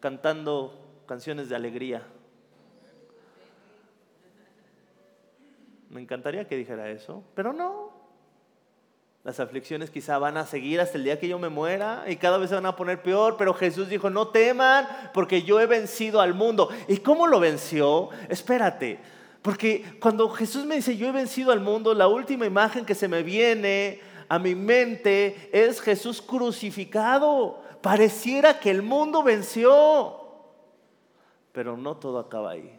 cantando 0.00 1.04
canciones 1.06 1.48
de 1.48 1.54
alegría. 1.54 2.02
Me 5.90 6.00
encantaría 6.00 6.48
que 6.48 6.56
dijera 6.56 6.90
eso, 6.90 7.22
pero 7.36 7.52
no. 7.52 7.99
Las 9.22 9.38
aflicciones 9.38 9.90
quizá 9.90 10.18
van 10.18 10.38
a 10.38 10.46
seguir 10.46 10.80
hasta 10.80 10.96
el 10.96 11.04
día 11.04 11.20
que 11.20 11.28
yo 11.28 11.38
me 11.38 11.50
muera 11.50 12.04
y 12.08 12.16
cada 12.16 12.38
vez 12.38 12.48
se 12.48 12.54
van 12.54 12.64
a 12.64 12.74
poner 12.74 13.02
peor, 13.02 13.36
pero 13.36 13.52
Jesús 13.52 13.88
dijo, 13.88 14.08
no 14.08 14.28
teman 14.28 14.88
porque 15.12 15.42
yo 15.42 15.60
he 15.60 15.66
vencido 15.66 16.22
al 16.22 16.32
mundo. 16.32 16.70
¿Y 16.88 16.98
cómo 16.98 17.26
lo 17.26 17.38
venció? 17.38 18.08
Espérate, 18.30 18.98
porque 19.42 19.98
cuando 20.00 20.30
Jesús 20.30 20.64
me 20.64 20.76
dice, 20.76 20.96
yo 20.96 21.06
he 21.06 21.12
vencido 21.12 21.52
al 21.52 21.60
mundo, 21.60 21.92
la 21.92 22.08
última 22.08 22.46
imagen 22.46 22.86
que 22.86 22.94
se 22.94 23.08
me 23.08 23.22
viene 23.22 24.00
a 24.28 24.38
mi 24.38 24.54
mente 24.54 25.50
es 25.52 25.82
Jesús 25.82 26.22
crucificado. 26.22 27.62
Pareciera 27.82 28.58
que 28.58 28.70
el 28.70 28.80
mundo 28.80 29.22
venció, 29.22 30.16
pero 31.52 31.76
no 31.76 31.96
todo 31.98 32.18
acaba 32.18 32.52
ahí. 32.52 32.78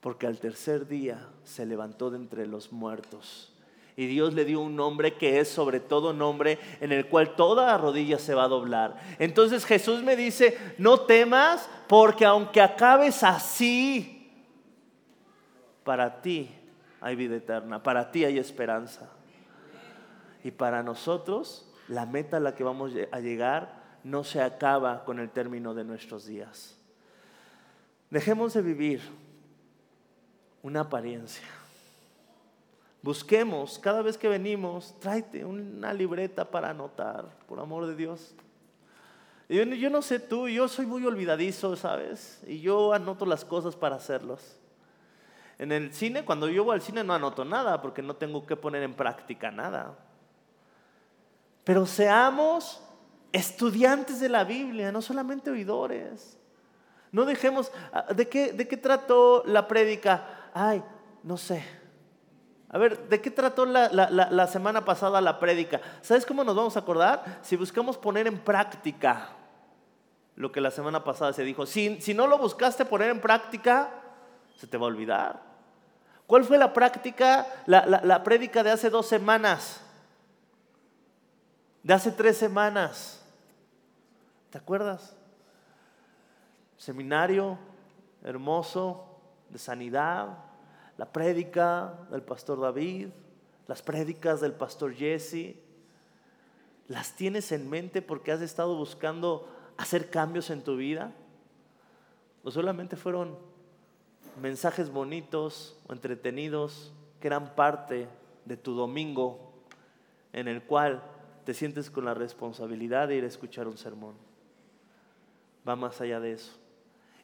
Porque 0.00 0.26
al 0.26 0.38
tercer 0.38 0.86
día 0.86 1.28
se 1.44 1.64
levantó 1.64 2.10
de 2.10 2.18
entre 2.18 2.46
los 2.46 2.72
muertos 2.72 3.51
y 3.96 4.06
Dios 4.06 4.32
le 4.34 4.44
dio 4.44 4.60
un 4.60 4.74
nombre 4.74 5.14
que 5.14 5.40
es 5.40 5.48
sobre 5.48 5.80
todo 5.80 6.12
nombre 6.12 6.58
en 6.80 6.92
el 6.92 7.06
cual 7.06 7.36
toda 7.36 7.76
rodilla 7.76 8.18
se 8.18 8.34
va 8.34 8.44
a 8.44 8.48
doblar. 8.48 8.96
Entonces 9.18 9.66
Jesús 9.66 10.02
me 10.02 10.16
dice, 10.16 10.56
no 10.78 11.00
temas 11.00 11.68
porque 11.88 12.24
aunque 12.24 12.60
acabes 12.60 13.22
así, 13.22 14.32
para 15.84 16.22
ti 16.22 16.50
hay 17.00 17.16
vida 17.16 17.36
eterna, 17.36 17.82
para 17.82 18.10
ti 18.10 18.24
hay 18.24 18.38
esperanza. 18.38 19.10
Y 20.42 20.50
para 20.50 20.82
nosotros, 20.82 21.70
la 21.88 22.06
meta 22.06 22.38
a 22.38 22.40
la 22.40 22.54
que 22.54 22.64
vamos 22.64 22.92
a 23.10 23.20
llegar 23.20 23.82
no 24.04 24.24
se 24.24 24.40
acaba 24.40 25.04
con 25.04 25.20
el 25.20 25.30
término 25.30 25.74
de 25.74 25.84
nuestros 25.84 26.26
días. 26.26 26.78
Dejemos 28.10 28.54
de 28.54 28.62
vivir 28.62 29.00
una 30.62 30.80
apariencia 30.80 31.46
Busquemos, 33.02 33.80
cada 33.80 34.00
vez 34.00 34.16
que 34.16 34.28
venimos, 34.28 34.94
tráete 35.00 35.44
una 35.44 35.92
libreta 35.92 36.48
para 36.48 36.70
anotar, 36.70 37.26
por 37.48 37.58
amor 37.58 37.86
de 37.86 37.96
Dios. 37.96 38.32
Yo, 39.48 39.90
no 39.90 40.02
sé 40.02 40.20
tú, 40.20 40.48
yo 40.48 40.68
soy 40.68 40.86
muy 40.86 41.04
olvidadizo, 41.04 41.74
¿sabes? 41.74 42.40
Y 42.46 42.60
yo 42.60 42.92
anoto 42.92 43.26
las 43.26 43.44
cosas 43.44 43.74
para 43.74 43.96
hacerlos. 43.96 44.56
En 45.58 45.72
el 45.72 45.92
cine, 45.92 46.24
cuando 46.24 46.48
yo 46.48 46.62
voy 46.62 46.74
al 46.74 46.80
cine 46.80 47.02
no 47.02 47.12
anoto 47.12 47.44
nada 47.44 47.82
porque 47.82 48.02
no 48.02 48.14
tengo 48.14 48.46
que 48.46 48.54
poner 48.54 48.84
en 48.84 48.94
práctica 48.94 49.50
nada. 49.50 49.98
Pero 51.64 51.86
seamos 51.86 52.80
estudiantes 53.32 54.20
de 54.20 54.28
la 54.28 54.44
Biblia, 54.44 54.92
no 54.92 55.02
solamente 55.02 55.50
oidores. 55.50 56.38
No 57.10 57.24
dejemos, 57.24 57.72
ah, 57.92 58.14
¿de 58.14 58.28
qué, 58.28 58.52
de 58.52 58.66
qué 58.68 58.76
trató 58.76 59.42
la 59.44 59.66
prédica? 59.66 60.50
Ay, 60.54 60.82
no 61.24 61.36
sé 61.36 61.81
a 62.72 62.78
ver, 62.78 63.06
¿de 63.08 63.20
qué 63.20 63.30
trató 63.30 63.66
la, 63.66 64.46
semana 64.46 64.82
pasada 64.82 65.20
la 65.20 65.38
prédica? 65.38 65.82
¿Sabes 66.00 66.24
cómo 66.24 66.42
nos 66.42 66.56
vamos 66.56 66.74
a 66.74 66.80
acordar? 66.80 67.40
Si 67.42 67.54
buscamos 67.54 67.98
poner 67.98 68.26
en 68.26 68.38
práctica 68.38 69.28
lo 70.36 70.50
que 70.50 70.62
la 70.62 70.70
semana 70.70 71.04
pasada 71.04 71.34
se 71.34 71.44
dijo. 71.44 71.66
Si, 71.66 72.00
si 72.00 72.14
no 72.14 72.26
lo 72.26 72.38
buscaste 72.38 72.86
poner 72.86 73.10
en 73.10 73.20
práctica, 73.20 73.90
se 74.56 74.66
te 74.66 74.78
va 74.78 74.84
a 74.84 74.88
olvidar. 74.88 75.42
¿Cuál 76.26 76.44
fue 76.44 76.56
la 76.56 76.72
práctica, 76.72 77.46
la, 77.66 77.84
la 77.84 78.22
prédica 78.22 78.62
de 78.62 78.70
hace 78.70 78.88
dos 78.88 79.06
semanas? 79.06 79.82
De 81.82 81.92
hace 81.92 82.10
tres 82.10 82.38
semanas. 82.38 83.22
¿Te 84.48 84.56
acuerdas? 84.56 85.14
Seminario 86.78 87.58
hermoso 88.24 89.18
de 89.50 89.58
sanidad, 89.58 90.38
la 91.02 91.12
prédica 91.12 91.98
del 92.12 92.22
pastor 92.22 92.60
David, 92.60 93.08
las 93.66 93.82
prédicas 93.82 94.40
del 94.40 94.52
pastor 94.52 94.94
Jesse, 94.94 95.56
¿las 96.86 97.16
tienes 97.16 97.50
en 97.50 97.68
mente 97.68 98.02
porque 98.02 98.30
has 98.30 98.40
estado 98.40 98.76
buscando 98.76 99.48
hacer 99.76 100.10
cambios 100.10 100.48
en 100.50 100.62
tu 100.62 100.76
vida? 100.76 101.12
¿O 102.44 102.52
solamente 102.52 102.94
fueron 102.94 103.36
mensajes 104.40 104.90
bonitos 104.90 105.76
o 105.88 105.92
entretenidos 105.92 106.92
que 107.18 107.26
eran 107.26 107.56
parte 107.56 108.06
de 108.44 108.56
tu 108.56 108.72
domingo 108.72 109.54
en 110.32 110.46
el 110.46 110.62
cual 110.62 111.02
te 111.44 111.52
sientes 111.52 111.90
con 111.90 112.04
la 112.04 112.14
responsabilidad 112.14 113.08
de 113.08 113.16
ir 113.16 113.24
a 113.24 113.26
escuchar 113.26 113.66
un 113.66 113.76
sermón? 113.76 114.14
Va 115.68 115.74
más 115.74 116.00
allá 116.00 116.20
de 116.20 116.34
eso. 116.34 116.52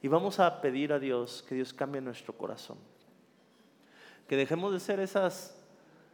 Y 0.02 0.08
vamos 0.08 0.40
a 0.40 0.60
pedir 0.60 0.92
a 0.92 0.98
Dios 0.98 1.44
que 1.48 1.54
Dios 1.54 1.72
cambie 1.72 2.00
nuestro 2.00 2.36
corazón 2.36 2.97
que 4.28 4.36
dejemos 4.36 4.72
de 4.72 4.78
ser 4.78 5.00
esas, 5.00 5.56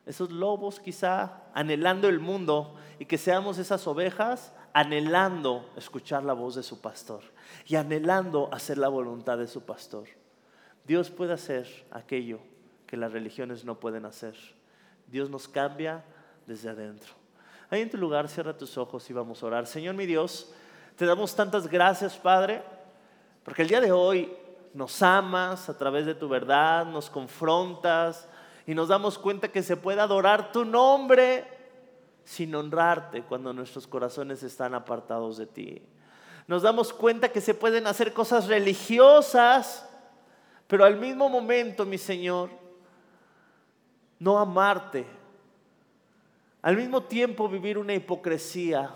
esos 0.07 0.31
lobos 0.31 0.81
quizá 0.81 1.43
anhelando 1.53 2.09
el 2.09 2.21
mundo 2.21 2.77
y 2.99 3.05
que 3.05 3.19
seamos 3.19 3.59
esas 3.59 3.87
ovejas 3.87 4.53
anhelando 4.73 5.69
escuchar 5.77 6.23
la 6.23 6.33
voz 6.33 6.55
de 6.55 6.63
su 6.63 6.81
pastor 6.81 7.23
y 7.67 7.77
anhelando 7.77 8.49
hacer 8.53 8.79
la 8.79 8.89
voluntad 8.89 9.37
de 9.37 9.49
su 9.49 9.63
pastor. 9.63 10.07
Dios 10.87 11.11
puede 11.11 11.33
hacer 11.33 11.67
aquello 11.91 12.39
que 12.87 12.97
las 12.97 13.13
religiones 13.13 13.65
no 13.65 13.81
pueden 13.81 14.05
hacer. 14.05 14.35
Dios 15.09 15.29
nos 15.29 15.49
cambia 15.49 16.05
desde 16.47 16.71
adentro. 16.71 17.13
Ahí 17.71 17.83
en 17.83 17.91
tu 17.91 17.97
lugar, 17.97 18.29
cierra 18.29 18.57
tus 18.57 18.79
ojos 18.79 19.09
y 19.11 19.13
vamos 19.13 19.43
a 19.43 19.47
orar. 19.47 19.67
Señor 19.67 19.95
mi 19.95 20.07
Dios, 20.07 20.53
te 20.97 21.07
damos 21.07 21.35
tantas 21.35 21.67
gracias, 21.67 22.17
Padre, 22.17 22.63
porque 23.43 23.63
el 23.63 23.69
día 23.69 23.81
de 23.81 23.91
hoy 23.91 24.33
nos 24.75 25.03
amas 25.03 25.71
a 25.71 25.79
través 25.79 26.05
de 26.05 26.15
tu 26.15 26.29
verdad, 26.29 26.85
nos 26.85 27.09
confrontas 27.09 28.29
y 28.67 28.75
nos 28.75 28.89
damos 28.89 29.19
cuenta 29.19 29.49
que 29.49 29.63
se 29.63 29.77
puede 29.77 30.01
adorar 30.01 30.51
tu 30.51 30.65
nombre 30.65 31.47
sin 32.25 32.55
honrarte 32.55 33.23
cuando 33.23 33.53
nuestros 33.53 33.87
corazones 33.87 34.43
están 34.43 34.75
apartados 34.75 35.37
de 35.37 35.47
ti. 35.47 35.83
Nos 36.49 36.63
damos 36.63 36.93
cuenta 36.93 37.31
que 37.31 37.41
se 37.41 37.55
pueden 37.55 37.87
hacer 37.87 38.13
cosas 38.13 38.49
religiosas, 38.49 39.89
pero 40.67 40.85
al 40.85 40.97
mismo 40.97 41.29
momento, 41.29 41.87
mi 41.87 41.97
Señor, 41.97 42.51
no 44.19 44.39
amarte. 44.39 45.07
Al 46.63 46.77
mismo 46.77 47.05
tiempo 47.05 47.49
vivir 47.49 47.79
una 47.79 47.95
hipocresía 47.95 48.91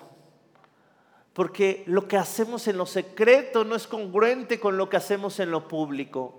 porque 1.38 1.84
lo 1.86 2.08
que 2.08 2.16
hacemos 2.16 2.66
en 2.66 2.76
lo 2.76 2.84
secreto 2.84 3.62
no 3.62 3.76
es 3.76 3.86
congruente 3.86 4.58
con 4.58 4.76
lo 4.76 4.88
que 4.88 4.96
hacemos 4.96 5.38
en 5.38 5.52
lo 5.52 5.68
público. 5.68 6.34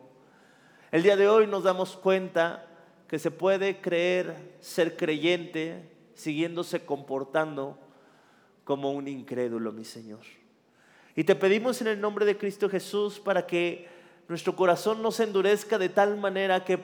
El 0.92 1.04
día 1.04 1.16
de 1.16 1.30
hoy 1.30 1.48
nos 1.48 1.64
damos 1.64 1.96
cuenta 1.96 2.68
que 3.08 3.18
se 3.18 3.32
puede 3.32 3.80
creer 3.80 4.58
ser 4.60 4.98
creyente 4.98 5.90
siguiéndose 6.16 6.84
comportando 6.84 7.80
como 8.66 8.92
un 8.92 9.08
incrédulo, 9.08 9.72
mi 9.72 9.86
Señor. 9.86 10.20
Y 11.16 11.24
te 11.24 11.34
pedimos 11.34 11.80
en 11.80 11.88
el 11.88 12.02
nombre 12.02 12.26
de 12.26 12.38
Cristo 12.38 12.70
Jesús 12.70 13.22
para 13.22 13.48
que 13.48 13.88
nuestro 14.28 14.54
corazón 14.54 15.02
no 15.02 15.14
se 15.14 15.24
endurezca 15.24 15.78
de 15.78 15.88
tal 15.88 16.18
manera 16.18 16.66
que 16.66 16.78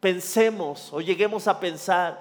pensemos 0.00 0.92
o 0.92 1.00
lleguemos 1.00 1.46
a 1.46 1.60
pensar 1.60 2.20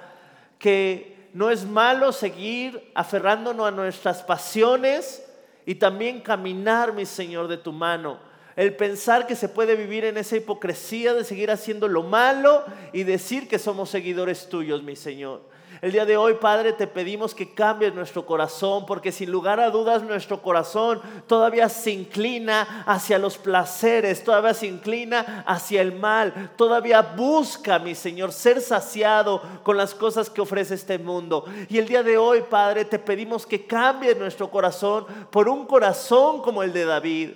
que 0.59 1.16
no 1.37 1.51
es 1.51 1.65
malo 1.65 2.11
seguir 2.13 2.89
aferrándonos 2.95 3.67
a 3.67 3.71
nuestras 3.71 4.23
pasiones 4.23 5.23
y 5.67 5.75
también 5.75 6.21
caminar, 6.21 6.93
mi 6.93 7.05
Señor, 7.05 7.47
de 7.47 7.57
tu 7.57 7.71
mano. 7.71 8.17
El 8.55 8.75
pensar 8.75 9.27
que 9.27 9.35
se 9.35 9.47
puede 9.47 9.75
vivir 9.75 10.03
en 10.03 10.17
esa 10.17 10.35
hipocresía 10.35 11.13
de 11.13 11.23
seguir 11.23 11.51
haciendo 11.51 11.87
lo 11.87 12.01
malo 12.01 12.65
y 12.91 13.03
decir 13.03 13.47
que 13.47 13.59
somos 13.59 13.91
seguidores 13.91 14.49
tuyos, 14.49 14.81
mi 14.81 14.95
Señor. 14.95 15.43
El 15.81 15.91
día 15.91 16.05
de 16.05 16.17
hoy, 16.17 16.35
Padre, 16.35 16.73
te 16.73 16.87
pedimos 16.87 17.35
que 17.35 17.53
cambies 17.53 17.93
nuestro 17.93 18.25
corazón, 18.25 18.85
porque 18.85 19.11
sin 19.11 19.31
lugar 19.31 19.59
a 19.59 19.69
dudas 19.69 20.01
nuestro 20.01 20.41
corazón 20.41 21.01
todavía 21.27 21.69
se 21.69 21.91
inclina 21.91 22.83
hacia 22.87 23.19
los 23.19 23.37
placeres, 23.37 24.23
todavía 24.23 24.53
se 24.53 24.65
inclina 24.65 25.43
hacia 25.45 25.81
el 25.81 25.93
mal, 25.93 26.51
todavía 26.55 27.01
busca, 27.01 27.77
mi 27.77 27.93
Señor, 27.93 28.31
ser 28.31 28.61
saciado 28.61 29.41
con 29.63 29.77
las 29.77 29.93
cosas 29.93 30.29
que 30.29 30.41
ofrece 30.41 30.73
este 30.73 30.97
mundo. 30.97 31.45
Y 31.69 31.77
el 31.77 31.87
día 31.87 32.01
de 32.01 32.17
hoy, 32.17 32.43
Padre, 32.49 32.85
te 32.85 32.97
pedimos 32.97 33.45
que 33.45 33.65
cambies 33.65 34.17
nuestro 34.17 34.49
corazón 34.49 35.05
por 35.29 35.47
un 35.47 35.65
corazón 35.65 36.41
como 36.41 36.63
el 36.63 36.73
de 36.73 36.85
David 36.85 37.29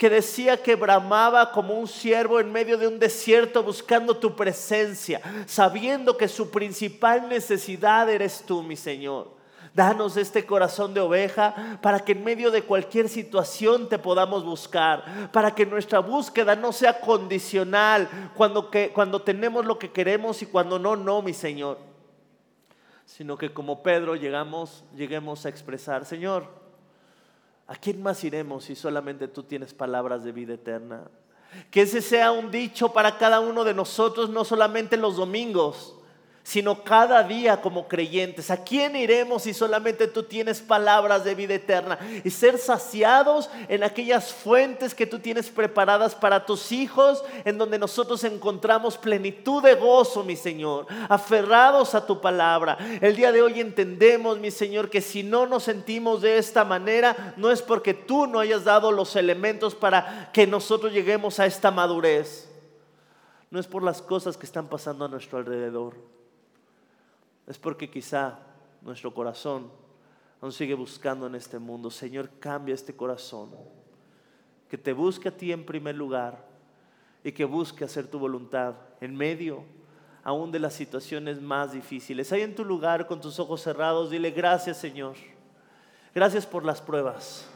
que 0.00 0.08
decía 0.08 0.62
que 0.62 0.76
bramaba 0.76 1.52
como 1.52 1.74
un 1.74 1.86
siervo 1.86 2.40
en 2.40 2.50
medio 2.50 2.78
de 2.78 2.88
un 2.88 2.98
desierto 2.98 3.62
buscando 3.62 4.16
tu 4.16 4.34
presencia, 4.34 5.20
sabiendo 5.44 6.16
que 6.16 6.26
su 6.26 6.50
principal 6.50 7.28
necesidad 7.28 8.08
eres 8.08 8.42
tú, 8.46 8.62
mi 8.62 8.76
Señor. 8.76 9.28
Danos 9.74 10.16
este 10.16 10.46
corazón 10.46 10.94
de 10.94 11.02
oveja 11.02 11.78
para 11.82 12.00
que 12.00 12.12
en 12.12 12.24
medio 12.24 12.50
de 12.50 12.62
cualquier 12.62 13.10
situación 13.10 13.90
te 13.90 13.98
podamos 13.98 14.42
buscar, 14.42 15.30
para 15.32 15.54
que 15.54 15.66
nuestra 15.66 15.98
búsqueda 15.98 16.56
no 16.56 16.72
sea 16.72 16.98
condicional 16.98 18.08
cuando, 18.34 18.70
que, 18.70 18.92
cuando 18.94 19.20
tenemos 19.20 19.66
lo 19.66 19.78
que 19.78 19.92
queremos 19.92 20.40
y 20.40 20.46
cuando 20.46 20.78
no, 20.78 20.96
no, 20.96 21.20
mi 21.20 21.34
Señor, 21.34 21.76
sino 23.04 23.36
que 23.36 23.52
como 23.52 23.82
Pedro 23.82 24.16
llegamos, 24.16 24.82
lleguemos 24.96 25.44
a 25.44 25.50
expresar, 25.50 26.06
Señor, 26.06 26.59
¿A 27.70 27.76
quién 27.76 28.02
más 28.02 28.24
iremos 28.24 28.64
si 28.64 28.74
solamente 28.74 29.28
tú 29.28 29.44
tienes 29.44 29.74
palabras 29.74 30.24
de 30.24 30.32
vida 30.32 30.54
eterna? 30.54 31.04
Que 31.70 31.82
ese 31.82 32.02
sea 32.02 32.32
un 32.32 32.50
dicho 32.50 32.92
para 32.92 33.16
cada 33.16 33.38
uno 33.38 33.62
de 33.62 33.74
nosotros, 33.74 34.28
no 34.28 34.44
solamente 34.44 34.96
los 34.96 35.14
domingos, 35.14 35.94
sino 36.42 36.82
cada 36.82 37.22
día 37.22 37.60
como 37.60 37.86
creyentes. 37.86 38.50
¿A 38.50 38.64
quién 38.64 38.96
iremos 38.96 39.42
si 39.42 39.54
solamente 39.54 40.06
tú 40.06 40.22
tienes 40.22 40.60
palabras 40.60 41.22
de 41.24 41.34
vida 41.34 41.54
eterna? 41.54 41.98
Y 42.24 42.30
ser 42.30 42.58
saciados 42.58 43.50
en 43.68 43.84
aquellas 43.84 44.32
fuentes 44.32 44.94
que 44.94 45.06
tú 45.06 45.18
tienes 45.18 45.50
preparadas 45.50 46.14
para 46.14 46.46
tus 46.46 46.72
hijos, 46.72 47.22
en 47.44 47.58
donde 47.58 47.78
nosotros 47.78 48.24
encontramos 48.24 48.96
plenitud 48.96 49.62
de 49.62 49.74
gozo, 49.74 50.24
mi 50.24 50.34
Señor, 50.34 50.86
aferrados 51.08 51.94
a 51.94 52.06
tu 52.06 52.20
palabra. 52.20 52.78
El 53.00 53.16
día 53.16 53.32
de 53.32 53.42
hoy 53.42 53.60
entendemos, 53.60 54.38
mi 54.38 54.50
Señor, 54.50 54.88
que 54.88 55.02
si 55.02 55.22
no 55.22 55.46
nos 55.46 55.64
sentimos 55.64 56.22
de 56.22 56.38
esta 56.38 56.64
manera, 56.64 57.34
no 57.36 57.50
es 57.50 57.60
porque 57.60 57.94
tú 57.94 58.26
no 58.26 58.40
hayas 58.40 58.64
dado 58.64 58.92
los 58.92 59.14
elementos 59.14 59.74
para 59.74 60.30
que 60.32 60.46
nosotros 60.46 60.92
lleguemos 60.92 61.38
a 61.38 61.46
esta 61.46 61.70
madurez. 61.70 62.48
No 63.50 63.60
es 63.60 63.66
por 63.66 63.82
las 63.82 64.00
cosas 64.00 64.36
que 64.36 64.46
están 64.46 64.68
pasando 64.68 65.04
a 65.04 65.08
nuestro 65.08 65.38
alrededor 65.38 66.19
es 67.50 67.58
porque 67.58 67.90
quizá 67.90 68.38
nuestro 68.80 69.12
corazón 69.12 69.72
aún 70.40 70.52
sigue 70.52 70.74
buscando 70.74 71.26
en 71.26 71.34
este 71.34 71.58
mundo. 71.58 71.90
Señor, 71.90 72.30
cambia 72.38 72.76
este 72.76 72.94
corazón. 72.94 73.50
Que 74.68 74.78
te 74.78 74.92
busque 74.92 75.30
a 75.30 75.36
ti 75.36 75.50
en 75.50 75.66
primer 75.66 75.96
lugar 75.96 76.46
y 77.24 77.32
que 77.32 77.44
busque 77.44 77.84
hacer 77.84 78.06
tu 78.06 78.20
voluntad 78.20 78.76
en 79.00 79.16
medio 79.16 79.64
aún 80.22 80.52
de 80.52 80.60
las 80.60 80.74
situaciones 80.74 81.42
más 81.42 81.72
difíciles. 81.72 82.30
Ahí 82.30 82.42
en 82.42 82.54
tu 82.54 82.64
lugar 82.64 83.08
con 83.08 83.20
tus 83.20 83.40
ojos 83.40 83.62
cerrados, 83.62 84.10
dile 84.10 84.30
gracias 84.30 84.76
Señor. 84.76 85.16
Gracias 86.14 86.46
por 86.46 86.64
las 86.64 86.80
pruebas. 86.80 87.48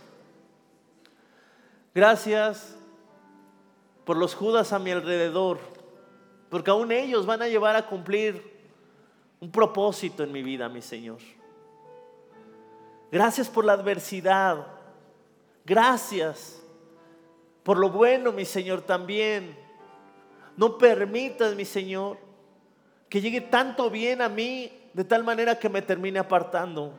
Gracias 1.95 2.77
por 4.05 4.17
los 4.17 4.35
Judas 4.35 4.73
a 4.73 4.81
mi 4.81 4.91
alrededor, 4.91 5.61
porque 6.51 6.73
aún 6.73 6.91
ellos 6.91 7.27
van 7.27 7.43
a 7.43 7.47
llevar 7.47 7.77
a 7.77 7.87
cumplir 7.87 8.54
un 9.45 9.51
propósito 9.51 10.23
en 10.23 10.33
mi 10.33 10.43
vida, 10.43 10.71
mi 10.71 10.81
Señor. 10.81 11.19
Gracias 13.13 13.47
por 13.47 13.67
la 13.67 13.75
adversidad. 13.75 14.67
Gracias 15.67 16.63
por 17.63 17.77
lo 17.77 17.91
bueno, 17.91 18.33
mi 18.33 18.47
Señor, 18.47 18.81
también. 18.81 19.55
No 20.57 20.79
permitas, 20.79 21.55
mi 21.55 21.67
Señor, 21.67 22.17
que 23.11 23.21
llegue 23.21 23.43
tanto 23.43 23.91
bien 23.91 24.23
a 24.23 24.31
mí 24.31 24.73
de 24.95 25.05
tal 25.05 25.23
manera 25.25 25.59
que 25.59 25.69
me 25.69 25.83
termine 25.83 26.19
apartando. 26.19 26.99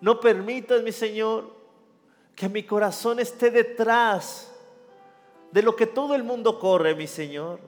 No 0.00 0.20
permitas, 0.20 0.84
mi 0.84 0.92
Señor, 0.92 1.52
que 2.36 2.48
mi 2.48 2.62
corazón 2.62 3.18
esté 3.18 3.50
detrás 3.50 4.54
de 5.50 5.62
lo 5.62 5.74
que 5.74 5.86
todo 5.86 6.14
el 6.14 6.22
mundo 6.22 6.60
corre, 6.60 6.94
mi 6.94 7.08
Señor. 7.08 7.58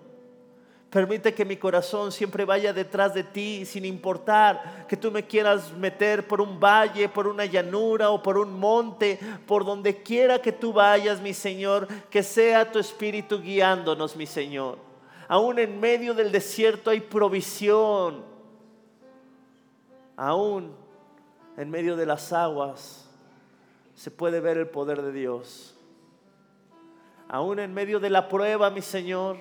Permite 0.91 1.33
que 1.35 1.45
mi 1.45 1.57
corazón 1.57 2.11
siempre 2.11 2.45
vaya 2.45 2.73
detrás 2.73 3.15
de 3.15 3.23
ti, 3.23 3.65
sin 3.65 3.85
importar 3.85 4.87
que 4.89 4.97
tú 4.97 5.13
me 5.13 5.25
quieras 5.25 5.73
meter 5.73 6.27
por 6.27 6.41
un 6.41 6.59
valle, 6.59 7.09
por 7.09 7.29
una 7.29 7.45
llanura 7.45 8.11
o 8.11 8.21
por 8.21 8.37
un 8.37 8.59
monte, 8.59 9.21
por 9.47 9.65
donde 9.65 10.03
quiera 10.03 10.43
que 10.43 10.51
tú 10.51 10.73
vayas, 10.73 11.21
mi 11.21 11.33
Señor, 11.33 11.87
que 12.11 12.25
sea 12.25 12.73
tu 12.73 12.81
espíritu 12.81 13.41
guiándonos, 13.41 14.17
mi 14.17 14.27
Señor. 14.27 14.79
Aún 15.29 15.61
en 15.61 15.79
medio 15.79 16.13
del 16.13 16.33
desierto 16.33 16.91
hay 16.91 17.01
provisión. 17.01 18.25
Aún 20.17 20.75
en 21.57 21.71
medio 21.71 21.95
de 21.95 22.05
las 22.05 22.33
aguas 22.33 23.09
se 23.95 24.11
puede 24.11 24.41
ver 24.41 24.59
el 24.59 24.67
poder 24.67 25.03
de 25.03 25.13
Dios. 25.13 25.77
Aún 27.29 27.61
en 27.61 27.73
medio 27.73 28.01
de 28.01 28.11
la 28.11 28.29
prueba, 28.29 28.71
mi 28.71 28.83
Señor 28.83 29.37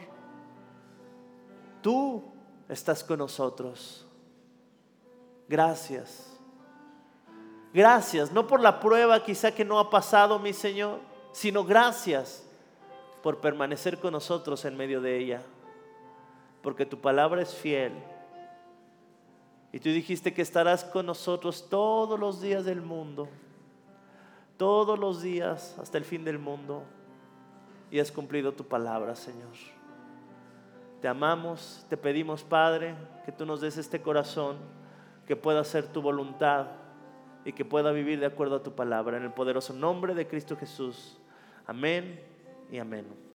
tú 1.81 2.23
estás 2.67 3.03
con 3.03 3.19
nosotros. 3.19 4.05
Gracias. 5.47 6.37
Gracias, 7.73 8.31
no 8.31 8.47
por 8.47 8.61
la 8.61 8.79
prueba 8.79 9.23
quizá 9.23 9.51
que 9.51 9.63
no 9.63 9.79
ha 9.79 9.89
pasado, 9.89 10.39
mi 10.39 10.53
Señor, 10.53 10.99
sino 11.31 11.63
gracias 11.63 12.43
por 13.21 13.39
permanecer 13.39 13.99
con 13.99 14.13
nosotros 14.13 14.65
en 14.65 14.75
medio 14.75 15.01
de 15.01 15.17
ella. 15.17 15.41
Porque 16.63 16.85
tu 16.85 16.99
palabra 16.99 17.41
es 17.41 17.53
fiel. 17.53 17.93
Y 19.71 19.79
tú 19.79 19.89
dijiste 19.89 20.33
que 20.33 20.41
estarás 20.41 20.83
con 20.83 21.05
nosotros 21.05 21.67
todos 21.69 22.19
los 22.19 22.41
días 22.41 22.65
del 22.65 22.81
mundo. 22.81 23.29
Todos 24.57 24.97
los 24.97 25.21
días 25.21 25.75
hasta 25.79 25.97
el 25.97 26.05
fin 26.05 26.25
del 26.25 26.39
mundo. 26.39 26.83
Y 27.91 27.99
has 27.99 28.11
cumplido 28.11 28.51
tu 28.51 28.67
palabra, 28.67 29.15
Señor. 29.15 29.78
Te 31.01 31.07
amamos, 31.07 31.85
te 31.89 31.97
pedimos, 31.97 32.43
Padre, 32.43 32.95
que 33.25 33.31
tú 33.31 33.45
nos 33.45 33.61
des 33.61 33.77
este 33.77 34.01
corazón, 34.01 34.57
que 35.25 35.35
pueda 35.35 35.61
hacer 35.61 35.87
tu 35.87 36.01
voluntad 36.01 36.67
y 37.45 37.53
que 37.53 37.63
pueda 37.63 37.91
vivir 37.91 38.19
de 38.19 38.25
acuerdo 38.25 38.57
a 38.57 38.63
tu 38.63 38.75
palabra. 38.75 39.17
En 39.17 39.23
el 39.23 39.31
poderoso 39.31 39.73
nombre 39.73 40.13
de 40.13 40.27
Cristo 40.27 40.57
Jesús. 40.57 41.17
Amén 41.65 42.21
y 42.71 42.79
amén. 42.79 43.05